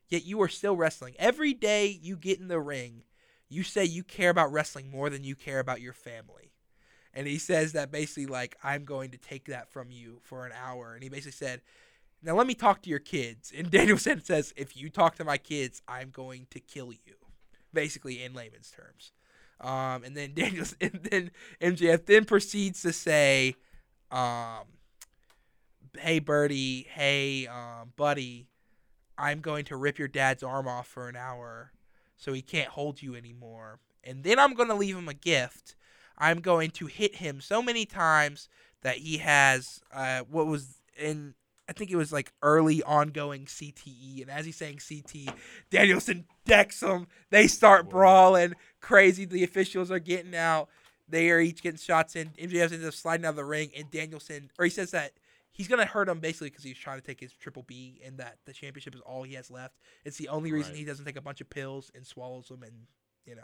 Yet 0.10 0.26
you 0.26 0.40
are 0.44 0.48
still 0.48 0.76
wrestling. 0.76 1.16
Every 1.18 1.56
day 1.56 1.88
you 1.88 2.16
get 2.18 2.40
in 2.40 2.50
the 2.50 2.60
ring, 2.60 3.02
you 3.50 3.64
say 3.64 3.84
you 3.84 4.04
care 4.04 4.30
about 4.30 4.52
wrestling 4.52 4.92
more 4.92 5.10
than 5.10 5.24
you 5.24 5.36
care 5.36 5.60
about 5.60 5.82
your 5.82 5.94
family. 5.94 6.49
And 7.14 7.28
he 7.28 7.38
says 7.38 7.74
that 7.74 7.92
basically, 7.92 8.28
like, 8.28 8.58
I'm 8.64 8.86
going 8.86 9.12
to 9.12 9.18
take 9.18 9.46
that 9.46 9.70
from 9.70 9.92
you 9.92 10.20
for 10.24 10.46
an 10.46 10.52
hour. 10.54 10.94
And 10.94 11.04
he 11.04 11.10
basically 11.10 11.32
said, 11.32 11.62
Now 12.22 12.36
let 12.36 12.48
me 12.48 12.54
talk 12.54 12.82
to 12.84 12.90
your 12.90 13.00
kids. 13.00 13.52
And 13.56 13.72
Danielson 13.72 14.24
says, 14.24 14.54
If 14.56 14.78
you 14.78 14.90
talk 14.90 15.16
to 15.16 15.26
my 15.26 15.38
kids, 15.38 15.82
I'm 15.88 16.12
going 16.12 16.48
to 16.52 16.60
kill 16.60 16.92
you. 16.92 17.16
Basically, 17.74 18.24
in 18.24 18.34
layman's 18.34 18.72
terms. 18.72 19.12
Um, 19.62 20.04
and 20.04 20.16
then 20.16 20.34
Daniels, 20.36 20.76
and 20.80 21.08
then 21.10 21.32
MJF 21.62 22.06
then 22.06 22.26
proceeds 22.26 22.82
to 22.84 22.94
say, 22.94 23.56
um, 24.12 24.66
"Hey, 25.98 26.20
Birdie, 26.20 26.88
hey, 26.90 27.48
um, 27.48 27.94
buddy, 27.96 28.48
I'm 29.18 29.42
going 29.42 29.66
to 29.66 29.76
rip 29.76 30.00
your 30.00 30.08
dad's 30.08 30.44
arm 30.44 30.68
off 30.68 30.88
for 30.88 31.10
an 31.10 31.16
hour, 31.16 31.74
so 32.18 32.34
he 32.34 32.42
can't 32.42 32.70
hold 32.70 33.02
you 33.02 33.16
anymore. 33.16 33.80
And 34.04 34.24
then 34.24 34.40
I'm 34.40 34.54
going 34.54 34.70
to 34.70 34.76
leave 34.76 34.96
him 34.96 35.10
a 35.10 35.14
gift. 35.14 35.76
I'm 36.20 36.42
going 36.42 36.72
to 36.72 36.88
hit 36.88 37.16
him 37.16 37.42
so 37.42 37.62
many 37.62 37.86
times 37.86 38.50
that 38.82 38.98
he 38.98 39.18
has 39.18 39.82
uh, 39.94 40.22
what 40.30 40.48
was 40.48 40.78
in." 40.98 41.36
I 41.68 41.72
think 41.72 41.92
it 41.92 41.96
was 41.98 42.12
like 42.12 42.32
early 42.42 42.82
ongoing 42.82 43.46
CTE, 43.46 44.24
and 44.24 44.32
as 44.32 44.44
he's 44.46 44.56
saying 44.58 44.80
CT, 44.80 45.36
Danielson 45.70 46.26
decks 46.44 46.82
him. 46.82 47.06
They 47.30 47.46
start 47.46 47.88
brawling, 47.88 48.56
crazy. 48.82 49.26
The 49.26 49.44
officials 49.44 49.92
are 49.92 50.00
getting 50.00 50.36
out. 50.36 50.70
They 51.08 51.30
are 51.30 51.40
each 51.40 51.62
getting 51.62 51.78
shots 51.78 52.16
in. 52.16 52.30
MJF 52.40 52.72
ends 52.72 52.88
up 52.88 52.94
sliding 52.96 53.26
out 53.26 53.30
of 53.32 53.36
the 53.36 53.46
ring, 53.46 53.70
and 53.78 53.90
Danielson, 53.92 54.50
or 54.58 54.66
he 54.66 54.72
says 54.72 54.90
that 54.92 55.12
he's 55.52 55.68
gonna 55.68 55.86
hurt 55.86 56.10
him 56.10 56.20
basically 56.20 56.50
because 56.50 56.64
he's 56.64 56.78
trying 56.78 57.00
to 57.00 57.06
take 57.06 57.20
his 57.20 57.34
triple 57.34 57.64
B, 57.64 58.02
and 58.04 58.18
that 58.18 58.38
the 58.46 58.54
championship 58.54 58.96
is 58.96 59.02
all 59.02 59.22
he 59.22 59.36
has 59.36 59.52
left. 59.52 59.76
It's 60.06 60.18
the 60.18 60.30
only 60.30 60.52
reason 60.52 60.72
Right. 60.72 60.80
he 60.80 60.86
doesn't 60.86 61.06
take 61.06 61.18
a 61.18 61.22
bunch 61.22 61.40
of 61.40 61.52
pills 61.52 61.92
and 61.94 62.04
swallows 62.06 62.48
them, 62.48 62.64
and 62.64 62.88
you 63.28 63.36
know. 63.36 63.42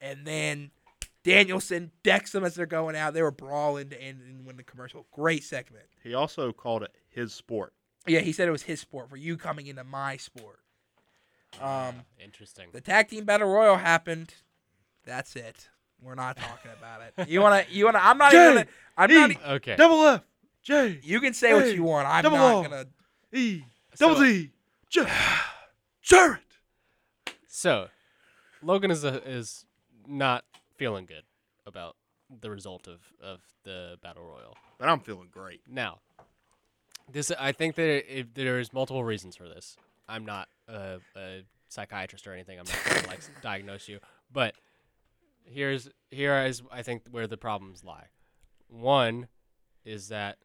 And 0.00 0.26
then 0.26 0.70
Danielson 1.24 1.90
decks 2.02 2.30
them 2.32 2.44
as 2.44 2.54
they're 2.54 2.66
going 2.66 2.94
out. 2.94 3.14
They 3.14 3.22
were 3.22 3.30
brawling 3.32 3.88
to 3.90 4.00
end 4.00 4.20
and 4.22 4.46
win 4.46 4.56
the 4.56 4.62
commercial. 4.62 5.06
Great 5.10 5.42
segment. 5.42 5.86
He 6.02 6.14
also 6.14 6.52
called 6.52 6.82
it 6.84 6.94
his 7.08 7.32
sport. 7.34 7.72
Yeah, 8.06 8.20
he 8.20 8.32
said 8.32 8.46
it 8.46 8.52
was 8.52 8.62
his 8.62 8.80
sport 8.80 9.08
for 9.08 9.16
you 9.16 9.36
coming 9.36 9.66
into 9.66 9.82
my 9.82 10.18
sport. 10.18 10.60
Um, 11.60 12.02
Interesting. 12.22 12.68
the 12.72 12.80
tag 12.80 13.08
team 13.08 13.24
battle 13.24 13.48
royal 13.48 13.76
happened. 13.76 14.34
That's 15.06 15.34
it. 15.36 15.68
We're 16.02 16.14
not 16.14 16.36
talking 16.36 16.70
about 16.76 17.00
it. 17.16 17.28
You 17.28 17.40
wanna? 17.40 17.64
You 17.70 17.86
wanna? 17.86 18.00
I'm 18.02 18.18
not 18.18 18.32
Jay, 18.32 18.42
even. 18.44 18.54
Gonna, 18.56 18.68
I'm 18.98 19.10
not. 19.10 19.30
E, 19.30 19.34
e- 19.34 19.38
Okay. 19.54 19.76
Double 19.76 20.04
F, 20.06 20.22
J, 20.62 21.00
You 21.02 21.20
can 21.20 21.32
say 21.32 21.54
what 21.54 21.74
you 21.74 21.82
want. 21.84 22.06
I'm 22.08 22.22
double 22.22 22.36
not 22.36 22.54
O. 22.54 22.62
gonna. 22.64 22.84
E, 23.32 23.62
So- 23.94 24.08
double 24.08 24.20
Z, 24.20 24.50
J, 24.90 25.06
Jarrett. 26.02 26.40
So, 27.46 27.88
Logan 28.62 28.90
is 28.90 29.04
a, 29.04 29.22
is 29.26 29.64
not 30.06 30.44
feeling 30.76 31.06
good 31.06 31.24
about 31.66 31.96
the 32.40 32.50
result 32.50 32.86
of, 32.86 33.00
of 33.22 33.40
the 33.64 33.96
battle 34.02 34.24
royal. 34.24 34.56
But 34.78 34.88
I'm 34.88 35.00
feeling 35.00 35.28
great. 35.30 35.60
Now, 35.68 36.00
this 37.10 37.30
I 37.38 37.52
think 37.52 37.74
that 37.76 37.88
it, 37.88 38.06
it, 38.08 38.34
there's 38.34 38.72
multiple 38.72 39.04
reasons 39.04 39.36
for 39.36 39.48
this. 39.48 39.76
I'm 40.08 40.24
not 40.24 40.48
a, 40.68 40.98
a 41.16 41.42
psychiatrist 41.68 42.26
or 42.26 42.32
anything. 42.32 42.58
I'm 42.58 42.66
not 42.66 42.84
going 42.84 43.02
to 43.02 43.08
like 43.08 43.20
diagnose 43.42 43.88
you, 43.88 44.00
but 44.32 44.54
here's 45.44 45.88
here 46.10 46.36
is 46.44 46.62
I 46.72 46.82
think 46.82 47.02
where 47.10 47.26
the 47.26 47.36
problems 47.36 47.84
lie. 47.84 48.06
One 48.68 49.28
is 49.84 50.08
that 50.08 50.38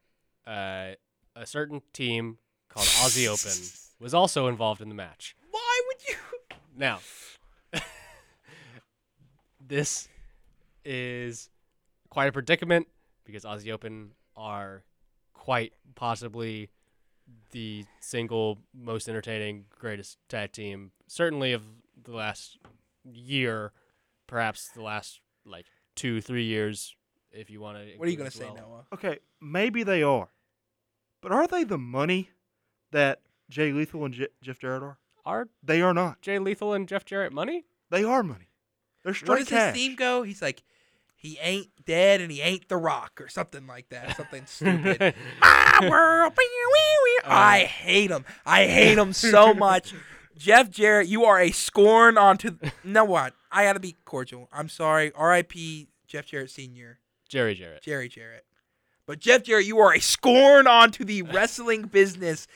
uh, 0.45 0.91
a 1.35 1.45
certain 1.45 1.81
team 1.93 2.37
called 2.69 2.87
Aussie 2.87 3.27
Open 3.27 3.57
was 3.99 4.13
also 4.13 4.47
involved 4.47 4.81
in 4.81 4.89
the 4.89 4.95
match. 4.95 5.35
Why 5.51 5.81
would 5.87 6.07
you? 6.07 6.57
Now, 6.75 6.99
this 9.65 10.07
is 10.85 11.49
quite 12.09 12.27
a 12.27 12.31
predicament 12.31 12.87
because 13.25 13.43
Aussie 13.43 13.71
Open 13.71 14.11
are 14.35 14.83
quite 15.33 15.73
possibly 15.95 16.69
the 17.51 17.85
single 17.99 18.59
most 18.73 19.07
entertaining, 19.07 19.65
greatest 19.77 20.17
tag 20.29 20.51
team, 20.51 20.91
certainly 21.07 21.53
of 21.53 21.63
the 22.03 22.11
last 22.11 22.57
year, 23.11 23.71
perhaps 24.27 24.69
the 24.69 24.81
last 24.81 25.19
like 25.45 25.65
two, 25.95 26.21
three 26.21 26.45
years, 26.45 26.95
if 27.31 27.49
you 27.49 27.61
want 27.61 27.77
to. 27.77 27.97
What 27.97 28.07
are 28.07 28.11
you 28.11 28.17
gonna 28.17 28.31
say, 28.31 28.47
Noah? 28.47 28.85
Okay, 28.93 29.19
maybe 29.41 29.83
they 29.83 30.01
are. 30.03 30.29
But 31.21 31.31
are 31.31 31.47
they 31.47 31.63
the 31.63 31.77
money 31.77 32.29
that 32.91 33.21
Jay 33.49 33.71
Lethal 33.71 34.05
and 34.05 34.13
J- 34.13 34.27
Jeff 34.41 34.59
Jarrett 34.59 34.83
are? 34.83 34.97
Are 35.25 35.49
They 35.61 35.81
are 35.81 35.93
not. 35.93 36.21
Jay 36.21 36.39
Lethal 36.39 36.73
and 36.73 36.87
Jeff 36.87 37.05
Jarrett 37.05 37.33
money? 37.33 37.65
They 37.89 38.03
are 38.03 38.23
money. 38.23 38.48
They're 39.03 39.13
What 39.25 39.39
does 39.39 39.47
cash. 39.49 39.75
his 39.75 39.81
theme 39.87 39.95
go? 39.95 40.23
He's 40.23 40.41
like, 40.41 40.63
he 41.15 41.37
ain't 41.41 41.67
dead 41.85 42.21
and 42.21 42.31
he 42.31 42.41
ain't 42.41 42.67
the 42.69 42.77
Rock 42.77 43.19
or 43.21 43.27
something 43.27 43.67
like 43.67 43.89
that. 43.89 44.15
Something 44.17 44.45
stupid. 44.45 45.13
Ah, 45.41 45.79
My 45.81 45.89
world. 45.89 46.33
wee, 46.37 46.47
wee, 46.49 46.97
wee. 47.03 47.19
Uh. 47.25 47.33
I 47.33 47.59
hate 47.65 48.09
him. 48.11 48.23
I 48.45 48.65
hate 48.65 48.97
him 48.97 49.11
so 49.13 49.53
much. 49.53 49.93
Jeff 50.37 50.69
Jarrett, 50.69 51.07
you 51.09 51.25
are 51.25 51.39
a 51.39 51.51
scorn 51.51 52.17
onto. 52.17 52.57
No 52.83 53.03
what? 53.03 53.33
I 53.51 53.65
gotta 53.65 53.79
be 53.81 53.97
cordial. 54.05 54.47
I'm 54.53 54.69
sorry. 54.69 55.11
R.I.P. 55.13 55.89
Jeff 56.07 56.27
Jarrett 56.27 56.49
Senior. 56.51 56.99
Jerry 57.27 57.55
Jarrett. 57.55 57.81
Jerry 57.83 58.07
Jarrett. 58.07 58.45
But 59.05 59.19
Jeff 59.19 59.43
Jarrett, 59.43 59.65
you 59.65 59.79
are 59.79 59.93
a 59.93 59.99
scorn 59.99 60.65
onto 60.67 61.03
the 61.03 61.23
wrestling 61.23 61.83
business. 61.83 62.47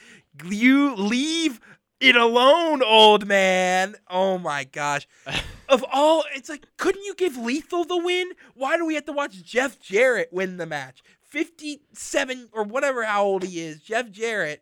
You 0.45 0.95
leave 0.95 1.59
it 2.03 2.17
alone, 2.17 2.83
old 2.83 3.25
man. 3.25 3.95
Oh 4.09 4.37
my 4.37 4.65
gosh. 4.65 5.07
Of 5.69 5.83
all, 5.91 6.23
it's 6.35 6.49
like, 6.49 6.67
couldn't 6.77 7.03
you 7.03 7.15
give 7.15 7.35
Lethal 7.35 7.83
the 7.83 7.97
win? 7.97 8.33
Why 8.53 8.77
do 8.77 8.85
we 8.85 8.93
have 8.93 9.05
to 9.05 9.11
watch 9.11 9.41
Jeff 9.43 9.79
Jarrett 9.79 10.29
win 10.31 10.57
the 10.57 10.67
match? 10.67 11.01
57 11.21 12.49
or 12.51 12.63
whatever 12.63 13.03
how 13.05 13.23
old 13.23 13.43
he 13.43 13.59
is. 13.59 13.81
Jeff 13.81 14.11
Jarrett 14.11 14.61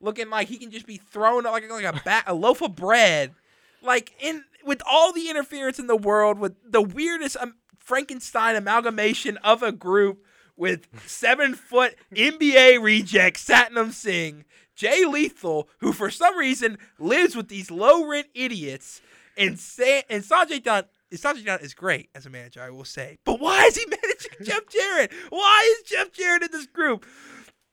looking 0.00 0.30
like 0.30 0.48
he 0.48 0.56
can 0.56 0.72
just 0.72 0.86
be 0.86 0.96
thrown 0.96 1.44
like, 1.44 1.70
like 1.70 1.84
a, 1.84 2.00
bat, 2.04 2.24
a 2.26 2.34
loaf 2.34 2.60
of 2.60 2.74
bread. 2.74 3.34
Like, 3.82 4.14
in 4.20 4.42
with 4.64 4.82
all 4.90 5.12
the 5.12 5.30
interference 5.30 5.78
in 5.78 5.86
the 5.86 5.94
world, 5.96 6.40
with 6.40 6.56
the 6.64 6.82
weirdest 6.82 7.36
um, 7.36 7.54
Frankenstein 7.78 8.56
amalgamation 8.56 9.36
of 9.44 9.62
a 9.62 9.70
group 9.70 10.24
with 10.58 10.88
seven 11.06 11.54
foot 11.54 11.94
NBA 12.14 12.82
reject 12.82 13.38
Satnam 13.38 13.92
Singh 13.92 14.44
Jay 14.78 15.04
Lethal, 15.04 15.68
who 15.80 15.92
for 15.92 16.08
some 16.08 16.36
reason 16.36 16.78
lives 17.00 17.34
with 17.34 17.48
these 17.48 17.68
low 17.68 18.06
rent 18.06 18.28
idiots, 18.32 19.00
and 19.36 19.58
Sa- 19.58 20.02
and 20.08 20.22
Sanjay 20.22 20.62
Dutt. 20.62 20.88
Sanjay 21.12 21.44
Dutt 21.44 21.62
is 21.62 21.74
great 21.74 22.10
as 22.14 22.26
a 22.26 22.30
manager, 22.30 22.62
I 22.62 22.70
will 22.70 22.84
say. 22.84 23.18
But 23.24 23.40
why 23.40 23.64
is 23.64 23.76
he 23.76 23.86
managing 23.90 24.44
Jeff 24.44 24.68
Jarrett? 24.68 25.10
Why 25.30 25.76
is 25.76 25.90
Jeff 25.90 26.12
Jarrett 26.12 26.44
in 26.44 26.50
this 26.52 26.66
group? 26.66 27.04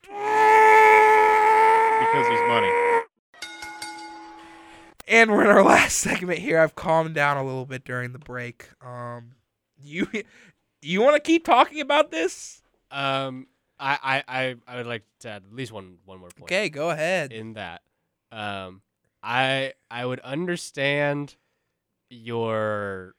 Because 0.02 0.18
he's 2.28 2.40
money. 2.48 2.72
And 5.08 5.32
we're 5.32 5.44
in 5.44 5.50
our 5.50 5.64
last 5.66 5.98
segment 5.98 6.40
here. 6.40 6.60
I've 6.60 6.74
calmed 6.74 7.14
down 7.14 7.38
a 7.38 7.44
little 7.44 7.66
bit 7.68 7.84
during 7.86 8.14
the 8.14 8.20
break. 8.20 8.70
Um, 8.84 9.34
you 9.80 10.08
you 10.82 11.02
want 11.02 11.16
to 11.16 11.20
keep 11.20 11.46
talking 11.46 11.82
about 11.82 12.10
this? 12.10 12.64
Um, 12.96 13.48
I, 13.78 14.00
I, 14.02 14.24
I, 14.28 14.56
I 14.68 14.78
would 14.78 14.88
like 14.88 15.04
to 15.20 15.30
add 15.30 15.44
at 15.46 15.54
least 15.54 15.72
one 15.74 15.98
one 16.06 16.20
more 16.20 16.30
point. 16.30 16.44
Okay, 16.44 16.70
go 16.70 16.92
ahead. 16.92 17.34
In 17.34 17.54
that, 17.54 17.82
um, 18.32 18.82
I 19.22 19.74
I 19.92 20.06
would 20.06 20.22
understand 20.22 21.36
your, 22.10 23.16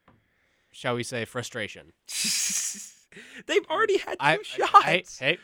shall 0.72 0.94
we 0.94 1.02
say, 1.02 1.26
frustration. 1.26 1.92
They've 3.46 3.66
already 3.68 3.98
had 3.98 4.12
two 4.12 4.16
I, 4.20 4.38
shots. 4.42 4.72
I, 4.74 4.90
I, 4.90 5.04
hey, 5.18 5.38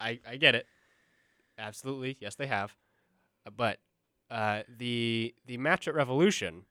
I, 0.00 0.20
I 0.26 0.36
get 0.36 0.54
it. 0.54 0.66
Absolutely, 1.58 2.16
yes, 2.20 2.34
they 2.34 2.46
have. 2.46 2.74
Uh, 3.46 3.50
But 3.50 3.78
uh, 4.30 4.62
the 4.78 5.34
the 5.46 5.58
match 5.58 5.86
at 5.86 5.94
Revolution 5.94 6.64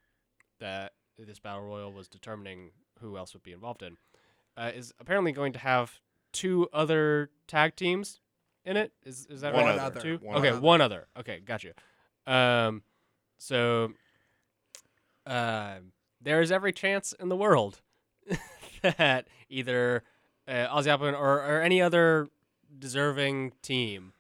that 0.60 0.94
this 1.20 1.40
battle 1.40 1.62
royal 1.62 1.92
was 1.92 2.08
determining 2.08 2.72
who 3.00 3.16
else 3.16 3.34
would 3.34 3.44
be 3.44 3.52
involved 3.52 3.84
in 3.84 3.98
uh, 4.58 4.72
is 4.74 4.92
apparently 5.00 5.32
going 5.32 5.54
to 5.54 5.60
have 5.60 6.00
two 6.36 6.68
other 6.74 7.30
tag 7.48 7.76
teams 7.76 8.20
in 8.66 8.78
it. 8.78 8.92
Is 9.06 9.26
is 9.30 9.42
that 9.42 9.54
One 9.54 9.66
right? 9.66 9.80
other. 9.80 10.00
Two? 10.02 10.20
One 10.22 10.38
okay, 10.38 10.50
other. 10.50 10.60
one 10.60 10.82
other. 10.82 11.08
Okay, 11.18 11.40
got 11.40 11.64
you. 11.64 11.74
Um, 12.28 12.84
so 13.38 13.94
uh, 15.26 15.76
there 16.22 16.42
is 16.42 16.52
every 16.52 16.74
chance 16.74 17.14
in 17.20 17.30
the 17.30 17.36
world 17.36 17.82
that 18.82 19.28
either 19.50 20.04
uh, 20.48 20.68
Aussie 20.68 21.14
or, 21.14 21.16
or 21.16 21.62
any 21.62 21.82
other 21.82 22.28
deserving 22.78 23.54
team 23.62 24.14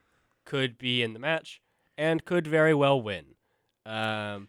could 0.45 0.78
be 0.78 1.03
in 1.03 1.13
the 1.13 1.20
match 1.20 1.61
and 1.97 2.24
could 2.26 2.47
very 2.47 2.74
well 2.74 3.01
win. 3.01 3.26
Um, 3.86 4.47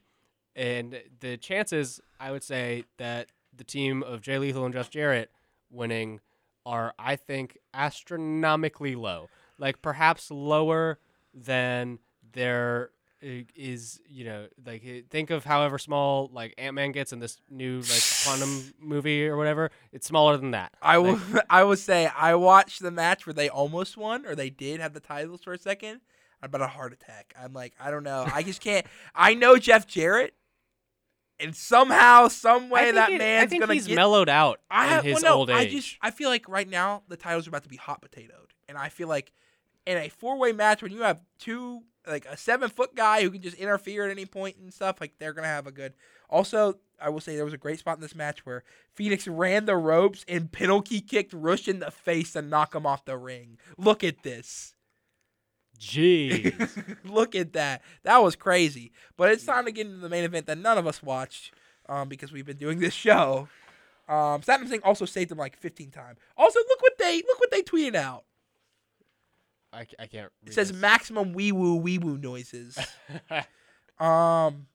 and 0.54 1.02
the 1.20 1.36
chances, 1.36 2.00
I 2.20 2.30
would 2.30 2.42
say, 2.44 2.84
that 2.98 3.28
the 3.54 3.64
team 3.64 4.02
of 4.02 4.20
Jay 4.20 4.38
Lethal 4.38 4.64
and 4.64 4.74
Jeff 4.74 4.90
Jarrett 4.90 5.30
winning 5.70 6.20
are, 6.66 6.92
I 6.98 7.16
think, 7.16 7.56
astronomically 7.72 8.96
low. 8.96 9.28
Like 9.58 9.80
perhaps 9.80 10.30
lower 10.30 10.98
than 11.32 12.00
there 12.32 12.90
is, 13.22 14.00
you 14.08 14.24
know, 14.24 14.46
like 14.66 15.06
think 15.10 15.30
of 15.30 15.44
however 15.44 15.78
small 15.78 16.28
like 16.32 16.54
Ant 16.58 16.74
Man 16.74 16.92
gets 16.92 17.12
in 17.12 17.20
this 17.20 17.40
new 17.48 17.80
like 17.80 18.02
quantum 18.24 18.74
movie 18.80 19.26
or 19.26 19.38
whatever. 19.38 19.70
It's 19.92 20.06
smaller 20.06 20.36
than 20.36 20.50
that. 20.50 20.74
I 20.82 20.98
will. 20.98 21.18
Like, 21.32 21.46
I 21.50 21.62
will 21.64 21.76
say 21.76 22.10
I 22.14 22.34
watched 22.34 22.82
the 22.82 22.90
match 22.90 23.26
where 23.26 23.32
they 23.32 23.48
almost 23.48 23.96
won, 23.96 24.26
or 24.26 24.34
they 24.34 24.50
did 24.50 24.80
have 24.80 24.92
the 24.92 25.00
titles 25.00 25.42
for 25.42 25.54
a 25.54 25.58
second. 25.58 26.00
About 26.42 26.60
a 26.60 26.66
heart 26.66 26.92
attack. 26.92 27.34
I'm 27.40 27.54
like, 27.54 27.72
I 27.80 27.90
don't 27.90 28.04
know. 28.04 28.26
I 28.32 28.42
just 28.42 28.60
can't. 28.60 28.86
I 29.14 29.32
know 29.32 29.56
Jeff 29.56 29.86
Jarrett, 29.86 30.34
and 31.40 31.54
somehow, 31.54 32.28
some 32.28 32.68
way, 32.70 32.90
that 32.92 33.10
it- 33.10 33.18
man's 33.18 33.44
I 33.44 33.46
think 33.48 33.60
gonna 33.62 33.74
he's 33.74 33.86
get. 33.86 33.94
mellowed 33.96 34.28
out 34.28 34.60
I 34.70 34.84
in 34.84 34.90
have, 34.90 35.04
his 35.04 35.14
well, 35.14 35.22
no, 35.22 35.38
old 35.40 35.50
age. 35.50 35.56
I 35.56 35.66
just 35.66 35.96
I 36.00 36.10
feel 36.10 36.28
like 36.30 36.48
right 36.48 36.68
now 36.68 37.02
the 37.08 37.16
titles 37.16 37.46
are 37.46 37.50
about 37.50 37.62
to 37.64 37.68
be 37.68 37.76
hot 37.76 38.00
potatoed, 38.02 38.50
and 38.68 38.76
I 38.78 38.88
feel 38.88 39.08
like 39.08 39.32
in 39.86 39.96
a 39.98 40.08
four 40.08 40.38
way 40.38 40.52
match 40.52 40.82
when 40.82 40.92
you 40.92 41.02
have 41.02 41.20
two 41.38 41.82
like 42.06 42.24
a 42.26 42.36
seven 42.36 42.70
foot 42.70 42.94
guy 42.94 43.22
who 43.22 43.30
can 43.30 43.42
just 43.42 43.56
interfere 43.56 44.04
at 44.04 44.10
any 44.10 44.26
point 44.26 44.56
and 44.58 44.72
stuff, 44.72 45.00
like 45.00 45.14
they're 45.18 45.32
gonna 45.32 45.46
have 45.48 45.66
a 45.66 45.72
good. 45.72 45.94
Also, 46.30 46.74
I 47.00 47.08
will 47.10 47.20
say 47.20 47.34
there 47.36 47.44
was 47.44 47.52
a 47.54 47.58
great 47.58 47.78
spot 47.80 47.96
in 47.96 48.00
this 48.00 48.14
match 48.14 48.46
where 48.46 48.62
Phoenix 48.94 49.26
ran 49.28 49.64
the 49.66 49.76
ropes 49.76 50.24
and 50.28 50.50
penalty 50.50 51.00
kicked 51.00 51.32
Rush 51.32 51.66
in 51.68 51.80
the 51.80 51.90
face 51.90 52.32
to 52.32 52.42
knock 52.42 52.74
him 52.74 52.86
off 52.86 53.04
the 53.04 53.16
ring. 53.16 53.58
Look 53.76 54.02
at 54.04 54.22
this. 54.22 54.75
Jeez. 55.80 56.96
Look 57.04 57.34
at 57.34 57.52
that. 57.54 57.82
That 58.02 58.18
was 58.18 58.36
crazy. 58.36 58.92
But 59.16 59.30
it's 59.32 59.44
time 59.44 59.64
to 59.66 59.72
get 59.72 59.86
into 59.86 59.98
the 59.98 60.08
main 60.08 60.24
event 60.24 60.46
that 60.46 60.58
none 60.58 60.78
of 60.78 60.86
us 60.86 61.02
watched 61.02 61.52
um, 61.88 62.08
because 62.08 62.32
we've 62.32 62.46
been 62.46 62.56
doing 62.56 62.78
this 62.80 62.94
show. 62.94 63.48
Um, 64.08 64.40
Satnam 64.42 64.68
Singh 64.68 64.82
also 64.84 65.04
saved 65.04 65.30
them 65.30 65.38
like 65.38 65.56
15 65.56 65.90
times. 65.90 66.18
Also, 66.36 66.58
look 66.60 66.80
what 66.82 66.96
they 66.98 67.16
look 67.26 67.40
what 67.40 67.50
they 67.50 67.62
tweeted 67.62 67.94
out. 67.96 68.24
I, 69.72 69.86
I 69.98 70.06
can't. 70.06 70.30
It 70.46 70.54
says 70.54 70.70
this. 70.70 70.80
maximum 70.80 71.32
wee 71.32 71.52
woo 71.52 71.76
wee 71.76 71.98
woo 71.98 72.16
noises. 72.16 72.78
um, 73.98 74.66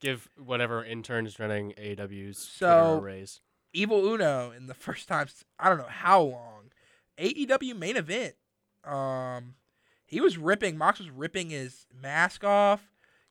Give 0.00 0.28
whatever 0.38 0.84
intern 0.84 1.26
is 1.26 1.38
running 1.38 1.74
AW's 1.76 2.38
So- 2.38 3.00
raise. 3.00 3.40
Evil 3.74 4.06
Uno 4.14 4.50
in 4.50 4.66
the 4.66 4.72
first 4.74 5.08
time 5.08 5.28
I 5.58 5.68
don't 5.68 5.76
know 5.76 5.84
how 5.88 6.22
long 6.22 6.70
AEW 7.18 7.76
main 7.76 7.96
event. 7.98 8.34
Um, 8.82 9.54
he 10.08 10.20
was 10.20 10.36
ripping. 10.36 10.76
Mox 10.76 10.98
was 10.98 11.10
ripping 11.10 11.50
his 11.50 11.86
mask 11.94 12.42
off. 12.42 12.82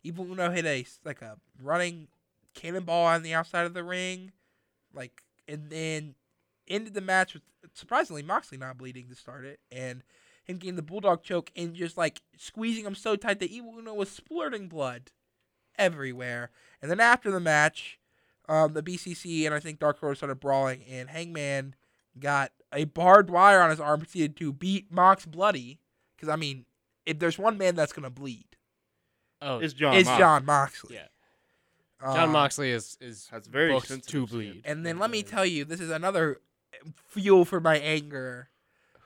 Evil 0.03 0.31
Uno 0.31 0.51
hit 0.51 0.65
a 0.65 0.85
like 1.03 1.21
a 1.21 1.37
running 1.61 2.07
cannonball 2.53 3.05
on 3.05 3.23
the 3.23 3.33
outside 3.33 3.65
of 3.65 3.73
the 3.73 3.83
ring, 3.83 4.31
like 4.93 5.23
and 5.47 5.69
then 5.69 6.15
ended 6.67 6.93
the 6.93 7.01
match 7.01 7.33
with 7.33 7.43
surprisingly 7.73 8.23
Moxley 8.23 8.57
not 8.57 8.77
bleeding 8.77 9.07
to 9.09 9.15
start 9.15 9.45
it 9.45 9.59
and 9.71 10.03
him 10.45 10.57
getting 10.57 10.75
the 10.75 10.81
bulldog 10.81 11.23
choke 11.23 11.51
and 11.55 11.75
just 11.75 11.97
like 11.97 12.21
squeezing 12.37 12.85
him 12.85 12.95
so 12.95 13.15
tight 13.15 13.39
that 13.39 13.51
Evil 13.51 13.75
Uno 13.77 13.93
was 13.93 14.09
splurting 14.09 14.69
blood 14.69 15.11
everywhere. 15.77 16.51
And 16.81 16.89
then 16.89 16.99
after 16.99 17.31
the 17.31 17.39
match, 17.39 17.99
um, 18.47 18.73
the 18.73 18.83
BCC 18.83 19.45
and 19.45 19.53
I 19.53 19.59
think 19.59 19.79
Dark 19.79 20.01
Order 20.01 20.15
started 20.15 20.39
brawling, 20.39 20.83
and 20.89 21.09
Hangman 21.09 21.75
got 22.19 22.51
a 22.73 22.85
barbed 22.85 23.29
wire 23.29 23.61
on 23.61 23.69
his 23.69 23.79
arm 23.79 23.99
proceeded 23.99 24.37
to 24.37 24.53
beat 24.53 24.91
Mox 24.91 25.25
bloody. 25.25 25.79
Because 26.15 26.29
I 26.29 26.35
mean, 26.35 26.65
if 27.07 27.17
there's 27.19 27.39
one 27.39 27.57
man 27.57 27.75
that's 27.75 27.93
gonna 27.93 28.09
bleed, 28.11 28.45
Oh, 29.41 29.59
It's 29.59 29.73
John. 29.73 29.95
it's 29.95 30.07
Mox. 30.07 30.19
John 30.19 30.45
Moxley. 30.45 30.95
yeah. 30.95 31.07
John 32.01 32.19
Um, 32.19 32.31
Moxley 32.31 32.71
is 32.71 32.97
is 33.01 33.27
Has 33.29 33.47
very 33.47 33.71
booked 33.71 33.87
sensitive 33.87 34.11
to 34.21 34.27
skin. 34.27 34.37
bleed. 34.51 34.61
And 34.65 34.85
then 34.85 34.99
let 34.99 35.09
me 35.09 35.23
tell 35.23 35.45
you, 35.45 35.65
this 35.65 35.79
is 35.79 35.89
another 35.89 36.41
fuel 37.07 37.43
for 37.45 37.59
my 37.59 37.77
anger. 37.79 38.49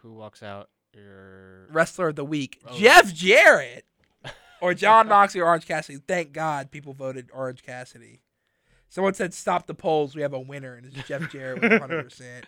Who 0.01 0.13
walks 0.13 0.41
out? 0.43 0.69
Your 0.93 1.67
Wrestler 1.69 2.09
of 2.09 2.15
the 2.17 2.25
week, 2.25 2.59
Oh. 2.65 2.77
Jeff 2.77 3.13
Jarrett, 3.13 3.85
or 4.61 4.73
John 4.73 5.07
Moxley 5.07 5.39
or 5.39 5.45
Orange 5.45 5.65
Cassidy. 5.65 5.99
Thank 6.05 6.33
God 6.33 6.69
people 6.71 6.93
voted 6.93 7.29
Orange 7.33 7.63
Cassidy. 7.63 8.19
Someone 8.89 9.13
said 9.13 9.33
stop 9.33 9.67
the 9.67 9.73
polls. 9.73 10.15
We 10.15 10.21
have 10.21 10.33
a 10.33 10.39
winner, 10.39 10.73
and 10.75 10.85
it's 10.85 11.07
Jeff 11.07 11.31
Jarrett 11.31 11.61
with 11.61 11.71
100. 11.79 12.03
percent 12.03 12.45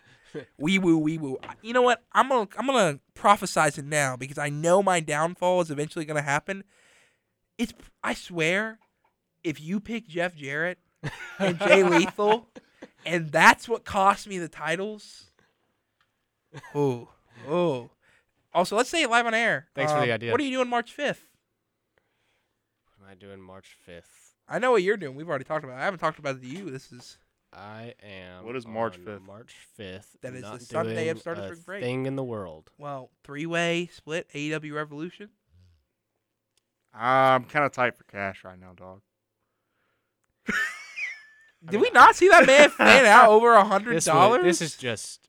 Wee 0.58 0.80
woo, 0.80 0.98
wee 0.98 1.18
woo. 1.18 1.38
You 1.62 1.74
know 1.74 1.82
what? 1.82 2.04
I'm 2.14 2.30
gonna 2.30 2.48
I'm 2.58 2.66
gonna 2.68 3.00
prophesize 3.16 3.78
it 3.78 3.86
now 3.86 4.16
because 4.16 4.38
I 4.38 4.50
know 4.50 4.82
my 4.84 5.00
downfall 5.00 5.62
is 5.62 5.70
eventually 5.72 6.06
gonna 6.06 6.22
happen. 6.22 6.64
It's 7.58 7.74
I 8.04 8.14
swear, 8.14 8.80
if 9.44 9.62
you 9.62 9.80
pick 9.80 10.08
Jeff 10.08 10.36
Jarrett 10.36 10.80
and 11.40 11.60
Jay 11.60 11.84
Lethal, 11.90 12.48
and 13.06 13.32
that's 13.32 13.68
what 13.70 13.86
cost 13.86 14.28
me 14.28 14.38
the 14.40 14.48
titles. 14.50 15.26
Oh, 16.76 17.10
oh. 17.50 17.90
Also, 18.54 18.76
let's 18.76 18.90
say 18.90 19.02
it 19.02 19.10
live 19.10 19.26
on 19.26 19.34
air. 19.34 19.70
Thanks 19.74 19.92
for 19.92 19.98
the 20.02 20.06
Um, 20.06 20.12
idea. 20.12 20.32
What 20.32 20.40
are 20.40 20.44
you 20.44 20.58
doing 20.58 20.70
March 20.70 20.96
5th? 20.96 21.18
What 22.98 23.08
am 23.08 23.12
I 23.12 23.16
doing 23.16 23.42
March 23.42 23.76
fifth? 23.84 24.36
I 24.48 24.60
know 24.60 24.72
what 24.72 24.84
you're 24.84 24.98
doing. 24.98 25.16
We've 25.16 25.28
already 25.28 25.46
talked 25.46 25.64
about. 25.64 25.78
it. 25.78 25.82
I 25.82 25.86
haven't 25.86 26.00
talked 26.00 26.20
about 26.20 26.36
it 26.36 26.42
to 26.42 26.48
you. 26.48 26.70
This 26.70 26.92
is 26.92 27.18
I 27.56 27.93
am. 28.04 28.45
What 28.45 28.56
is 28.56 28.66
March 28.66 28.97
on 28.97 29.04
5th? 29.06 29.26
March 29.26 29.56
fifth. 29.76 30.16
That 30.22 30.34
is 30.34 30.41
not 30.41 30.60
the 30.60 30.66
Sunday 30.66 31.10
of 31.10 31.16
doing 31.18 31.22
Stardust 31.22 31.47
Spring 31.47 31.62
Break. 31.66 31.84
Thing 31.84 32.06
in 32.06 32.16
the 32.16 32.24
world. 32.24 32.72
well 32.78 33.10
three 33.24 33.45
way 33.45 33.89
split 33.93 34.28
AEW 34.34 34.74
Revolution. 34.74 35.30
I'm 36.93 37.45
kind 37.45 37.66
of 37.66 37.72
tight 37.72 37.95
for 37.95 38.04
cash 38.04 38.43
right 38.43 38.60
now, 38.60 38.74
dog. 38.76 39.01
Did 41.70 41.80
we 41.82 41.89
not 41.91 42.16
see 42.16 42.28
that 42.30 42.45
man 42.45 42.70
fan 42.70 43.06
out 43.06 43.30
over 43.30 43.54
a 43.54 43.64
hundred 43.64 43.95
This, 43.95 44.06
dollars? 44.06 44.43
this 44.43 44.62
is 44.62 44.76
just 44.76 45.28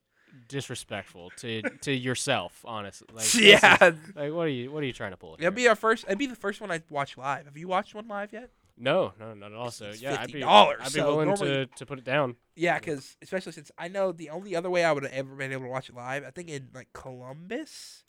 disrespectful 0.49 1.31
to 1.39 1.62
to 1.62 1.93
yourself, 1.93 2.61
honestly. 2.64 3.07
Like, 3.12 3.25
this 3.25 3.35
is- 3.37 3.41
yeah. 3.43 3.77
like 4.16 4.33
what 4.33 4.47
are 4.47 4.49
you 4.49 4.70
what 4.72 4.83
are 4.83 4.87
you 4.87 4.93
trying 4.93 5.12
to 5.12 5.16
pull? 5.16 5.37
It'd 5.39 5.55
be 5.55 5.68
our 5.68 5.77
first. 5.77 6.05
It'd 6.07 6.18
be 6.18 6.27
the 6.27 6.35
first 6.37 6.61
one 6.61 6.70
I 6.70 6.83
watch 6.91 7.16
live. 7.16 7.45
Have 7.47 7.57
you 7.57 7.68
watched 7.68 7.95
one 7.95 8.09
live 8.09 8.33
yet? 8.33 8.51
No, 8.77 9.12
no, 9.20 9.35
not 9.35 9.53
at 9.53 9.57
all. 9.57 9.70
So 9.70 9.87
It's 9.87 10.03
yeah, 10.03 10.16
I'd 10.20 10.33
be 10.33 10.41
$50, 10.41 10.47
I'd 10.81 10.85
be 10.85 10.91
so 10.91 11.07
willing 11.07 11.29
normally- 11.29 11.49
to, 11.49 11.66
to 11.66 11.87
put 11.87 11.99
it 11.99 12.05
down. 12.05 12.37
Yeah, 12.57 12.79
because 12.79 13.16
especially 13.22 13.53
since 13.53 13.70
I 13.79 13.89
know 13.89 14.11
the 14.12 14.31
only 14.31 14.57
other 14.57 14.70
way 14.70 14.85
I 14.85 14.93
would 14.93 15.03
have 15.05 15.12
ever 15.12 15.35
been 15.37 15.53
able 15.53 15.62
to 15.64 15.68
watch 15.70 15.89
it 15.89 15.95
live, 15.95 16.25
I 16.25 16.31
think 16.31 16.49
in 16.49 16.68
like 16.75 16.89
Columbus, 16.93 18.03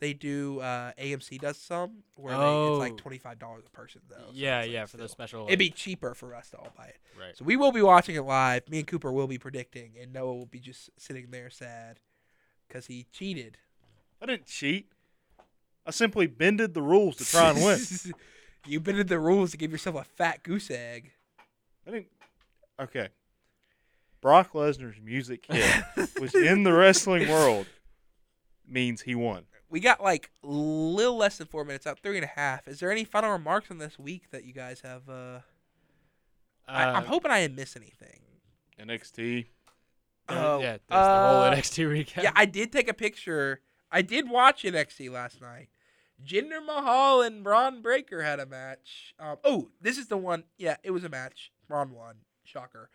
they 0.00 0.12
do 0.12 0.60
uh, 0.60 0.92
AMC 1.00 1.40
does 1.40 1.56
some 1.56 2.02
where 2.16 2.36
they, 2.36 2.66
it's 2.68 2.78
like 2.78 2.92
Oh. 2.92 2.96
twenty 2.96 3.18
five 3.18 3.38
dollars 3.38 3.64
a 3.66 3.70
person 3.70 4.00
though. 4.10 4.16
so 4.16 4.30
yeah, 4.32 4.60
like, 4.60 4.70
yeah, 4.70 4.84
for 4.86 4.96
the 4.96 5.08
special. 5.08 5.46
It'd 5.46 5.58
be 5.58 5.70
cheaper 5.70 6.14
for 6.14 6.34
us 6.34 6.50
to 6.50 6.56
all 6.58 6.72
buy 6.76 6.86
it. 6.86 6.96
right. 7.18 7.36
So 7.36 7.44
we 7.44 7.56
will 7.56 7.72
be 7.72 7.82
watching 7.82 8.16
it 8.16 8.22
live. 8.22 8.68
Me 8.68 8.78
and 8.80 8.86
Cooper 8.86 9.12
will 9.12 9.28
be 9.28 9.38
predicting, 9.38 9.92
and 10.00 10.12
Noah 10.12 10.34
will 10.34 10.46
be 10.46 10.58
just 10.58 10.90
sitting 10.98 11.30
there 11.30 11.50
sad 11.50 12.00
because 12.68 12.86
he 12.86 13.06
cheated. 13.12 13.58
I 14.20 14.26
didn't 14.26 14.46
cheat. 14.46 14.90
I 15.86 15.90
simply 15.90 16.26
bended 16.26 16.74
the 16.74 16.82
rules 16.82 17.16
to 17.16 17.24
try 17.24 17.50
and 17.50 17.62
win. 17.64 17.78
you 18.66 18.80
bended 18.80 19.08
the 19.08 19.18
rules 19.18 19.50
to 19.52 19.56
give 19.56 19.72
yourself 19.72 19.96
a 19.96 20.04
fat 20.04 20.42
goose 20.42 20.70
egg. 20.70 21.12
I 21.86 21.90
didn't. 21.90 22.06
Okay. 22.80 23.08
Brock 24.20 24.52
Lesnar's 24.52 25.00
music 25.02 25.46
hit, 25.50 25.84
which 26.18 26.34
in 26.34 26.62
the 26.62 26.72
wrestling 26.72 27.28
world 27.28 27.66
means 28.66 29.02
he 29.02 29.14
won. 29.14 29.44
We 29.68 29.80
got 29.80 30.02
like 30.02 30.30
a 30.44 30.46
little 30.48 31.16
less 31.16 31.38
than 31.38 31.46
four 31.48 31.64
minutes 31.64 31.86
out, 31.86 31.98
three 32.02 32.16
and 32.16 32.24
a 32.24 32.28
half. 32.28 32.68
Is 32.68 32.78
there 32.80 32.92
any 32.92 33.04
final 33.04 33.30
remarks 33.30 33.70
on 33.70 33.78
this 33.78 33.98
week 33.98 34.30
that 34.30 34.44
you 34.44 34.52
guys 34.52 34.80
have? 34.82 35.08
Uh, 35.08 35.40
I, 36.68 36.84
I'm 36.84 36.96
Uh, 37.04 37.06
hoping 37.06 37.30
I 37.30 37.40
didn't 37.40 37.56
miss 37.56 37.74
anything. 37.74 38.20
NXT. 38.80 39.46
uh, 40.28 40.32
Oh, 40.34 40.60
yeah, 40.60 40.70
there's 40.72 40.80
the 40.88 40.96
whole 40.96 41.42
uh, 41.42 41.54
NXT 41.54 42.04
recap. 42.06 42.22
Yeah, 42.22 42.32
I 42.36 42.44
did 42.44 42.70
take 42.70 42.88
a 42.88 42.94
picture. 42.94 43.60
I 43.90 44.02
did 44.02 44.28
watch 44.30 44.62
NXT 44.62 45.10
last 45.10 45.40
night. 45.40 45.68
Jinder 46.26 46.64
Mahal 46.64 47.22
and 47.22 47.42
Bron 47.42 47.82
Breakker 47.82 48.22
had 48.22 48.40
a 48.40 48.46
match. 48.46 49.14
Um, 49.18 49.36
oh, 49.44 49.68
this 49.80 49.98
is 49.98 50.06
the 50.08 50.16
one. 50.16 50.44
Yeah, 50.58 50.76
it 50.82 50.90
was 50.90 51.04
a 51.04 51.08
match. 51.08 51.52
Braun 51.68 51.90
won. 51.92 52.16
Shocker. 52.44 52.90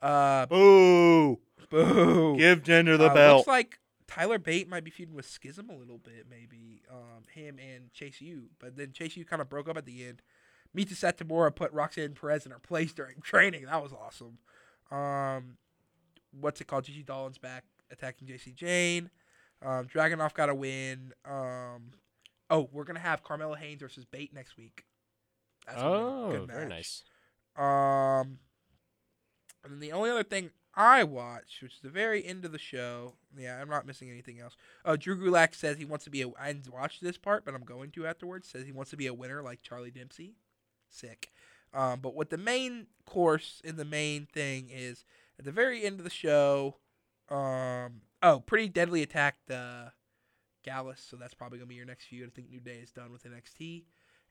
Uh, 0.00 0.46
Boo! 0.46 1.38
boo. 1.70 2.36
Give 2.36 2.62
Jinder 2.62 2.98
the 2.98 3.06
Uh, 3.10 3.14
belt. 3.14 3.36
Looks 3.38 3.48
like 3.48 3.78
Tyler 4.08 4.38
Bate 4.38 4.68
might 4.68 4.84
be 4.84 4.90
feuding 4.90 5.14
with 5.14 5.26
Schism 5.26 5.70
a 5.70 5.76
little 5.76 5.98
bit, 5.98 6.26
maybe. 6.28 6.82
Um, 6.90 7.22
him 7.32 7.58
and 7.58 7.92
Chase 7.92 8.20
U, 8.20 8.48
but 8.58 8.76
then 8.76 8.92
Chase 8.92 9.16
U 9.16 9.24
kind 9.24 9.40
of 9.40 9.48
broke 9.48 9.68
up 9.68 9.76
at 9.76 9.86
the 9.86 10.04
end. 10.06 10.22
Meiko 10.76 10.92
Satomura 10.94 11.54
put 11.54 11.72
Roxanne 11.72 12.14
Perez 12.14 12.44
in 12.46 12.52
her 12.52 12.58
place 12.58 12.92
during 12.92 13.16
training. 13.22 13.66
That 13.66 13.82
was 13.82 13.92
awesome. 13.92 14.38
Um, 14.90 15.56
what's 16.38 16.60
it 16.60 16.66
called? 16.66 16.84
Gigi 16.84 17.02
Dolin's 17.04 17.38
back 17.38 17.64
attacking 17.90 18.26
Jacy 18.26 18.52
Jayne. 18.52 19.10
Um, 19.64 19.86
Dragunov 19.86 20.34
got 20.34 20.48
a 20.48 20.54
win. 20.54 21.12
Um, 21.24 21.92
oh, 22.52 22.68
we're 22.70 22.84
gonna 22.84 23.00
have 23.00 23.24
Carmelo 23.24 23.54
Hayes 23.54 23.80
versus 23.80 24.04
Bate 24.04 24.32
next 24.32 24.56
week. 24.56 24.84
That's 25.66 25.82
oh, 25.82 26.30
good 26.30 26.48
very 26.48 26.68
nice. 26.68 27.02
Um, 27.56 28.38
and 29.64 29.72
then 29.72 29.80
the 29.80 29.92
only 29.92 30.10
other 30.10 30.22
thing 30.22 30.50
I 30.74 31.04
watched, 31.04 31.62
which 31.62 31.74
is 31.74 31.80
the 31.82 31.88
very 31.88 32.24
end 32.24 32.44
of 32.44 32.52
the 32.52 32.58
show. 32.58 33.14
Yeah, 33.36 33.60
I'm 33.60 33.68
not 33.68 33.86
missing 33.86 34.10
anything 34.10 34.40
else. 34.40 34.56
Oh, 34.84 34.96
Drew 34.96 35.16
Gulak 35.16 35.54
says 35.54 35.78
he 35.78 35.84
wants 35.84 36.04
to 36.04 36.10
be 36.10 36.22
a. 36.22 36.28
I 36.38 36.52
didn't 36.52 36.72
watch 36.72 37.00
this 37.00 37.18
part, 37.18 37.44
but 37.44 37.54
I'm 37.54 37.64
going 37.64 37.90
to 37.92 38.06
afterwards. 38.06 38.48
Says 38.48 38.66
he 38.66 38.72
wants 38.72 38.90
to 38.90 38.96
be 38.96 39.06
a 39.06 39.14
winner 39.14 39.42
like 39.42 39.62
Charlie 39.62 39.90
Dempsey. 39.90 40.34
Sick. 40.88 41.30
Um, 41.74 42.00
but 42.00 42.14
what 42.14 42.30
the 42.30 42.38
main 42.38 42.88
course 43.06 43.62
in 43.64 43.76
the 43.76 43.84
main 43.84 44.26
thing 44.26 44.68
is 44.70 45.04
at 45.38 45.44
the 45.44 45.52
very 45.52 45.84
end 45.84 45.98
of 45.98 46.04
the 46.04 46.10
show. 46.10 46.76
Um, 47.30 48.02
oh, 48.22 48.40
pretty 48.40 48.68
deadly 48.68 49.02
attacked 49.02 49.50
uh, 49.50 49.90
Gallus, 50.62 51.04
so 51.08 51.16
that's 51.16 51.34
probably 51.34 51.58
gonna 51.58 51.68
be 51.68 51.74
your 51.74 51.86
next 51.86 52.06
feud. 52.06 52.28
I 52.28 52.30
think 52.34 52.50
New 52.50 52.60
Day 52.60 52.78
is 52.82 52.90
done 52.90 53.12
with 53.12 53.24
NXT. 53.24 53.84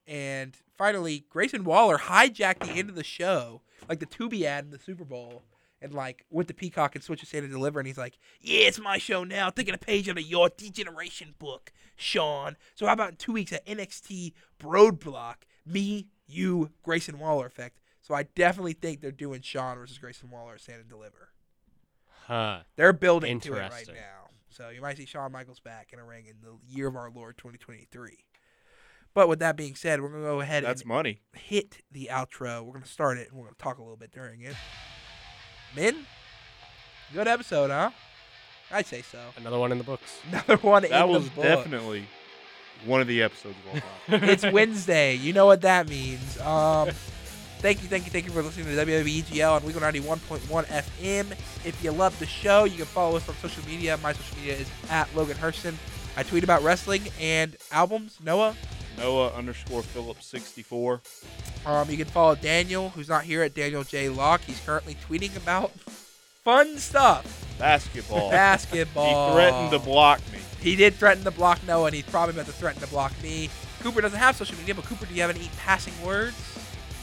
And 0.08 0.58
finally, 0.78 1.26
Grayson 1.30 1.64
Waller 1.64 1.98
hijacked 1.98 2.60
the 2.60 2.72
end 2.72 2.90
of 2.90 2.96
the 2.96 3.04
show, 3.04 3.62
like 3.88 4.00
the 4.00 4.06
Tubi 4.06 4.44
ad 4.44 4.66
in 4.66 4.72
the 4.72 4.80
Super 4.80 5.06
Bowl, 5.06 5.44
and 5.82 5.94
like 5.94 6.26
went 6.30 6.48
to 6.48 6.54
Peacock 6.54 6.96
and 6.96 7.04
switched 7.04 7.22
to 7.22 7.28
Stand 7.28 7.50
& 7.50 7.52
Deliver, 7.52 7.80
and 7.80 7.88
he's 7.88 7.98
like, 7.98 8.18
"Yeah, 8.40 8.68
it's 8.68 8.80
my 8.80 8.98
show 8.98 9.24
now. 9.24 9.50
Taking 9.50 9.74
a 9.74 9.80
page 9.80 10.10
out 10.10 10.18
of 10.18 10.24
your 10.24 10.50
degeneration 10.50 11.36
book, 11.38 11.72
Shawn. 11.96 12.58
So 12.76 12.86
how 12.86 12.94
about 12.94 13.12
in 13.12 13.16
two 13.18 13.34
weeks 13.34 13.54
at 13.54 13.66
NXT 13.66 14.34
Roadblock, 14.60 15.36
me, 15.66 16.08
you, 16.28 16.72
Grayson 16.84 17.20
Waller 17.20 17.46
effect. 17.46 17.80
So 18.02 18.16
I 18.16 18.24
definitely 18.24 18.74
think 18.74 19.02
they're 19.02 19.12
doing 19.12 19.42
Shawn 19.42 19.78
versus 19.78 19.98
Grayson 19.98 20.32
Waller 20.32 20.56
at 20.56 20.62
Stand 20.62 20.88
& 20.88 20.90
Deliver. 20.90 21.30
Huh. 22.26 22.62
They're 22.76 22.94
building 22.94 23.40
to 23.42 23.54
it 23.56 23.60
right 23.60 23.88
now. 23.88 24.21
So 24.52 24.70
you 24.70 24.82
might 24.82 24.98
see 24.98 25.06
Shawn 25.06 25.32
Michaels 25.32 25.60
back 25.60 25.90
in 25.94 26.00
a 26.00 26.06
ring 26.06 26.26
in 26.28 26.36
the 26.42 26.58
year 26.68 26.88
of 26.88 26.96
our 26.96 27.10
Lord 27.10 27.38
2023. 27.38 28.18
But 29.14 29.28
with 29.28 29.40
that 29.40 29.56
being 29.58 29.76
said, 29.76 30.02
we're 30.02 30.10
gonna 30.10 30.24
go 30.24 30.40
ahead 30.42 30.64
That's 30.64 30.82
and 30.82 30.88
money. 30.90 31.20
hit 31.34 31.80
the 31.92 32.10
outro. 32.12 32.64
We're 32.64 32.74
gonna 32.74 32.86
start 32.86 33.18
it 33.18 33.30
and 33.30 33.38
we're 33.38 33.46
gonna 33.46 33.56
talk 33.58 33.78
a 33.78 33.82
little 33.82 33.98
bit 33.98 34.12
during 34.12 34.42
it. 34.42 34.56
Min, 35.76 36.06
good 37.14 37.28
episode, 37.28 37.70
huh? 37.72 37.92
I'd 38.72 38.86
say 38.86 39.02
so. 39.02 39.20
Another 39.38 39.60
one 39.60 39.72
in 39.72 39.78
the 39.78 39.84
books. 39.84 40.20
Another 40.32 40.58
one 40.58 40.84
That 40.84 41.04
in 41.06 41.10
was 41.10 41.26
the 41.30 41.36
book. 41.36 41.44
definitely 41.44 42.06
one 42.86 43.02
of 43.02 43.08
the 43.08 43.22
episodes 43.22 43.56
of 43.74 43.74
all 43.76 44.20
time. 44.20 44.30
it's 44.30 44.44
Wednesday. 44.52 45.16
You 45.16 45.34
know 45.34 45.46
what 45.46 45.62
that 45.62 45.90
means. 45.90 46.40
Um, 46.40 46.90
thank 47.62 47.84
you, 47.84 47.88
thank 47.88 48.06
you, 48.06 48.12
thank 48.12 48.26
you 48.26 48.32
for 48.32 48.42
listening 48.42 48.66
to 48.66 48.72
WWE 48.74 49.24
EGL 49.24 49.54
on 49.54 49.66
Legal 49.66 49.82
91.1 49.82 50.66
FM. 50.66 51.32
If 51.64 51.80
you 51.84 51.92
love 51.92 52.18
the 52.18 52.26
show, 52.26 52.64
you 52.64 52.78
can 52.78 52.86
follow 52.86 53.18
us 53.18 53.30
on 53.30 53.36
social 53.36 53.64
media. 53.66 53.98
My 53.98 54.14
social 54.14 54.38
media 54.38 54.56
is 54.56 54.68
at 54.90 55.14
Logan 55.16 55.38
Hurston. 55.38 55.76
I 56.18 56.24
tweet 56.24 56.44
about 56.44 56.64
wrestling 56.64 57.04
and 57.20 57.56
albums. 57.72 58.18
Noah. 58.24 58.56
Noah 58.98 59.30
underscore 59.34 59.84
Phillips 59.84 60.26
64. 60.26 61.02
Um, 61.66 61.90
you 61.90 61.98
can 61.98 62.08
follow 62.08 62.36
Daniel, 62.36 62.90
who's 62.90 63.08
not 63.08 63.24
here 63.24 63.44
at 63.44 63.54
Daniel 63.54 63.84
J. 63.84 64.10
Locke. 64.10 64.42
He's 64.42 64.60
currently 64.66 64.98
tweeting 65.08 65.38
about 65.38 65.72
fun 66.44 66.78
stuff. 66.80 67.46
Basketball. 67.60 68.32
Basketball. 68.32 69.30
He 69.30 69.34
threatened 69.36 69.72
to 69.72 69.80
block 69.80 70.20
me. 70.34 70.40
He 70.60 70.76
did 70.76 70.96
threaten 70.96 71.24
to 71.24 71.32
block 71.32 71.60
Noah, 71.68 71.86
and 71.86 71.96
he's 71.96 72.06
probably 72.06 72.34
about 72.34 72.48
to 72.48 72.54
threaten 72.54 72.82
to 72.82 72.88
block 72.88 73.14
me. 73.22 73.50
Cooper 73.82 74.02
doesn't 74.02 74.18
have 74.20 74.36
social 74.36 74.58
media, 74.58 74.74
but 74.74 74.86
Cooper, 74.86 75.06
do 75.06 75.14
you 75.14 75.22
have 75.22 75.30
any 75.30 75.50
passing 75.58 75.94
words? 76.04 76.36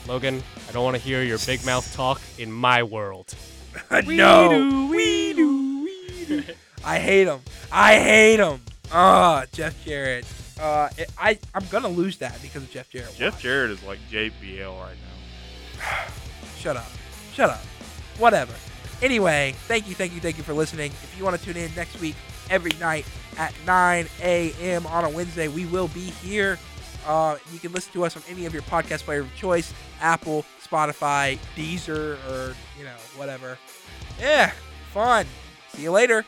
Logan, 0.09 0.43
I 0.67 0.73
don't 0.73 0.85
want 0.85 0.97
to 0.97 1.03
hear 1.03 1.23
your 1.23 1.37
big 1.45 1.67
mouth 1.67 1.95
talk 1.95 2.23
in 2.39 2.51
my 2.51 2.83
world. 2.83 3.35
no. 4.07 4.89
We 4.91 5.35
do. 5.35 5.85
We 5.85 6.25
do. 6.25 6.43
I 6.85 6.99
hate 6.99 7.27
him. 7.27 7.41
I 7.71 7.99
hate 7.99 8.41
him. 8.41 8.63
Ah, 8.91 9.45
Jeff 9.53 9.85
Jarrett. 9.85 10.25
Uh, 10.59 10.89
it, 10.97 11.11
I 11.19 11.39
I'm 11.55 11.65
gonna 11.71 11.89
lose 11.89 12.17
that 12.19 12.41
because 12.41 12.63
of 12.63 12.71
Jeff 12.71 12.89
Jarrett. 12.89 13.15
Jeff 13.17 13.39
Jarrett 13.39 13.71
is 13.71 13.83
like 13.83 13.99
JBL 14.11 14.81
right 14.81 14.97
now. 14.97 15.85
Shut 16.59 16.79
up. 16.79 16.91
Shut 17.35 17.51
up. 17.51 17.61
Whatever. 18.17 18.55
Anyway, 19.03 19.55
thank 19.69 19.87
you, 19.87 19.95
thank 19.95 20.15
you, 20.15 20.21
thank 20.21 20.39
you 20.39 20.43
for 20.43 20.55
listening. 20.55 20.91
If 20.91 21.15
you 21.19 21.23
want 21.23 21.39
to 21.39 21.45
tune 21.45 21.59
in 21.59 21.73
next 21.75 22.01
week, 22.01 22.17
every 22.49 22.73
night 22.81 23.05
at 23.37 23.53
9 23.67 24.09
a.m. 24.23 24.87
on 24.87 25.05
a 25.05 25.11
Wednesday, 25.11 25.49
we 25.49 25.67
will 25.67 25.89
be 25.89 26.01
here. 26.01 26.59
Uh, 27.09 27.39
you 27.53 27.59
can 27.59 27.73
listen 27.73 27.91
to 27.95 28.05
us 28.05 28.17
on 28.17 28.23
any 28.29 28.45
of 28.45 28.53
your 28.53 28.63
podcast 28.63 29.05
player 29.05 29.21
of 29.21 29.35
choice 29.35 29.73
Apple, 30.03 30.45
Spotify, 30.63 31.39
Deezer, 31.57 32.19
or, 32.29 32.55
you 32.79 32.85
know, 32.85 32.95
whatever. 33.17 33.59
Yeah, 34.21 34.53
fun. 34.93 35.27
See 35.73 35.83
you 35.83 35.91
later. 35.91 36.25